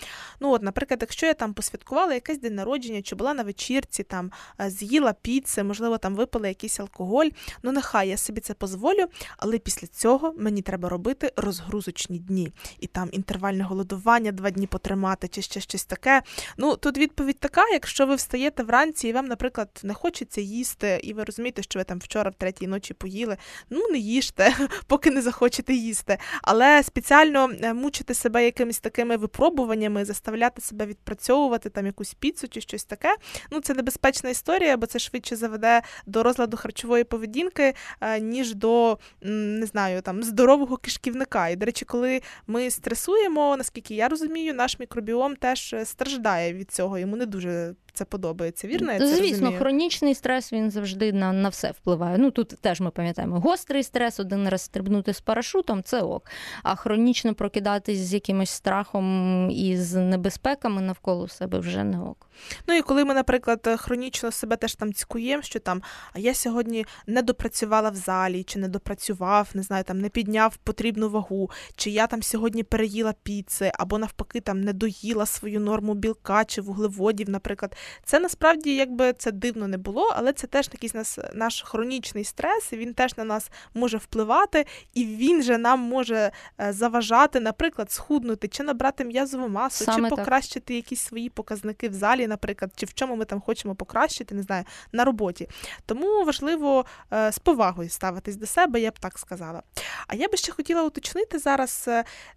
ну 0.40 0.50
от, 0.52 0.62
наприклад, 0.62 0.98
якщо 1.00 1.26
я 1.26 1.34
там 1.34 1.54
посвяткувала 1.54 2.14
якийсь 2.14 2.38
день 2.38 2.54
народження, 2.54 3.02
чи 3.02 3.14
була 3.14 3.34
на 3.34 3.42
вечірці, 3.42 4.02
там 4.02 4.32
е, 4.60 4.70
з'їла 4.70 5.12
піци, 5.12 5.62
можливо, 5.62 5.98
там 5.98 6.14
випила 6.14 6.48
якийсь 6.48 6.80
алкоголь, 6.80 7.28
ну 7.62 7.72
нехай 7.72 8.08
я 8.08 8.16
собі 8.16 8.40
це 8.40 8.54
дозволю, 8.60 9.06
але 9.36 9.58
після 9.58 9.86
цього 9.86 10.34
мені 10.38 10.62
треба 10.62 10.88
робити 10.88 11.32
розгрузочні 11.36 12.18
дні. 12.18 12.52
І 12.80 12.86
там 12.86 13.08
інтервальне 13.12 13.64
голодування 13.64 14.32
два 14.32 14.50
дні 14.50 14.66
потримати, 14.66 15.28
чи 15.28 15.42
ще 15.42 15.60
щось 15.60 15.84
таке. 15.84 16.22
Ну 16.56 16.76
тут 16.76 16.98
відповідь 16.98 17.38
така: 17.38 17.68
якщо 17.72 18.06
ви 18.06 18.14
встаєте 18.14 18.62
вранці 18.62 19.08
і 19.08 19.12
вам, 19.12 19.26
наприклад, 19.26 19.80
не 19.82 19.94
хочеться 19.94 20.37
хочеться 20.38 20.40
їсти, 20.40 21.00
і 21.02 21.12
ви 21.12 21.24
розумієте, 21.24 21.62
що 21.62 21.78
ви 21.78 21.84
там 21.84 21.98
вчора 21.98 22.30
в 22.30 22.34
третій 22.34 22.66
ночі 22.66 22.94
поїли. 22.94 23.36
Ну, 23.70 23.88
не 23.90 23.98
їжте, 23.98 24.54
поки 24.86 25.10
не 25.10 25.22
захочете 25.22 25.74
їсти. 25.74 26.18
Але 26.42 26.82
спеціально 26.82 27.50
е, 27.62 27.74
мучити 27.74 28.14
себе 28.14 28.44
якимись 28.44 28.80
такими 28.80 29.16
випробуваннями, 29.16 30.04
заставляти 30.04 30.60
себе 30.60 30.86
відпрацьовувати 30.86 31.70
там 31.70 31.86
якусь 31.86 32.14
піцу 32.14 32.48
чи 32.48 32.60
щось 32.60 32.84
таке. 32.84 33.16
Ну, 33.50 33.60
це 33.60 33.74
небезпечна 33.74 34.30
історія, 34.30 34.76
бо 34.76 34.86
це 34.86 34.98
швидше 34.98 35.36
заведе 35.36 35.82
до 36.06 36.22
розладу 36.22 36.56
харчової 36.56 37.04
поведінки, 37.04 37.74
е, 38.00 38.20
ніж 38.20 38.54
до 38.54 38.98
не 39.22 39.66
знаю, 39.66 40.02
там 40.02 40.22
здорового 40.22 40.76
кишківника. 40.76 41.48
І, 41.48 41.56
до 41.56 41.66
речі, 41.66 41.84
коли 41.84 42.22
ми 42.46 42.70
стресуємо, 42.70 43.56
наскільки 43.56 43.94
я 43.94 44.08
розумію, 44.08 44.54
наш 44.54 44.78
мікробіом 44.78 45.36
теж 45.36 45.72
е, 45.72 45.84
страждає 45.84 46.52
від 46.52 46.70
цього. 46.70 46.98
Йому 46.98 47.16
не 47.16 47.26
дуже 47.26 47.74
це 47.98 48.04
подобається. 48.04 48.68
Вірно? 48.68 48.92
Я 48.92 48.98
це 48.98 49.06
Звісно, 49.06 49.28
розумію? 49.30 49.58
хронічний 49.58 50.14
стрес 50.14 50.52
він 50.52 50.70
завжди 50.70 51.12
на 51.12 51.32
на 51.32 51.48
все 51.48 51.70
впливає. 51.70 52.18
Ну 52.18 52.30
тут 52.30 52.48
теж 52.48 52.80
ми 52.80 52.90
пам'ятаємо 52.90 53.40
гострий 53.40 53.82
стрес, 53.82 54.20
один 54.20 54.48
раз 54.48 54.62
стрибнути 54.62 55.14
з 55.14 55.20
парашутом 55.20 55.82
це 55.82 56.00
ок. 56.02 56.30
А 56.62 56.74
хронічно 56.74 57.34
прокидатись 57.34 57.98
з 57.98 58.14
якимось 58.14 58.50
страхом 58.50 59.04
і 59.50 59.76
з 59.76 59.94
небезпеками 59.94 60.82
навколо 60.82 61.28
себе 61.28 61.58
вже 61.58 61.84
не 61.84 62.00
ок. 62.00 62.28
Ну 62.66 62.74
і 62.74 62.82
коли 62.82 63.04
ми, 63.04 63.14
наприклад, 63.14 63.76
хронічно 63.78 64.32
себе 64.32 64.56
теж 64.56 64.74
там 64.74 64.92
цькуємо, 64.92 65.42
що 65.42 65.58
там, 65.60 65.82
а 66.12 66.18
я 66.18 66.34
сьогодні 66.34 66.86
не 67.06 67.22
допрацювала 67.22 67.90
в 67.90 67.94
залі, 67.94 68.42
чи 68.42 68.58
не 68.58 68.68
допрацював, 68.68 69.48
не 69.54 69.62
знаю, 69.62 69.84
там 69.84 70.00
не 70.00 70.08
підняв 70.08 70.56
потрібну 70.56 71.08
вагу, 71.08 71.50
чи 71.76 71.90
я 71.90 72.06
там 72.06 72.22
сьогодні 72.22 72.62
переїла 72.62 73.14
піци, 73.22 73.72
або 73.78 73.98
навпаки 73.98 74.40
там 74.40 74.60
не 74.60 74.72
доїла 74.72 75.26
свою 75.26 75.60
норму 75.60 75.94
білка 75.94 76.44
чи 76.44 76.60
вуглеводів, 76.60 77.30
наприклад. 77.30 77.76
Це 78.04 78.20
насправді 78.20 78.74
якби 78.74 79.12
це 79.12 79.32
дивно 79.32 79.68
не 79.68 79.78
було, 79.78 80.12
але 80.16 80.32
це 80.32 80.46
теж 80.46 80.68
якийсь 80.72 80.94
нас 80.94 81.18
наш 81.34 81.62
хронічний 81.62 82.24
стрес, 82.24 82.72
він 82.72 82.94
теж 82.94 83.16
на 83.16 83.24
нас 83.24 83.50
може 83.74 83.96
впливати, 83.96 84.66
і 84.94 85.04
він 85.04 85.42
же 85.42 85.58
нам 85.58 85.80
може 85.80 86.30
е, 86.60 86.72
заважати, 86.72 87.40
наприклад, 87.40 87.92
схуднути, 87.92 88.48
чи 88.48 88.62
набрати 88.62 89.04
м'язову 89.04 89.48
масу, 89.48 89.84
Саме 89.84 89.96
чи 89.96 90.02
так. 90.02 90.18
покращити 90.18 90.74
якісь 90.74 91.00
свої 91.00 91.28
показники 91.28 91.88
в 91.88 91.92
залі, 91.92 92.26
наприклад, 92.26 92.72
чи 92.76 92.86
в 92.86 92.94
чому 92.94 93.16
ми 93.16 93.24
там 93.24 93.40
хочемо 93.40 93.74
покращити, 93.74 94.34
не 94.34 94.42
знаю, 94.42 94.64
на 94.92 95.04
роботі. 95.04 95.48
Тому 95.86 96.24
важливо 96.24 96.84
е, 97.12 97.32
з 97.32 97.38
повагою 97.38 97.88
ставитись 97.88 98.36
до 98.36 98.46
себе, 98.46 98.80
я 98.80 98.90
б 98.90 98.98
так 98.98 99.18
сказала. 99.18 99.62
А 100.06 100.14
я 100.14 100.28
би 100.28 100.36
ще 100.36 100.52
хотіла 100.52 100.82
уточнити 100.82 101.38
зараз 101.38 101.88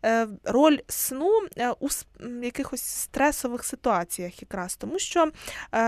е, 0.04 0.28
роль 0.44 0.78
сну 0.88 1.42
у 1.80 1.90
якихось 2.42 2.84
стресових 2.84 3.66
ситуаціях, 3.66 4.42
якраз 4.42 4.76
тому 4.76 5.00
що 5.00 5.32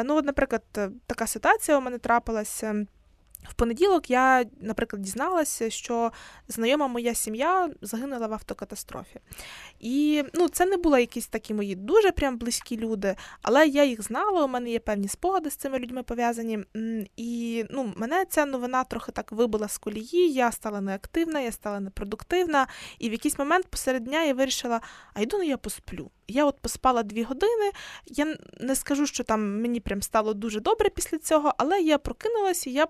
ну, 0.04 0.16
от, 0.16 0.26
наприклад, 0.26 0.64
е, 0.78 0.90
така 1.08 1.28
ситуація 1.28 1.78
у 1.78 1.82
мене 1.82 1.98
трапилася. 1.98 2.86
В 3.50 3.54
понеділок 3.54 4.10
я, 4.10 4.46
наприклад, 4.62 5.02
дізналася, 5.02 5.70
що 5.70 6.12
знайома 6.48 6.88
моя 6.88 7.16
сім'я 7.16 7.70
загинула 7.82 8.28
в 8.28 8.34
автокатастрофі. 8.34 9.20
І 9.80 10.24
ну, 10.34 10.50
це 10.50 10.66
не 10.66 10.78
були 10.78 11.00
якісь 11.00 11.28
такі 11.28 11.54
мої 11.54 11.76
дуже 11.76 12.12
прям 12.12 12.38
близькі 12.38 12.78
люди, 12.78 13.16
але 13.42 13.68
я 13.68 13.84
їх 13.84 14.02
знала, 14.02 14.46
у 14.46 14.48
мене 14.48 14.70
є 14.70 14.80
певні 14.80 15.08
спогади 15.08 15.50
з 15.50 15.56
цими 15.56 15.80
людьми 15.80 16.04
пов'язані. 16.04 16.60
І 17.18 17.66
ну, 17.70 17.94
мене 17.96 18.26
ця 18.30 18.46
новина 18.46 18.84
трохи 18.84 19.12
так 19.12 19.32
вибила 19.32 19.68
з 19.68 19.78
колії, 19.78 20.34
я 20.34 20.52
стала 20.52 20.82
неактивна, 20.82 21.40
я 21.40 21.52
стала 21.52 21.80
непродуктивна. 21.80 22.68
І 23.00 23.10
в 23.10 23.12
якийсь 23.12 23.40
момент 23.40 23.66
посеред 23.68 24.04
дня 24.04 24.24
я 24.24 24.34
вирішила, 24.34 24.82
а 25.14 25.22
йду 25.22 25.38
ну 25.38 25.44
я 25.44 25.58
посплю. 25.58 26.12
Я 26.28 26.46
от 26.46 26.60
поспала 26.60 27.04
дві 27.04 27.24
години. 27.24 27.72
Я 28.06 28.38
не 28.60 28.76
скажу, 28.76 29.06
що 29.06 29.24
там 29.24 29.62
мені 29.62 29.80
прям 29.80 30.02
стало 30.02 30.34
дуже 30.34 30.60
добре 30.60 30.90
після 30.90 31.18
цього, 31.18 31.54
але 31.58 31.82
я 31.82 31.98
прокинулася, 31.98 32.70
я 32.70 32.88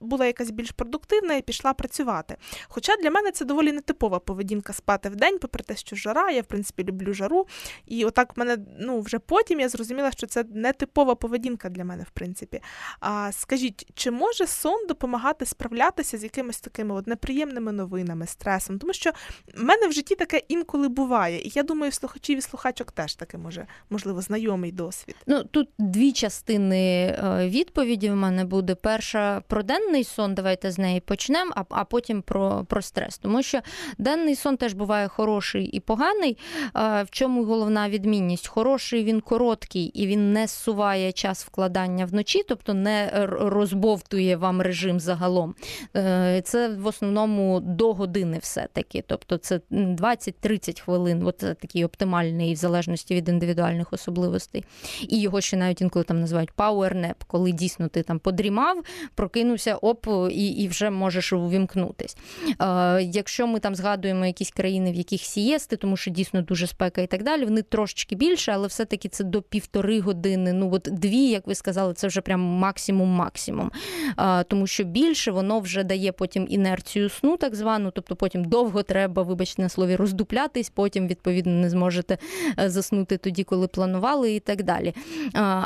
була 0.00 0.26
якась 0.26 0.50
більш 0.50 0.70
продуктивна 0.70 1.34
і 1.34 1.42
пішла 1.42 1.72
працювати. 1.72 2.36
Хоча 2.68 2.96
для 2.96 3.10
мене 3.10 3.30
це 3.30 3.44
доволі 3.44 3.72
нетипова 3.72 4.18
поведінка 4.18 4.72
спати 4.72 5.08
в 5.08 5.16
день, 5.16 5.38
попри 5.38 5.64
те, 5.64 5.76
що 5.76 5.96
жара, 5.96 6.30
я 6.30 6.42
в 6.42 6.44
принципі 6.44 6.84
люблю 6.84 7.14
жару. 7.14 7.46
І 7.86 8.04
отак 8.04 8.36
в 8.36 8.38
мене 8.38 8.58
ну 8.78 9.00
вже 9.00 9.18
потім 9.18 9.60
я 9.60 9.68
зрозуміла, 9.68 10.12
що 10.12 10.26
це 10.26 10.44
нетипова 10.44 11.14
поведінка 11.14 11.68
для 11.68 11.84
мене, 11.84 12.02
в 12.02 12.10
принципі. 12.10 12.60
А 13.00 13.32
скажіть, 13.32 13.86
чи 13.94 14.10
може 14.10 14.46
сон 14.46 14.86
допомагати 14.86 15.46
справлятися 15.46 16.18
з 16.18 16.22
якимись 16.22 16.60
такими 16.60 16.94
от 16.94 17.06
неприємними 17.06 17.72
новинами, 17.72 18.26
стресом? 18.26 18.78
Тому 18.78 18.92
що 18.92 19.10
в 19.54 19.62
мене 19.62 19.86
в 19.88 19.92
житті 19.92 20.14
таке 20.14 20.42
інколи 20.48 20.88
буває, 20.88 21.42
і 21.42 21.52
я 21.54 21.62
думаю, 21.62 21.92
слухачів 21.92 22.38
і 22.38 22.40
слухачок 22.72 22.92
теж 22.92 23.14
таке 23.14 23.38
може 23.38 23.66
можливо 23.90 24.20
знайомий 24.20 24.72
досвід. 24.72 25.16
Ну 25.26 25.44
тут 25.44 25.68
дві 25.78 26.12
частини 26.12 27.04
е, 27.04 27.48
відповіді 27.48 28.10
в 28.10 28.16
мене 28.16 28.44
буде. 28.44 28.74
Перша 28.74 29.42
про 29.46 29.62
денний 29.62 30.04
сон, 30.04 30.34
давайте 30.34 30.70
з 30.70 30.78
неї 30.78 31.00
почнемо, 31.00 31.52
а 31.56 31.62
а 31.68 31.84
потім 31.84 32.22
про 32.22 32.64
про 32.68 32.82
стрес. 32.82 33.18
Тому 33.18 33.42
що 33.42 33.60
денний 33.98 34.36
сон 34.36 34.56
теж 34.56 34.72
буває 34.72 35.08
хороший 35.08 35.64
і 35.64 35.80
поганий. 35.80 36.38
В 36.74 37.06
чому 37.10 37.44
головна 37.44 37.88
відмінність? 37.88 38.48
Хороший 38.48 39.04
він 39.04 39.20
короткий 39.20 39.84
і 39.84 40.06
він 40.06 40.32
не 40.32 40.46
зсуває 40.46 41.12
час 41.12 41.44
вкладання 41.44 42.06
вночі, 42.06 42.42
тобто 42.48 42.74
не 42.74 43.26
розбовтує 43.40 44.36
вам 44.36 44.62
режим 44.62 45.00
загалом. 45.00 45.54
Е, 45.96 46.42
це 46.44 46.68
в 46.68 46.86
основному 46.86 47.60
до 47.60 47.92
години 47.92 48.38
все-таки. 48.38 49.04
Тобто 49.06 49.36
це 49.36 49.60
20-30 49.70 50.80
хвилин. 50.80 51.26
От 51.26 51.36
такий 51.36 51.84
оптимальний 51.84 52.56
залежності 52.62 53.14
від 53.14 53.28
індивідуальних 53.28 53.92
особливостей. 53.92 54.64
І 55.08 55.20
його 55.20 55.40
ще 55.40 55.56
навіть 55.56 55.80
інколи 55.80 56.04
там 56.04 56.20
називають 56.20 56.50
nap, 56.56 57.14
коли 57.26 57.52
дійсно 57.52 57.88
ти 57.88 58.02
там 58.02 58.18
подрімав, 58.18 58.82
прокинувся 59.14 59.74
оп, 59.74 60.06
і 60.30 60.46
і 60.46 60.68
вже 60.68 60.90
можеш 60.90 61.32
увімкнутись. 61.32 62.16
Е, 62.60 63.02
Якщо 63.02 63.46
ми 63.46 63.60
там 63.60 63.74
згадуємо 63.74 64.26
якісь 64.26 64.50
країни, 64.50 64.92
в 64.92 64.94
яких 64.94 65.20
сієсти, 65.20 65.76
тому 65.76 65.96
що 65.96 66.10
дійсно 66.10 66.42
дуже 66.42 66.66
спека 66.66 67.00
і 67.00 67.06
так 67.06 67.22
далі, 67.22 67.44
вони 67.44 67.62
трошечки 67.62 68.16
більше, 68.16 68.52
але 68.52 68.66
все-таки 68.66 69.08
це 69.08 69.24
до 69.24 69.42
півтори 69.42 70.00
години. 70.00 70.52
Ну 70.52 70.70
от 70.72 70.88
дві, 70.92 71.28
як 71.28 71.46
ви 71.46 71.54
сказали, 71.54 71.94
це 71.94 72.06
вже 72.06 72.20
прям 72.20 72.40
максимум-максимум. 72.40 73.70
Е, 74.18 74.44
тому 74.44 74.66
що 74.66 74.84
більше 74.84 75.30
воно 75.30 75.60
вже 75.60 75.84
дає 75.84 76.12
потім 76.12 76.46
інерцію 76.48 77.08
сну, 77.08 77.36
так 77.36 77.54
звану, 77.54 77.90
тобто 77.94 78.16
потім 78.16 78.44
довго 78.44 78.82
треба, 78.82 79.22
вибачте 79.22 79.62
на 79.62 79.68
слові, 79.68 79.96
роздуплятись, 79.96 80.70
потім, 80.70 81.08
відповідно, 81.08 81.52
не 81.52 81.70
зможете 81.70 82.18
заснути 82.56 83.16
тоді, 83.16 83.44
коли 83.44 83.68
планували, 83.68 84.34
і 84.34 84.40
так 84.40 84.62
далі. 84.62 84.94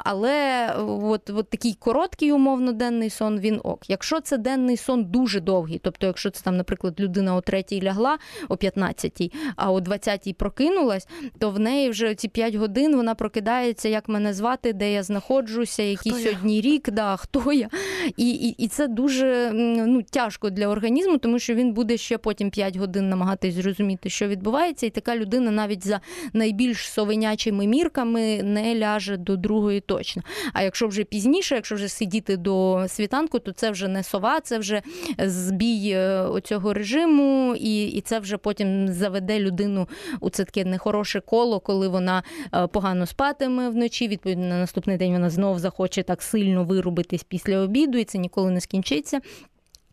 Але 0.05 0.69
от, 1.03 1.31
от 1.31 1.51
такий 1.51 1.75
короткий, 1.75 2.33
умовно, 2.33 2.73
денний 2.73 3.11
сон 3.11 3.41
він 3.41 3.61
ок. 3.65 3.91
Якщо 3.91 4.21
це 4.21 4.39
денний 4.39 4.77
сон 4.77 5.05
дуже 5.05 5.41
довгий, 5.41 5.81
тобто, 5.83 6.07
якщо 6.07 6.31
це 6.31 6.45
там, 6.45 6.57
наприклад, 6.57 7.01
людина 7.01 7.37
о 7.37 7.41
третій 7.41 7.83
лягла, 7.83 8.19
о 8.49 8.55
15-й, 8.55 9.33
а 9.57 9.73
о 9.73 9.81
20-й 9.81 10.33
прокинулась, 10.33 11.09
то 11.39 11.51
в 11.51 11.59
неї 11.59 11.91
вже 11.91 12.15
ці 12.15 12.29
5 12.29 12.55
годин 12.55 12.97
вона 12.97 13.15
прокидається, 13.15 13.89
як 13.89 14.09
мене 14.09 14.35
звати, 14.35 14.73
де 14.73 14.93
я 14.93 15.03
знаходжуся, 15.03 15.83
який 15.83 16.13
хто 16.13 16.21
сьогодні 16.21 16.57
я? 16.57 16.63
рік, 16.63 16.91
да, 16.91 17.17
хто 17.17 17.53
я. 17.53 17.69
І, 18.17 18.31
і, 18.31 18.49
І 18.49 18.69
це 18.69 18.89
дуже 18.89 19.51
ну, 19.87 20.03
тяжко 20.03 20.51
для 20.51 20.69
організму, 20.69 21.19
тому 21.19 21.39
що 21.39 21.55
він 21.55 21.73
буде 21.73 21.97
ще 21.97 22.19
потім 22.19 22.51
5 22.51 22.77
годин 22.77 23.09
намагатись 23.09 23.55
зрозуміти, 23.55 24.11
що 24.11 24.29
відбувається, 24.29 24.87
і 24.87 24.91
така 24.91 25.17
людина 25.17 25.51
навіть 25.51 25.87
за 25.87 26.01
найбільш 26.33 26.76
совинячими 26.79 27.67
мірками 27.67 28.43
не 28.43 28.75
ляже 28.75 29.17
до 29.17 29.37
другої 29.37 29.81
точно. 29.81 30.23
А 30.53 30.63
якщо 30.63 30.89
вже 30.89 31.05
пізніше, 31.05 31.55
якщо 31.55 31.75
вже 31.75 31.89
сидіти 31.89 32.37
до 32.37 32.85
світанку, 32.89 33.39
то 33.39 33.53
це 33.53 33.71
вже 33.71 33.89
не 33.89 34.03
сова, 34.03 34.41
це 34.41 34.59
вже 34.59 34.83
збій 35.19 35.91
е, 35.91 36.21
оцього 36.21 36.75
режиму, 36.75 37.55
і, 37.59 37.85
і 37.87 38.01
це 38.01 38.19
вже 38.19 38.37
потім 38.37 38.89
заведе 38.89 39.41
людину 39.41 39.89
у 40.21 40.31
це 40.31 40.45
таке 40.45 40.65
нехороше 40.65 41.21
коло, 41.21 41.61
коли 41.61 41.89
вона 41.89 42.23
е, 42.55 42.67
погано 42.67 43.07
спатиме 43.07 43.69
вночі. 43.69 44.09
Відповідно, 44.09 44.47
на 44.47 44.59
наступний 44.59 44.97
день 44.97 45.13
вона 45.13 45.31
знов 45.31 45.59
захоче 45.59 46.03
так 46.03 46.23
сильно 46.23 46.65
вирубитись 46.65 47.25
після 47.25 47.59
обіду, 47.59 47.99
і 47.99 48.05
це 48.05 48.19
ніколи 48.19 48.51
не 48.51 48.61
скінчиться. 48.61 49.21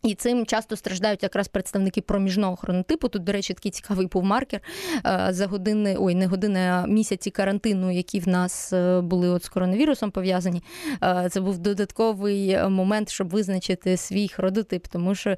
І 0.04 0.14
цим 0.14 0.46
часто 0.46 0.76
страждають 0.76 1.22
якраз 1.22 1.48
представники 1.48 2.00
проміжного 2.00 2.56
хронотипу. 2.56 3.08
Тут, 3.08 3.24
до 3.24 3.32
речі, 3.32 3.54
такий 3.54 3.70
цікавий 3.70 4.06
був 4.06 4.24
маркер 4.24 4.60
е, 5.06 5.26
за 5.30 5.46
години, 5.46 5.96
ой, 5.98 6.14
не 6.14 6.26
години, 6.26 6.60
а 6.60 6.86
місяці 6.86 7.30
карантину, 7.30 7.90
які 7.90 8.20
в 8.20 8.28
нас 8.28 8.72
е, 8.72 9.00
були 9.00 9.28
от 9.28 9.44
з 9.44 9.48
коронавірусом 9.48 10.10
пов'язані. 10.10 10.62
Е, 11.02 11.28
це 11.30 11.40
був 11.40 11.58
додатковий 11.58 12.68
момент, 12.68 13.10
щоб 13.10 13.28
визначити 13.28 13.96
свій 13.96 14.28
хронотип, 14.28 14.86
тому 14.86 15.14
що 15.14 15.36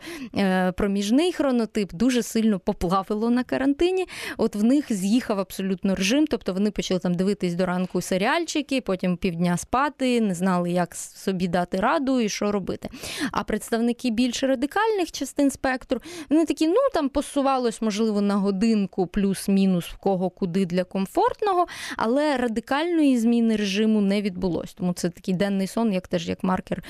проміжний 0.77 1.33
хронотип 1.33 1.95
дуже 1.95 2.23
сильно 2.23 2.59
поплавило 2.59 3.31
на 3.31 3.45
карантині. 3.45 4.07
От 4.37 4.57
в 4.57 4.65
них 4.65 4.93
з'їхав 4.93 5.39
абсолютно 5.39 5.95
режим, 5.95 6.27
тобто 6.27 6.53
вони 6.53 6.71
почали 6.71 7.01
там 7.01 7.15
дивитись 7.15 7.55
до 7.55 7.67
ранку 7.67 8.01
серіальчики, 8.01 8.81
потім 8.81 9.17
півдня 9.17 9.57
спати, 9.57 10.21
не 10.21 10.35
знали, 10.35 10.71
як 10.71 10.95
собі 10.97 11.49
дати 11.49 11.81
раду 11.81 12.21
і 12.21 12.29
що 12.29 12.53
робити. 12.53 12.89
А 13.33 13.45
представники 13.45 14.11
більше 14.11 14.56
радикальних 14.57 15.13
частин 15.13 15.51
спектру, 15.51 16.01
вони 16.31 16.47
такі, 16.47 16.69
ну 16.69 16.77
там 16.95 17.09
посувалось, 17.09 17.83
можливо, 17.83 18.21
на 18.21 18.35
годинку, 18.35 19.07
плюс-мінус 19.07 19.85
в 19.85 19.97
кого 19.97 20.31
куди 20.31 20.67
для 20.67 20.85
комфортного, 20.85 21.67
але 21.97 22.37
радикальної 22.37 23.19
зміни 23.19 23.57
режиму 23.57 24.01
не 24.01 24.23
відбулось. 24.23 24.75
Тому 24.75 24.93
це 24.93 25.09
такий 25.11 25.35
денний 25.35 25.67
сон, 25.67 25.93
як 25.93 26.09
теж 26.09 26.29
як 26.29 26.45
маркер 26.45 26.85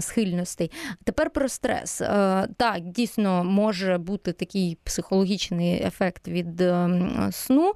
схильностей. 0.00 0.70
Тепер 1.04 1.30
про 1.30 1.48
стрес. 1.48 2.00
Е, 2.00 2.48
так, 2.56 2.80
дійсно 2.80 3.44
може 3.44 3.98
бути 3.98 4.32
такий 4.32 4.78
психологічний 4.84 5.82
ефект 5.82 6.28
від 6.28 6.60
ем, 6.60 7.28
сну. 7.32 7.72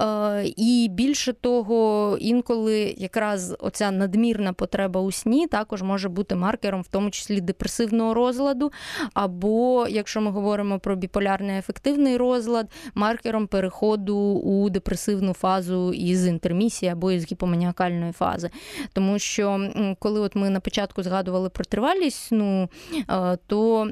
Е, 0.00 0.44
і 0.56 0.88
більше 0.90 1.32
того, 1.32 2.16
інколи 2.20 2.94
якраз 2.98 3.56
оця 3.58 3.90
надмірна 3.90 4.52
потреба 4.52 5.00
у 5.00 5.12
сні 5.12 5.46
також 5.46 5.82
може 5.82 6.08
бути 6.08 6.34
маркером, 6.34 6.82
в 6.82 6.88
тому 6.88 7.10
числі 7.10 7.40
депресивного 7.40 8.14
розладу, 8.14 8.72
або 9.14 9.86
якщо 9.90 10.20
ми 10.20 10.30
говоримо 10.30 10.78
про 10.78 10.96
біполярний 10.96 11.58
ефективний 11.58 12.16
розлад, 12.16 12.70
маркером 12.94 13.46
переходу 13.46 14.16
у 14.44 14.70
депресивну 14.70 15.32
фазу 15.32 15.92
із 15.92 16.26
інтермісії 16.26 16.92
або 16.92 17.12
із 17.12 17.32
гіпоманіакальної 17.32 18.12
фази. 18.12 18.50
Тому 18.92 19.18
що 19.18 19.70
коли 19.98 20.20
от 20.20 20.36
ми 20.36 20.50
на 20.50 20.60
початку 20.60 21.02
згадували 21.02 21.48
про 21.48 21.64
тривалість 21.64 22.26
сну, 22.26 22.68
е, 23.10 23.38
то 23.46 23.90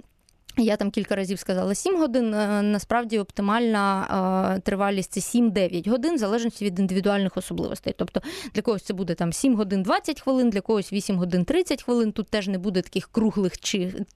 я 0.56 0.76
там 0.76 0.90
кілька 0.90 1.16
разів 1.16 1.38
сказала 1.38 1.74
7 1.74 1.98
годин. 1.98 2.34
Е, 2.34 2.62
насправді 2.62 3.18
оптимальна 3.18 4.54
е, 4.56 4.60
тривалість 4.60 5.12
це 5.12 5.38
7-9 5.38 5.90
годин, 5.90 6.14
в 6.14 6.18
залежності 6.18 6.64
від 6.64 6.78
індивідуальних 6.78 7.36
особливостей. 7.36 7.94
Тобто 7.98 8.20
для 8.54 8.62
когось 8.62 8.82
це 8.82 8.94
буде 8.94 9.14
там 9.14 9.32
7 9.32 9.56
годин 9.56 9.82
20 9.82 10.20
хвилин, 10.20 10.50
для 10.50 10.60
когось 10.60 10.92
8 10.92 11.16
годин 11.16 11.44
30 11.44 11.82
хвилин. 11.82 12.12
Тут 12.12 12.28
теж 12.28 12.48
не 12.48 12.58
буде 12.58 12.82
таких 12.82 13.08
круглих 13.12 13.52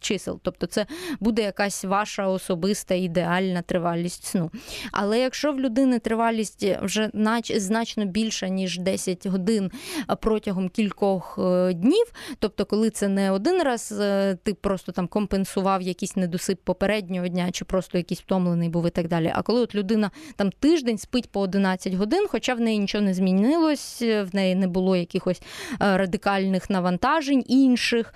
чисел. 0.01 0.41
Тобто, 0.43 0.67
це 0.67 0.87
буде 1.21 1.43
якась 1.43 1.85
ваша 1.85 2.29
особиста 2.29 2.95
ідеальна 2.95 3.63
тривалість 3.63 4.25
сну. 4.25 4.51
Але 4.93 5.19
якщо 5.19 5.53
в 5.53 5.61
людини 5.61 5.99
тривалість 5.99 6.67
вже 6.83 7.11
значно 7.57 8.05
більша, 8.05 8.49
ніж 8.49 8.79
10 8.79 9.27
годин 9.27 9.71
протягом 10.21 10.69
кількох 10.69 11.39
е, 11.39 11.73
днів, 11.73 12.13
тобто, 12.39 12.65
коли 12.65 12.91
це 12.91 13.09
не 13.09 13.31
один 13.31 13.63
раз, 13.63 13.95
ти 14.43 14.55
просто 14.61 14.93
там 14.93 15.09
компенсував 15.09 15.83
якісь 15.83 16.17
не 16.17 16.27
недосип 16.31 16.61
попереднього 16.65 17.29
дня, 17.29 17.51
чи 17.53 17.65
просто 17.65 17.99
якийсь 17.99 18.21
втомлений 18.21 18.69
був 18.69 18.87
і 18.87 18.91
так 18.91 19.09
далі. 19.09 19.33
А 19.35 19.43
коли 19.43 19.61
от 19.61 19.75
людина 19.75 20.11
там 20.37 20.51
тиждень 20.53 20.99
спить 20.99 21.31
по 21.31 21.41
11 21.41 21.95
годин, 21.95 22.27
хоча 22.29 22.55
в 22.55 22.61
неї 22.61 22.79
нічого 22.79 23.05
не 23.05 23.15
змінилось, 23.15 24.03
в 24.03 24.29
неї 24.33 24.55
не 24.55 24.69
було 24.69 24.97
якихось 24.97 25.43
е, 25.73 25.97
радикальних 25.97 26.71
навантажень 26.71 27.45
інших, 27.47 28.15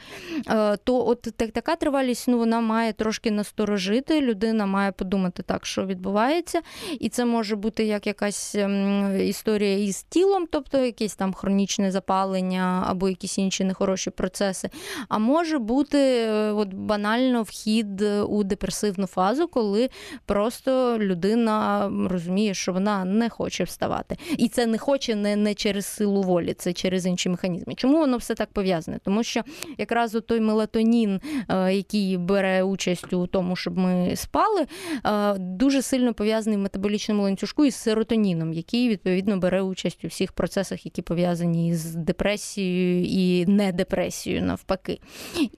е, 0.49 0.77
то 0.77 1.07
от 1.07 1.23
така 1.53 1.77
тривалість 1.77 2.29
ну, 2.29 2.39
вона 2.39 2.61
має 2.61 2.93
трошки 2.93 3.31
насторожити. 3.31 4.21
Людина 4.21 4.67
має 4.67 4.93
подумати 4.93 5.43
так, 5.43 5.67
що 5.67 5.87
відбувається, 5.87 6.61
і 7.01 7.09
це 7.09 7.25
може 7.25 7.57
бути 7.57 7.85
як 7.85 8.07
якась 8.07 8.55
ем, 8.55 9.21
історія 9.21 9.79
із 9.79 10.03
тілом, 10.03 10.47
тобто 10.51 10.79
якесь 10.79 11.15
там 11.15 11.33
хронічне 11.33 11.91
запалення 11.91 12.85
або 12.87 13.09
якісь 13.09 13.39
інші 13.39 13.65
нехороші 13.65 14.11
процеси. 14.11 14.71
А 15.09 15.19
може 15.19 15.59
бути 15.59 15.99
е, 15.99 16.53
от 16.53 16.75
банально 16.75 17.43
вхід 17.43 18.04
у 18.23 18.45
депресивну 18.45 19.07
фазу, 19.07 19.49
коли 19.49 19.91
просто 20.27 20.99
людина 20.99 21.91
розуміє, 22.11 22.55
що 22.55 22.73
вона 22.73 23.05
не 23.05 23.29
хоче 23.29 23.65
вставати. 23.65 24.17
І 24.39 24.49
це 24.49 24.67
не 24.67 24.79
хоче 24.79 25.15
не, 25.15 25.37
не 25.37 25.55
через 25.55 25.87
силу 25.87 26.23
волі, 26.23 26.55
це 26.55 26.73
через 26.73 27.07
інші 27.07 27.29
механізми. 27.29 27.75
Чому 27.75 27.99
воно 27.99 28.17
все 28.17 28.35
так 28.35 28.49
пов'язане? 28.53 28.99
Тому 29.05 29.23
що 29.23 29.41
якраз 29.79 30.17
той 30.27 30.41
мелатонін, 30.41 31.21
е, 31.49 31.75
який 31.75 32.17
бере 32.17 32.63
участь 32.63 33.13
у 33.13 33.27
тому, 33.27 33.57
щоб 33.57 33.79
ми 33.79 34.17
спали, 34.17 34.67
е, 35.07 35.35
дуже 35.39 35.83
сильно 35.83 36.15
пов'язаний 36.15 36.59
в 36.59 36.63
метаболічному 36.63 37.23
ланцюжку 37.23 37.65
із 37.65 37.75
серотоніном, 37.75 38.53
який 38.53 38.89
відповідно 38.89 39.37
бере 39.37 39.63
участь 39.63 40.05
у 40.05 40.09
всіх 40.09 40.33
процесах, 40.33 40.85
які 40.87 41.03
пов'язані 41.03 41.75
з 41.75 41.95
депресією 41.95 43.05
і 43.05 43.47
недепресією 43.47 44.43
навпаки. 44.43 45.01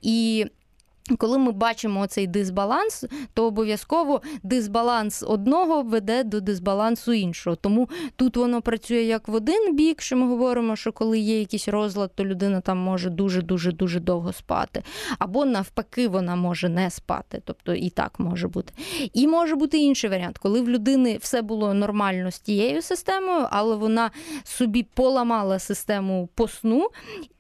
І 0.03 0.47
коли 1.19 1.39
ми 1.39 1.53
бачимо 1.53 2.07
цей 2.07 2.27
дисбаланс, 2.27 3.05
то 3.35 3.47
обов'язково 3.47 4.23
дисбаланс 4.43 5.23
одного 5.23 5.83
веде 5.83 6.25
до 6.25 6.41
дисбалансу 6.41 7.13
іншого. 7.13 7.57
Тому 7.57 7.89
тут 8.17 8.37
воно 8.37 8.63
працює 8.63 9.03
як 9.03 9.29
в 9.29 9.35
один 9.35 9.77
бік, 9.77 10.03
що 10.03 10.17
ми 10.17 10.29
говоримо, 10.29 10.77
що 10.77 10.93
коли 10.93 11.19
є 11.19 11.41
якийсь 11.41 11.69
розлад, 11.69 12.11
то 12.15 12.25
людина 12.25 12.61
там 12.61 12.79
може 12.79 13.11
дуже-дуже 13.11 13.73
дуже 13.73 14.01
довго 14.01 14.33
спати. 14.33 14.83
Або 15.19 15.45
навпаки, 15.45 16.09
вона 16.09 16.37
може 16.37 16.69
не 16.69 16.91
спати. 16.91 17.43
Тобто 17.45 17.75
і 17.75 17.91
так 17.91 18.21
може 18.21 18.49
бути. 18.49 18.73
І 19.13 19.27
може 19.27 19.57
бути 19.57 19.79
інший 19.79 20.11
варіант, 20.11 20.39
коли 20.39 20.61
в 20.61 20.69
людини 20.69 21.19
все 21.21 21.43
було 21.43 21.75
нормально 21.75 22.31
з 22.31 22.39
тією 22.39 22.83
системою, 22.83 23.47
але 23.51 23.77
вона 23.77 24.11
собі 24.45 24.83
поламала 24.83 25.59
систему 25.59 26.29
по 26.35 26.49
сну, 26.49 26.91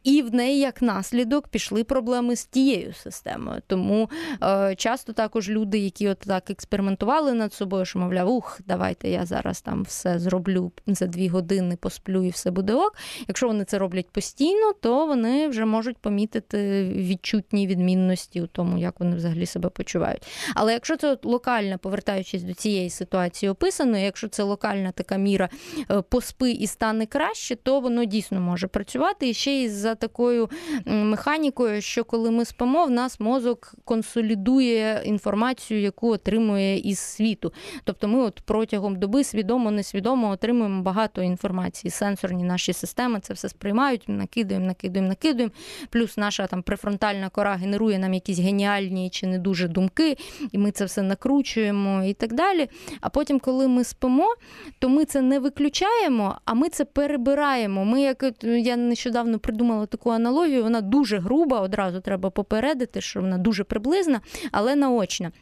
і 0.06 0.22
в 0.22 0.34
неї 0.34 0.58
як 0.58 0.82
наслідок 0.82 1.48
пішли 1.48 1.84
проблеми 1.84 2.36
з 2.36 2.46
тією 2.46 2.92
системою. 2.92 3.62
Тому 3.66 4.10
е, 4.42 4.74
часто 4.74 5.12
також 5.12 5.48
люди, 5.48 5.78
які 5.78 6.08
от 6.08 6.18
так 6.18 6.50
експериментували 6.50 7.32
над 7.32 7.52
собою, 7.52 7.84
що 7.84 7.98
мовляв, 7.98 8.30
ух, 8.30 8.60
давайте 8.66 9.08
я 9.08 9.26
зараз 9.26 9.60
там 9.60 9.82
все 9.82 10.18
зроблю 10.18 10.72
за 10.86 11.06
дві 11.06 11.28
години, 11.28 11.76
посплю 11.76 12.24
і 12.24 12.30
все 12.30 12.50
буде 12.50 12.74
ок. 12.74 12.96
Якщо 13.28 13.46
вони 13.46 13.64
це 13.64 13.78
роблять 13.78 14.10
постійно, 14.10 14.72
то 14.80 15.06
вони 15.06 15.48
вже 15.48 15.64
можуть 15.64 15.98
помітити 15.98 16.84
відчутні 16.96 17.66
відмінності 17.66 18.42
у 18.42 18.46
тому, 18.46 18.78
як 18.78 19.00
вони 19.00 19.16
взагалі 19.16 19.46
себе 19.46 19.68
почувають. 19.68 20.22
Але 20.54 20.72
якщо 20.72 20.96
це 20.96 21.18
локально, 21.22 21.78
повертаючись 21.78 22.42
до 22.42 22.54
цієї 22.54 22.90
ситуації 22.90 23.50
описаної, 23.50 24.04
якщо 24.04 24.28
це 24.28 24.42
локальна 24.42 24.92
така 24.92 25.16
міра 25.16 25.48
е, 25.90 26.02
поспи 26.02 26.50
і 26.50 26.66
стане 26.66 27.06
краще, 27.06 27.56
то 27.56 27.80
воно 27.80 28.04
дійсно 28.04 28.40
може 28.40 28.66
працювати 28.66 29.28
і 29.28 29.34
ще 29.34 29.52
й 29.52 29.68
за 29.68 29.95
такою 29.96 30.50
механікою, 30.86 31.80
що 31.80 32.04
коли 32.04 32.30
ми 32.30 32.44
спимо, 32.44 32.84
в 32.84 32.90
нас 32.90 33.20
мозок 33.20 33.74
консолідує 33.84 35.02
інформацію, 35.04 35.80
яку 35.80 36.10
отримує 36.10 36.78
із 36.78 36.98
світу. 36.98 37.52
Тобто 37.84 38.08
ми 38.08 38.18
от 38.18 38.40
протягом 38.44 38.96
доби 38.96 39.24
свідомо, 39.24 39.70
несвідомо 39.70 40.30
отримуємо 40.30 40.82
багато 40.82 41.22
інформації. 41.22 41.90
Сенсорні 41.90 42.44
наші 42.44 42.72
системи 42.72 43.20
це 43.20 43.34
все 43.34 43.48
сприймають, 43.48 44.04
накидаємо, 44.08 44.66
накидаємо, 44.66 45.08
накидаємо. 45.08 45.52
Плюс 45.90 46.16
наша 46.16 46.46
там 46.46 46.62
префронтальна 46.62 47.28
кора 47.28 47.54
генерує 47.54 47.98
нам 47.98 48.14
якісь 48.14 48.38
геніальні 48.38 49.10
чи 49.10 49.26
не 49.26 49.38
дуже 49.38 49.68
думки, 49.68 50.16
і 50.52 50.58
ми 50.58 50.70
це 50.70 50.84
все 50.84 51.02
накручуємо 51.02 52.04
і 52.04 52.14
так 52.14 52.34
далі. 52.34 52.68
А 53.00 53.08
потім, 53.08 53.40
коли 53.40 53.68
ми 53.68 53.84
спимо, 53.84 54.34
то 54.78 54.88
ми 54.88 55.04
це 55.04 55.20
не 55.20 55.38
виключаємо, 55.38 56.38
а 56.44 56.54
ми 56.54 56.68
це 56.68 56.84
перебираємо. 56.84 57.84
Ми, 57.84 58.00
як 58.00 58.24
я 58.42 58.76
нещодавно 58.76 59.38
придумала 59.38 59.85
таку 59.86 60.10
аналогію, 60.10 60.62
вона 60.62 60.80
дуже 60.80 61.18
груба, 61.18 61.60
одразу 61.60 62.00
треба 62.00 62.30
попередити, 62.30 63.00
що 63.00 63.20
вона 63.20 63.38
дуже 63.38 63.64
приблизна, 63.64 64.20
але 64.52 64.76
наочна. 64.76 65.32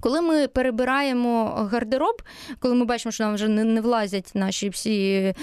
Коли 0.00 0.20
ми 0.20 0.48
перебираємо 0.48 1.44
гардероб, 1.72 2.22
коли 2.58 2.74
ми 2.74 2.84
бачимо, 2.84 3.12
що 3.12 3.24
нам 3.24 3.34
вже 3.34 3.48
не, 3.48 3.64
не 3.64 3.80
влазять 3.80 4.30
наші 4.34 4.68
всі 4.68 5.34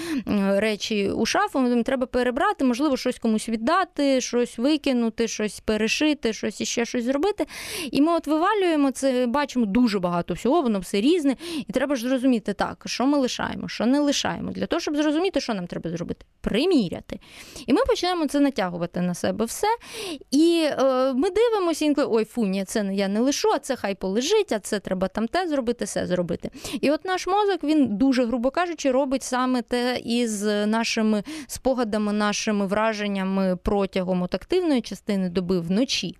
речі 0.48 1.10
у 1.10 1.26
шафу, 1.26 1.60
нам 1.60 1.82
треба 1.82 2.06
перебрати, 2.06 2.64
можливо, 2.64 2.96
щось 2.96 3.18
комусь 3.18 3.48
віддати, 3.48 4.20
щось 4.20 4.58
викинути, 4.58 5.28
щось 5.28 5.60
перешити, 5.60 6.32
щось 6.32 6.60
іще 6.60 6.84
щось 6.84 7.04
зробити. 7.04 7.46
І 7.90 8.00
ми 8.02 8.12
от 8.12 8.26
вивалюємо 8.26 8.90
це, 8.90 9.26
бачимо 9.26 9.66
дуже 9.66 9.98
багато 9.98 10.34
всього, 10.34 10.62
воно 10.62 10.78
все 10.78 11.00
різне. 11.00 11.36
І 11.68 11.72
треба 11.72 11.96
ж 11.96 12.08
зрозуміти, 12.08 12.52
так, 12.52 12.82
що 12.86 13.06
ми 13.06 13.18
лишаємо, 13.18 13.68
що 13.68 13.86
не 13.86 14.00
лишаємо. 14.00 14.50
Для 14.50 14.66
того, 14.66 14.80
щоб 14.80 14.96
зрозуміти, 14.96 15.40
що 15.40 15.54
нам 15.54 15.66
треба 15.66 15.90
зробити, 15.90 16.26
приміряти. 16.40 17.20
І 17.66 17.72
ми 17.72 17.80
починаємо 17.86 18.26
це 18.26 18.40
натягувати 18.40 19.00
на 19.00 19.14
себе 19.14 19.44
все. 19.44 19.66
І 20.30 20.68
е, 20.70 21.12
ми 21.12 21.30
дивимося, 21.30 21.84
інколи 21.84 22.06
ой, 22.10 22.24
фу, 22.24 22.46
ні, 22.46 22.64
це 22.64 22.90
я 22.92 23.08
не 23.08 23.20
лишу, 23.20 23.48
а 23.54 23.58
це 23.58 23.76
хай 23.76 23.94
полежить 23.94 24.37
болить, 24.38 24.52
а 24.52 24.58
це 24.58 24.80
треба 24.80 25.08
там 25.08 25.28
те 25.28 25.48
зробити, 25.48 25.84
все 25.84 26.06
зробити. 26.06 26.50
І 26.80 26.90
от 26.90 27.04
наш 27.04 27.26
мозок, 27.26 27.64
він 27.64 27.96
дуже, 27.96 28.24
грубо 28.24 28.50
кажучи, 28.50 28.90
робить 28.90 29.22
саме 29.22 29.62
те 29.62 30.00
із 30.04 30.42
нашими 30.66 31.22
спогадами, 31.46 32.12
нашими 32.12 32.66
враженнями 32.66 33.58
протягом 33.62 34.22
от 34.22 34.34
активної 34.34 34.80
частини 34.80 35.28
доби 35.28 35.60
вночі. 35.60 36.16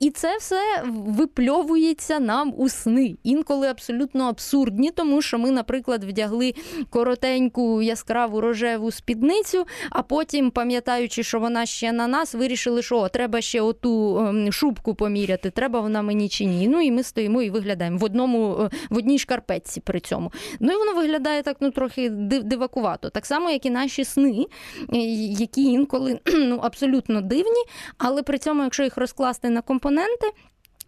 І 0.00 0.10
це 0.10 0.36
все 0.36 0.60
випльовується 1.06 2.18
нам 2.20 2.54
у 2.56 2.68
сни. 2.68 3.16
Інколи 3.24 3.68
абсолютно 3.68 4.24
абсурдні, 4.24 4.90
тому 4.90 5.22
що 5.22 5.38
ми, 5.38 5.50
наприклад, 5.50 6.04
вдягли 6.04 6.54
коротеньку 6.90 7.82
яскраву 7.82 8.40
рожеву 8.40 8.90
спідницю, 8.90 9.66
а 9.90 10.02
потім, 10.02 10.50
пам'ятаючи, 10.50 11.22
що 11.22 11.40
вона 11.40 11.66
ще 11.66 11.92
на 11.92 12.06
нас, 12.06 12.34
вирішили, 12.34 12.82
що 12.82 13.08
треба 13.08 13.40
ще 13.40 13.60
оту 13.60 14.18
ем, 14.18 14.52
шубку 14.52 14.94
поміряти, 14.94 15.50
треба 15.50 15.80
вона 15.80 16.02
мені 16.02 16.28
чи 16.28 16.44
ні. 16.44 16.68
Ну 16.68 16.80
і 16.80 16.90
ми 16.90 17.02
стоїмо 17.02 17.42
і 17.42 17.50
виглядаємо 17.58 17.98
в 17.98 18.04
одному 18.04 18.60
е, 18.60 18.70
в 18.90 18.96
одній 18.96 19.18
шкарпетці 19.18 19.80
при 19.80 20.00
цьому. 20.00 20.32
Ну 20.60 20.72
і 20.72 20.76
воно 20.76 20.94
виглядає 20.94 21.42
так 21.42 21.56
ну 21.60 21.70
трохи 21.70 22.08
дивакувато. 22.08 23.10
Так 23.10 23.26
само, 23.26 23.50
як 23.50 23.66
і 23.66 23.70
наші 23.70 24.04
сни, 24.04 24.46
е, 24.92 24.98
які 25.32 25.62
інколи 25.62 26.20
ну 26.34 26.58
абсолютно 26.62 27.20
дивні, 27.20 27.64
але 27.98 28.22
при 28.22 28.38
цьому, 28.38 28.62
якщо 28.62 28.82
їх 28.82 28.96
розкласти 28.96 29.50
на 29.50 29.60
компоненти 29.60 30.26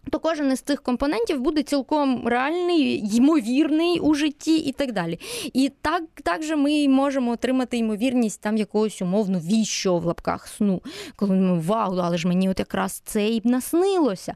то 0.09 0.19
кожен 0.19 0.51
із 0.51 0.61
цих 0.61 0.81
компонентів 0.81 1.41
буде 1.41 1.63
цілком 1.63 2.27
реальний, 2.27 3.15
ймовірний 3.15 3.99
у 3.99 4.13
житті 4.13 4.57
і 4.57 4.71
так 4.71 4.91
далі. 4.91 5.19
І 5.53 5.71
так 5.81 6.03
так 6.23 6.43
же 6.43 6.55
ми 6.55 6.87
можемо 6.87 7.31
отримати 7.31 7.77
ймовірність 7.77 8.41
там 8.41 8.57
якогось 8.57 9.01
умовно 9.01 9.39
віщо 9.39 9.97
в 9.97 10.05
лапках 10.05 10.47
сну. 10.47 10.81
Коли 11.15 11.35
ми 11.35 11.59
вау, 11.59 11.97
але 11.97 12.17
ж 12.17 12.27
мені 12.27 12.49
от 12.49 12.59
якраз 12.59 13.01
це 13.05 13.29
і 13.29 13.41
наснилося. 13.43 14.35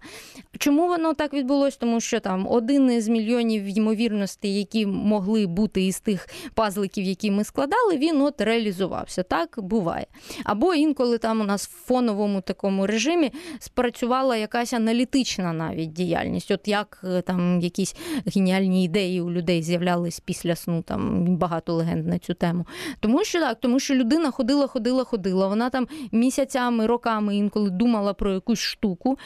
Чому 0.57 0.87
воно 0.87 1.13
так 1.13 1.33
відбулося? 1.33 1.77
Тому 1.79 2.01
що 2.01 2.19
там 2.19 2.47
один 2.47 2.91
із 2.91 3.07
мільйонів 3.07 3.77
ймовірностей, 3.77 4.57
які 4.57 4.85
могли 4.85 5.47
бути 5.47 5.85
із 5.85 5.99
тих 5.99 6.27
пазликів, 6.53 7.03
які 7.03 7.31
ми 7.31 7.43
складали, 7.43 7.97
він 7.97 8.21
от 8.21 8.41
реалізувався. 8.41 9.23
Так 9.23 9.55
буває. 9.57 10.05
Або 10.43 10.73
інколи 10.73 11.17
там 11.17 11.41
у 11.41 11.43
нас 11.43 11.67
в 11.67 11.85
фоновому 11.87 12.41
такому 12.41 12.87
режимі 12.87 13.31
спрацювала 13.59 14.37
якась 14.37 14.73
аналітична 14.73 15.53
навіть 15.57 15.93
діяльність. 15.93 16.51
От 16.51 16.67
як 16.67 17.01
е, 17.03 17.21
там 17.21 17.59
якісь 17.61 17.95
геніальні 18.35 18.83
ідеї 18.83 19.21
у 19.21 19.31
людей 19.31 19.63
з'являлись 19.63 20.19
після 20.19 20.55
сну, 20.55 20.81
там 20.81 21.25
багато 21.37 21.73
легенд 21.73 22.07
на 22.07 22.19
цю 22.19 22.33
тему. 22.33 22.65
Тому 22.99 23.23
що 23.23 23.39
так, 23.39 23.59
тому 23.59 23.79
що 23.79 23.95
людина 23.95 24.31
ходила, 24.31 24.67
ходила, 24.67 25.03
ходила. 25.03 25.47
Вона 25.47 25.69
там 25.69 25.87
місяцями, 26.11 26.85
роками 26.85 27.35
інколи 27.35 27.69
думала 27.69 28.13
про 28.13 28.33
якусь 28.33 28.59
штуку. 28.59 29.17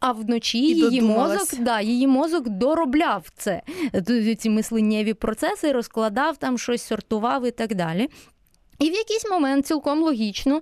А 0.00 0.12
вночі 0.12 0.58
і 0.58 0.74
її 0.74 1.00
мозок 1.00 1.60
да, 1.60 1.80
її 1.80 2.06
мозок 2.06 2.48
доробляв 2.48 3.26
це 3.36 3.62
ці 4.38 4.50
мисленнєві 4.50 5.14
процеси, 5.14 5.72
розкладав 5.72 6.36
там 6.36 6.58
щось, 6.58 6.82
сортував 6.82 7.46
і 7.46 7.50
так 7.50 7.74
далі. 7.74 8.08
І 8.78 8.90
в 8.90 8.92
якийсь 8.92 9.30
момент 9.30 9.66
цілком 9.66 10.02
логічно 10.02 10.60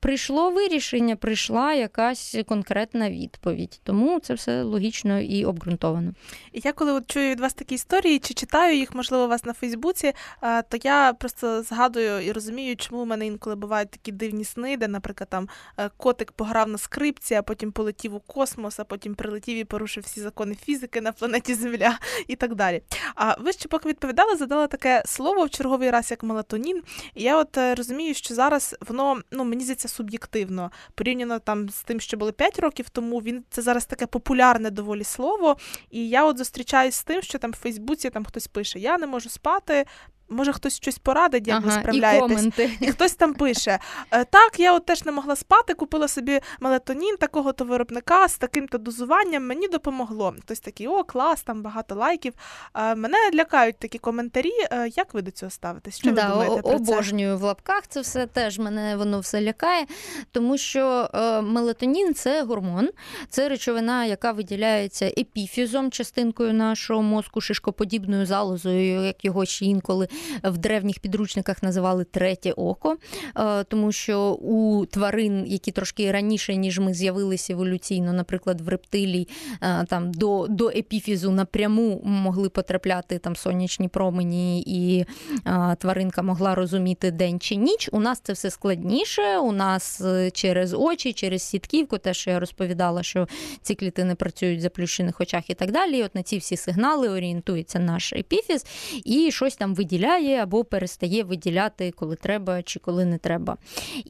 прийшло 0.00 0.50
вирішення, 0.50 1.16
прийшла 1.16 1.72
якась 1.74 2.36
конкретна 2.46 3.10
відповідь. 3.10 3.80
Тому 3.84 4.20
це 4.20 4.34
все 4.34 4.62
логічно 4.62 5.20
і 5.20 5.44
обґрунтовано. 5.44 6.12
Я 6.52 6.72
коли 6.72 6.92
от 6.92 7.10
чую 7.10 7.30
від 7.30 7.40
вас 7.40 7.54
такі 7.54 7.74
історії, 7.74 8.18
чи 8.18 8.34
читаю 8.34 8.76
їх, 8.76 8.94
можливо, 8.94 9.24
у 9.24 9.28
вас 9.28 9.44
на 9.44 9.52
Фейсбуці, 9.52 10.12
то 10.40 10.78
я 10.82 11.12
просто 11.12 11.62
згадую 11.62 12.26
і 12.26 12.32
розумію, 12.32 12.76
чому 12.76 13.02
в 13.02 13.06
мене 13.06 13.26
інколи 13.26 13.56
бувають 13.56 13.90
такі 13.90 14.12
дивні 14.12 14.44
сни, 14.44 14.76
де, 14.76 14.88
наприклад, 14.88 15.28
там 15.30 15.48
е, 15.78 15.90
котик 15.96 16.32
пограв 16.32 16.68
на 16.68 16.78
скрипці, 16.78 17.34
а 17.34 17.42
потім 17.42 17.72
полетів 17.72 18.14
у 18.14 18.20
космос, 18.20 18.80
а 18.80 18.84
потім 18.84 19.14
прилетів 19.14 19.56
і 19.56 19.64
порушив 19.64 20.04
всі 20.04 20.20
закони 20.20 20.54
фізики 20.54 21.00
на 21.00 21.12
планеті 21.12 21.54
Земля 21.54 21.98
і 22.28 22.36
так 22.36 22.54
далі. 22.54 22.82
А 23.14 23.34
ви 23.40 23.52
ще 23.52 23.68
поки 23.68 23.88
відповідали, 23.88 24.36
задали 24.36 24.66
таке 24.66 25.02
слово 25.06 25.44
в 25.44 25.50
черговий 25.50 25.90
раз 25.90 26.10
як 26.10 26.22
мелатонін. 26.22 26.82
І 27.14 27.22
я 27.22 27.36
от 27.40 27.56
е, 27.58 27.74
розумію, 27.74 28.14
що 28.14 28.34
зараз 28.34 28.76
воно 28.88 29.20
ну 29.30 29.44
мені 29.44 29.62
здається 29.62 29.88
суб'єктивно 29.88 30.70
порівняно 30.94 31.38
там 31.38 31.68
з 31.68 31.82
тим, 31.82 32.00
що 32.00 32.16
було 32.16 32.32
5 32.32 32.58
років 32.58 32.88
тому. 32.88 33.18
Він 33.18 33.44
це 33.50 33.62
зараз 33.62 33.86
таке 33.86 34.06
популярне 34.06 34.70
доволі 34.70 35.04
слово. 35.04 35.56
І 35.90 36.08
я 36.08 36.24
от 36.24 36.38
зустрічаюсь 36.38 36.94
з 36.94 37.02
тим, 37.02 37.22
що 37.22 37.38
там 37.38 37.50
в 37.50 37.56
Фейсбуці 37.56 38.10
там 38.10 38.24
хтось 38.24 38.46
пише: 38.46 38.78
Я 38.78 38.98
не 38.98 39.06
можу 39.06 39.30
спати, 39.30 39.86
може 40.30 40.52
хтось 40.52 40.76
щось 40.76 40.98
порадить, 40.98 41.48
як 41.48 41.56
ага, 41.56 41.66
ви 41.66 41.80
справляєтесь. 41.80 42.58
І, 42.58 42.86
і 42.86 42.90
хтось 42.90 43.14
там 43.14 43.34
пише: 43.34 43.78
«Е, 44.10 44.24
Так, 44.24 44.60
я 44.60 44.74
от 44.74 44.86
теж 44.86 45.04
не 45.04 45.12
могла 45.12 45.36
спати, 45.36 45.74
купила 45.74 46.08
собі 46.08 46.40
мелатонін 46.60 47.16
такого-то 47.16 47.64
виробника 47.64 48.28
з 48.28 48.38
таким-то 48.38 48.78
дозуванням, 48.78 49.46
мені 49.46 49.68
допомогло. 49.68 50.34
Хтось 50.40 50.60
такий, 50.60 50.88
о, 50.88 51.04
клас, 51.04 51.42
там 51.42 51.62
багато 51.62 51.94
лайків. 51.94 52.32
Е, 52.74 52.94
мене 52.94 53.18
лякають 53.34 53.78
такі 53.78 53.98
коментарі. 53.98 54.52
Е, 54.70 54.90
як 54.96 55.14
ви 55.14 55.22
до 55.22 55.30
цього 55.30 55.50
ставитесь? 55.50 55.98
Що 55.98 56.12
да, 56.12 56.26
ви 56.26 56.32
думаєте 56.32 56.62
про 56.62 56.78
це? 56.78 56.92
Обожнюю 56.92 57.38
в 57.38 57.42
лапках 57.42 57.86
це 57.88 58.00
все 58.00 58.26
теж 58.26 58.58
мене 58.58 58.96
воно 58.96 59.20
все 59.20 59.42
лякає, 59.42 59.86
тому 60.30 60.58
що 60.58 61.10
мелатонін 61.42 62.14
це 62.14 62.42
гормон, 62.42 62.88
це 63.28 63.48
речовина, 63.48 64.04
яка 64.04 64.32
виділяється 64.32 65.06
епіфізом, 65.06 65.90
частинкою 65.90 66.54
нашого 66.54 67.02
мозку, 67.02 67.40
шишкоподібною 67.40 68.26
залозою, 68.26 69.04
як 69.04 69.24
його 69.24 69.44
ще 69.44 69.64
інколи 69.64 70.08
в 70.44 70.58
древніх 70.58 70.98
підручниках 70.98 71.62
називали 71.62 72.04
третє 72.04 72.52
око, 72.52 72.96
е, 73.36 73.64
тому 73.64 73.92
що 73.92 74.32
у 74.32 74.86
тварин, 74.86 75.44
які 75.46 75.70
трошки 75.70 76.12
раніше, 76.12 76.56
ніж 76.56 76.78
ми 76.78 76.94
з'явилися 76.94 77.52
еволюційно, 77.52 78.12
наприклад, 78.12 78.60
в 78.60 78.68
рептилій 78.68 79.28
е, 79.62 79.84
там 79.88 80.12
до 80.12 80.46
до 80.48 80.68
епіфізу 80.68 81.30
напряму 81.30 82.00
могли 82.04 82.48
потрапляти 82.48 83.18
там 83.18 83.36
сонячні 83.36 83.88
промені, 83.88 84.62
і 84.66 85.04
е, 85.46 85.76
тваринка 85.78 86.22
могла 86.22 86.54
розуміти 86.54 87.10
день 87.10 87.40
чи 87.40 87.54
ніч. 87.56 87.88
У 87.92 88.00
нас 88.00 88.20
це 88.20 88.32
все 88.32 88.50
складніше. 88.50 89.38
У 89.38 89.52
нас 89.52 90.02
через 90.32 90.74
очі, 90.74 91.12
через 91.12 91.42
сітківку, 91.42 91.98
те, 91.98 92.14
що 92.14 92.30
я 92.30 92.40
розповідала, 92.40 93.02
що 93.02 93.28
ці 93.62 93.74
клітини 93.74 94.14
працюють 94.14 94.58
в 94.58 94.62
заплющених 94.62 95.20
очах 95.20 95.50
і 95.50 95.54
так 95.54 95.72
далі. 95.72 95.98
І 95.98 96.02
от 96.02 96.14
на 96.14 96.22
ці 96.22 96.38
всі 96.38 96.56
сигнали 96.56 97.08
орієнтується 97.08 97.78
наш 97.78 98.12
епіфіз 98.12 98.66
і 99.04 99.30
щось 99.30 99.56
там 99.56 99.74
виділяє 99.74 100.09
виділяє 100.10 100.42
або 100.42 100.64
перестає 100.64 101.22
виділяти, 101.24 101.92
коли 101.96 102.16
треба 102.16 102.62
чи 102.62 102.78
коли 102.78 103.04
не 103.04 103.18
треба. 103.18 103.56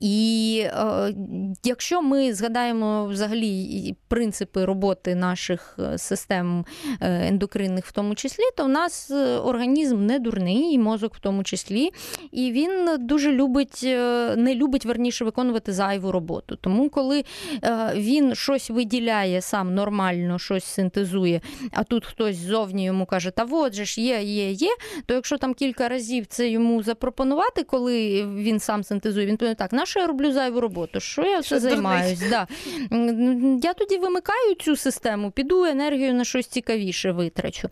І 0.00 0.62
е, 0.64 1.14
якщо 1.64 2.02
ми 2.02 2.34
згадаємо 2.34 3.06
взагалі 3.06 3.96
принципи 4.08 4.64
роботи 4.64 5.14
наших 5.14 5.76
е, 5.78 5.98
систем 5.98 6.64
е, 7.00 7.28
ендокринних, 7.28 7.86
в 7.86 7.92
тому 7.92 8.14
числі, 8.14 8.42
то 8.56 8.64
в 8.64 8.68
нас 8.68 9.10
е, 9.10 9.38
організм 9.38 10.06
не 10.06 10.18
дурний, 10.18 10.72
і 10.74 10.78
мозок 10.78 11.14
в 11.14 11.20
тому 11.20 11.44
числі, 11.44 11.90
і 12.32 12.52
він 12.52 12.88
дуже 12.98 13.32
любить, 13.32 13.80
не 14.36 14.54
любить 14.54 14.86
верніше 14.86 15.24
виконувати 15.24 15.72
зайву 15.72 16.12
роботу. 16.12 16.56
Тому, 16.56 16.90
коли 16.90 17.24
він 17.94 18.34
щось 18.34 18.70
виділяє 18.70 19.40
сам 19.40 19.74
нормально, 19.74 20.38
щось 20.38 20.64
синтезує, 20.64 21.40
а 21.72 21.84
тут 21.84 22.06
хтось 22.06 22.36
ззовні 22.36 22.84
йому 22.84 23.06
каже, 23.06 23.30
та 23.30 23.46
от 23.50 23.74
же 23.74 23.84
ж 23.84 24.00
є, 24.00 24.22
є, 24.22 24.50
є, 24.50 24.70
то 25.06 25.14
якщо 25.14 25.38
там 25.38 25.54
кілька 25.54 25.88
разів 25.90 26.26
це 26.26 26.48
йому 26.48 26.82
запропонувати, 26.82 27.62
коли 27.62 28.26
він 28.26 28.60
сам 28.60 28.84
синтезує. 28.84 29.26
Він 29.26 29.36
думає, 29.36 29.54
так, 29.54 29.72
на 29.72 29.86
що 29.86 30.00
я 30.00 30.06
роблю 30.06 30.32
зайву 30.32 30.60
роботу? 30.60 31.00
Що 31.00 31.22
я 31.22 31.38
все 31.38 31.60
займаюсь? 31.60 32.22
Да. 32.30 32.46
Я 33.62 33.74
тоді 33.74 33.98
вимикаю 33.98 34.54
цю 34.54 34.76
систему, 34.76 35.30
піду 35.30 35.64
енергію 35.64 36.14
на 36.14 36.24
щось 36.24 36.46
цікавіше 36.46 37.12
витрачу. 37.12 37.68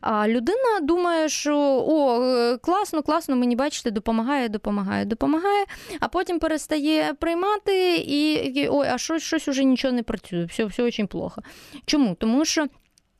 А 0.00 0.28
людина 0.28 0.80
думає, 0.82 1.28
що 1.28 1.56
о, 1.88 2.22
е, 2.22 2.56
класно, 2.56 3.02
класно, 3.02 3.36
мені 3.36 3.56
бачите, 3.56 3.90
допомагає, 3.90 4.48
допомагає, 4.48 5.04
допомагає, 5.04 5.64
а 6.00 6.08
потім 6.08 6.38
перестає 6.38 7.14
приймати 7.14 7.96
і, 7.96 8.32
і 8.32 8.68
ой, 8.68 8.88
а 8.88 8.98
щось, 8.98 9.22
щось 9.22 9.48
уже 9.48 9.64
нічого 9.64 9.94
не 9.94 10.02
працює, 10.02 10.44
все, 10.44 10.64
все 10.64 10.82
дуже 10.82 11.06
плохо. 11.06 11.42
Чому? 11.86 12.14
Тому 12.14 12.44
що. 12.44 12.66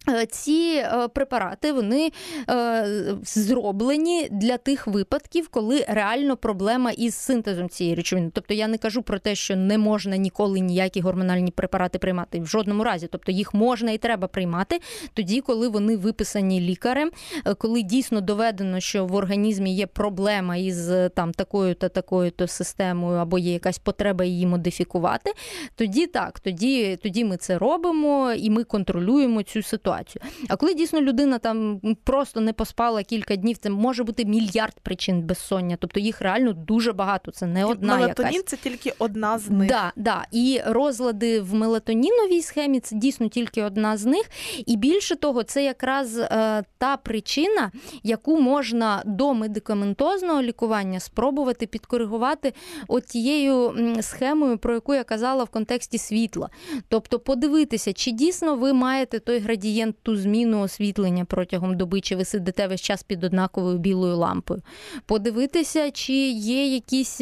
Е, 0.08 0.26
ці 0.26 0.82
е, 0.84 1.08
препарати 1.08 1.72
вони 1.72 2.12
е, 2.50 2.86
зроблені 3.22 4.28
для 4.30 4.56
тих 4.56 4.86
випадків, 4.86 5.48
коли 5.48 5.84
реально 5.88 6.36
проблема 6.36 6.90
із 6.90 7.14
синтезом 7.14 7.68
цієї 7.68 7.96
речовини. 7.96 8.30
Тобто 8.34 8.54
я 8.54 8.68
не 8.68 8.78
кажу 8.78 9.02
про 9.02 9.18
те, 9.18 9.34
що 9.34 9.56
не 9.56 9.78
можна 9.78 10.16
ніколи 10.16 10.60
ніякі 10.60 11.00
гормональні 11.00 11.50
препарати 11.50 11.98
приймати 11.98 12.40
в 12.40 12.46
жодному 12.46 12.84
разі. 12.84 13.08
Тобто 13.12 13.32
їх 13.32 13.54
можна 13.54 13.90
і 13.90 13.98
треба 13.98 14.28
приймати 14.28 14.80
тоді, 15.14 15.40
коли 15.40 15.68
вони 15.68 15.96
виписані 15.96 16.60
лікарем, 16.60 17.10
коли 17.58 17.82
дійсно 17.82 18.20
доведено, 18.20 18.80
що 18.80 19.06
в 19.06 19.14
організмі 19.14 19.74
є 19.74 19.86
проблема 19.86 20.56
із 20.56 20.90
там 21.14 21.32
такою 21.32 21.74
та 21.74 21.88
такою 21.88 22.30
то 22.30 22.46
системою, 22.46 23.18
або 23.18 23.38
є 23.38 23.52
якась 23.52 23.78
потреба 23.78 24.24
її 24.24 24.46
модифікувати. 24.46 25.32
Тоді 25.74 26.06
так, 26.06 26.40
тоді, 26.40 26.98
тоді 27.02 27.24
ми 27.24 27.36
це 27.36 27.58
робимо 27.58 28.32
і 28.32 28.50
ми 28.50 28.64
контролюємо 28.64 29.42
цю 29.42 29.62
ситуацію 29.62 29.89
ситуацію. 29.90 30.22
А 30.48 30.56
коли 30.56 30.74
дійсно 30.74 31.00
людина 31.00 31.38
там 31.38 31.80
просто 32.04 32.40
не 32.40 32.52
поспала 32.52 33.02
кілька 33.02 33.36
днів, 33.36 33.58
це 33.58 33.70
може 33.70 34.04
бути 34.04 34.24
мільярд 34.24 34.80
причин 34.82 35.22
безсоння. 35.22 35.76
Тобто 35.80 36.00
їх 36.00 36.20
реально 36.20 36.52
дуже 36.52 36.92
багато. 36.92 37.30
Це 37.30 37.46
не 37.46 37.64
одна 37.64 37.96
Мелатонін 37.96 38.32
якась. 38.32 38.50
це 38.50 38.56
тільки 38.56 38.92
одна 38.98 39.38
з 39.38 39.50
них. 39.50 39.68
Да, 39.68 39.92
да. 39.96 40.26
І 40.32 40.60
розлади 40.66 41.40
в 41.40 41.54
мелатоніновій 41.54 42.42
схемі 42.42 42.80
це 42.80 42.96
дійсно 42.96 43.28
тільки 43.28 43.62
одна 43.62 43.96
з 43.96 44.04
них. 44.04 44.30
І 44.66 44.76
більше 44.76 45.16
того, 45.16 45.42
це 45.42 45.64
якраз 45.64 46.18
е, 46.18 46.62
та 46.78 46.96
причина, 46.96 47.72
яку 48.02 48.40
можна 48.40 49.02
до 49.06 49.34
медикаментозного 49.34 50.42
лікування 50.42 51.00
спробувати 51.00 51.66
підкоригувати 51.66 52.52
от 52.88 53.04
тією 53.04 53.74
схемою, 54.00 54.58
про 54.58 54.74
яку 54.74 54.94
я 54.94 55.04
казала 55.04 55.44
в 55.44 55.48
контексті 55.48 55.98
світла. 55.98 56.48
Тобто 56.88 57.18
подивитися, 57.18 57.92
чи 57.92 58.10
дійсно 58.10 58.56
ви 58.56 58.72
маєте 58.72 59.18
той 59.18 59.38
градієнт 59.38 59.79
клієнт 59.80 59.96
ту 60.02 60.16
зміну 60.16 60.60
освітлення 60.60 61.24
протягом 61.24 61.76
доби, 61.76 62.00
чи 62.00 62.16
ви 62.16 62.24
сидите 62.24 62.66
весь 62.66 62.80
час 62.80 63.02
під 63.02 63.24
однаковою 63.24 63.78
білою 63.78 64.16
лампою. 64.16 64.62
Подивитися, 65.06 65.90
чи 65.90 66.12
є 66.32 66.74
якісь 66.74 67.20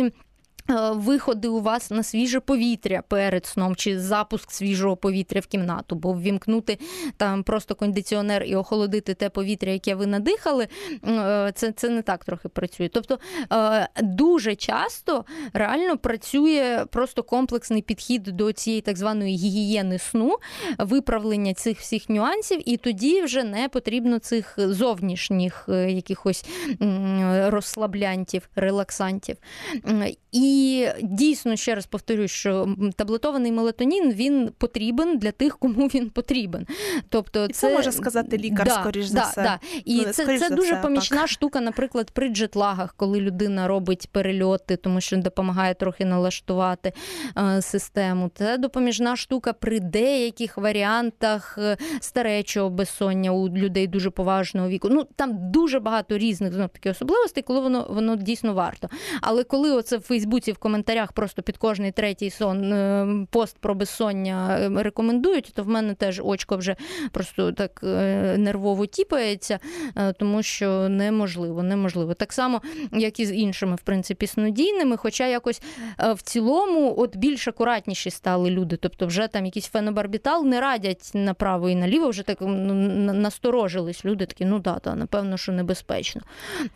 виходи 0.95 1.49
у 1.49 1.61
вас 1.61 1.91
на 1.91 2.03
свіже 2.03 2.41
повітря 2.41 3.03
перед 3.09 3.47
сном, 3.47 3.77
чи 3.77 4.01
запуск 4.01 4.51
свіжого 4.51 4.97
повітря 4.97 5.41
в 5.41 5.47
кімнату, 5.47 5.97
бо 5.97 6.13
ввімкнути 6.13 6.79
там 7.17 7.43
просто 7.43 7.75
кондиціонер 7.75 8.43
і 8.43 8.57
охолодити 8.57 9.15
те 9.15 9.31
повітря, 9.31 9.73
яке 9.73 9.95
ви 9.95 10.07
надихали, 10.07 10.69
е, 11.09 11.53
це 11.55 11.73
це 11.73 11.89
не 11.89 12.03
так 12.03 12.25
трохи 12.25 12.49
працює. 12.49 12.89
Тобто 12.89 13.19
е, 13.53 13.89
дуже 14.03 14.55
часто 14.55 15.25
реально 15.53 15.99
працює 15.99 16.85
просто 16.91 17.23
комплексний 17.23 17.83
підхід 17.83 18.23
до 18.23 18.53
цієї 18.53 18.83
так 18.83 18.97
званої 18.97 19.37
гігієни 19.37 19.99
сну, 19.99 20.37
виправлення 20.79 21.55
цих 21.55 21.81
всіх 21.81 22.09
нюансів, 22.09 22.69
і 22.69 22.77
тоді 22.77 23.23
вже 23.23 23.45
не 23.45 23.69
потрібно 23.69 24.19
цих 24.19 24.55
зовнішніх 24.57 25.65
якихось 25.69 26.45
розслаблянтів, 27.49 28.49
релаксантів. 28.57 29.37
І 30.33 30.58
і 30.59 30.89
дійсно 31.03 31.57
ще 31.57 31.75
раз 31.75 31.87
повторюю, 31.87 32.29
що 32.29 32.77
таблетований 32.97 33.53
мелатонін 33.53 34.13
він 34.13 34.51
потрібен 34.59 35.19
для 35.19 35.31
тих, 35.31 35.59
кому 35.59 35.87
він 35.87 36.11
потрібен. 36.11 36.67
Тобто, 37.09 37.45
і 37.45 37.53
це, 37.53 37.69
це 37.69 37.77
може 37.77 37.93
сказати 37.93 38.39
лікар, 38.39 38.67
да, 38.67 38.81
скоріш 38.81 39.11
да, 39.11 39.21
за 39.21 39.31
все. 39.31 39.43
Да. 39.43 39.59
І 39.85 39.97
ну, 39.97 40.13
це 40.13 40.39
це 40.39 40.51
дуже 40.51 40.73
все, 40.73 40.83
помічна 40.83 41.17
так. 41.17 41.29
штука, 41.29 41.61
наприклад, 41.61 42.11
при 42.11 42.29
джетлагах, 42.29 42.95
коли 42.97 43.21
людина 43.21 43.69
робить 43.69 44.09
перельоти, 44.13 44.77
тому 44.77 45.01
що 45.01 45.17
допомагає 45.17 45.75
трохи 45.75 46.05
налаштувати 46.05 46.93
е, 47.39 47.63
систему. 47.63 48.31
Це 48.35 48.59
допоміжна 48.59 49.17
штука 49.17 49.53
при 49.53 49.81
деяких 49.81 50.59
варіантах 50.59 51.59
е, 51.59 51.77
старечого 52.01 52.71
безсоння 52.71 53.31
у 53.31 53.49
людей 53.49 53.87
дуже 53.87 54.11
поважного 54.11 54.69
віку. 54.69 54.89
Ну 54.91 55.07
там 55.17 55.51
дуже 55.51 55.81
багато 55.81 56.19
різних 56.19 56.53
знов 56.53 56.69
таки 56.69 56.91
особливостей, 56.91 57.43
коли 57.43 57.61
воно 57.61 57.87
воно 57.91 58.17
дійсно 58.17 58.55
варто. 58.55 58.89
Але 59.21 59.45
коли 59.45 59.73
оце 59.73 59.97
в 59.97 60.01
Фейсбуці 60.01 60.48
в 60.53 60.59
коментарях 60.59 61.13
просто 61.13 61.43
під 61.43 61.57
кожний 61.57 61.93
третій 61.93 62.31
сон 62.31 62.73
е, 62.73 63.27
пост 63.31 63.57
про 63.59 63.75
безсоння 63.75 64.59
е, 64.59 64.83
рекомендують, 64.83 65.53
то 65.55 65.63
в 65.63 65.69
мене 65.69 65.95
теж 65.95 66.21
очко 66.25 66.57
вже 66.57 66.77
просто 67.13 67.53
так 67.53 67.81
е, 67.85 68.35
нервово 68.39 68.87
тіпається, 68.87 69.59
тому 70.19 70.43
що 70.43 70.89
неможливо, 70.89 71.63
неможливо. 71.63 72.15
Так 72.15 72.33
само, 72.33 72.63
як 72.93 73.21
і 73.21 73.27
з 73.27 73.35
іншими, 73.35 73.77
в 73.77 73.81
принципі, 73.81 74.27
снодійними, 74.27 74.97
хоча 74.97 75.27
якось 75.27 75.63
в 75.99 76.23
цілому 76.23 76.95
от 76.99 77.17
більш 77.17 77.49
акуратніші 77.49 78.11
стали 78.11 78.51
люди. 78.51 78.77
Тобто, 78.77 79.07
вже 79.07 79.29
там 79.29 79.45
якийсь 79.47 79.67
фенобарбітал 79.67 80.47
не 80.47 80.61
радять 80.61 81.11
направо 81.15 81.69
і 81.69 81.75
наліво, 81.75 82.09
вже 82.09 82.23
так 82.23 82.39
ну, 82.41 82.75
насторожились 83.13 84.05
люди, 84.05 84.27
такі, 84.27 84.45
ну 84.45 84.59
да, 84.59 84.81
да, 84.85 84.95
напевно, 84.95 85.37
що 85.37 85.53
небезпечно. 85.53 86.23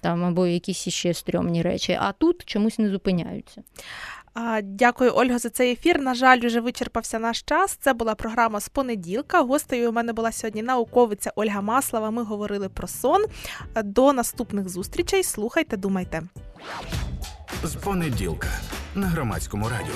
Там 0.01 0.25
або 0.25 0.47
якісь 0.47 0.87
іще 0.87 1.15
стрьомні 1.15 1.63
речі. 1.63 1.99
А 2.01 2.13
тут 2.13 2.45
чомусь 2.45 2.79
не 2.79 2.89
зупиняються. 2.89 3.62
Дякую, 4.63 5.13
Ольга, 5.15 5.39
за 5.39 5.51
цей 5.51 5.73
ефір. 5.73 6.01
На 6.01 6.15
жаль, 6.15 6.41
вже 6.47 6.61
вичерпався 6.61 7.19
наш 7.19 7.43
час. 7.43 7.79
Це 7.81 7.93
була 7.93 8.15
програма 8.15 8.61
з 8.61 8.69
понеділка. 8.69 9.41
Гостею 9.41 9.91
у 9.91 9.93
мене 9.93 10.13
була 10.13 10.33
сьогодні 10.33 10.63
науковиця 10.63 11.33
Ольга 11.37 11.61
Маслова. 11.61 12.11
Ми 12.11 12.23
говорили 12.23 12.69
про 12.69 12.89
сон. 12.89 13.25
До 13.85 14.13
наступних 14.13 14.69
зустрічей. 14.69 15.23
Слухайте, 15.23 15.77
думайте. 15.77 16.23
З 17.65 17.75
понеділка 17.75 18.49
на 18.95 19.07
громадському 19.07 19.69
радіо. 19.69 19.95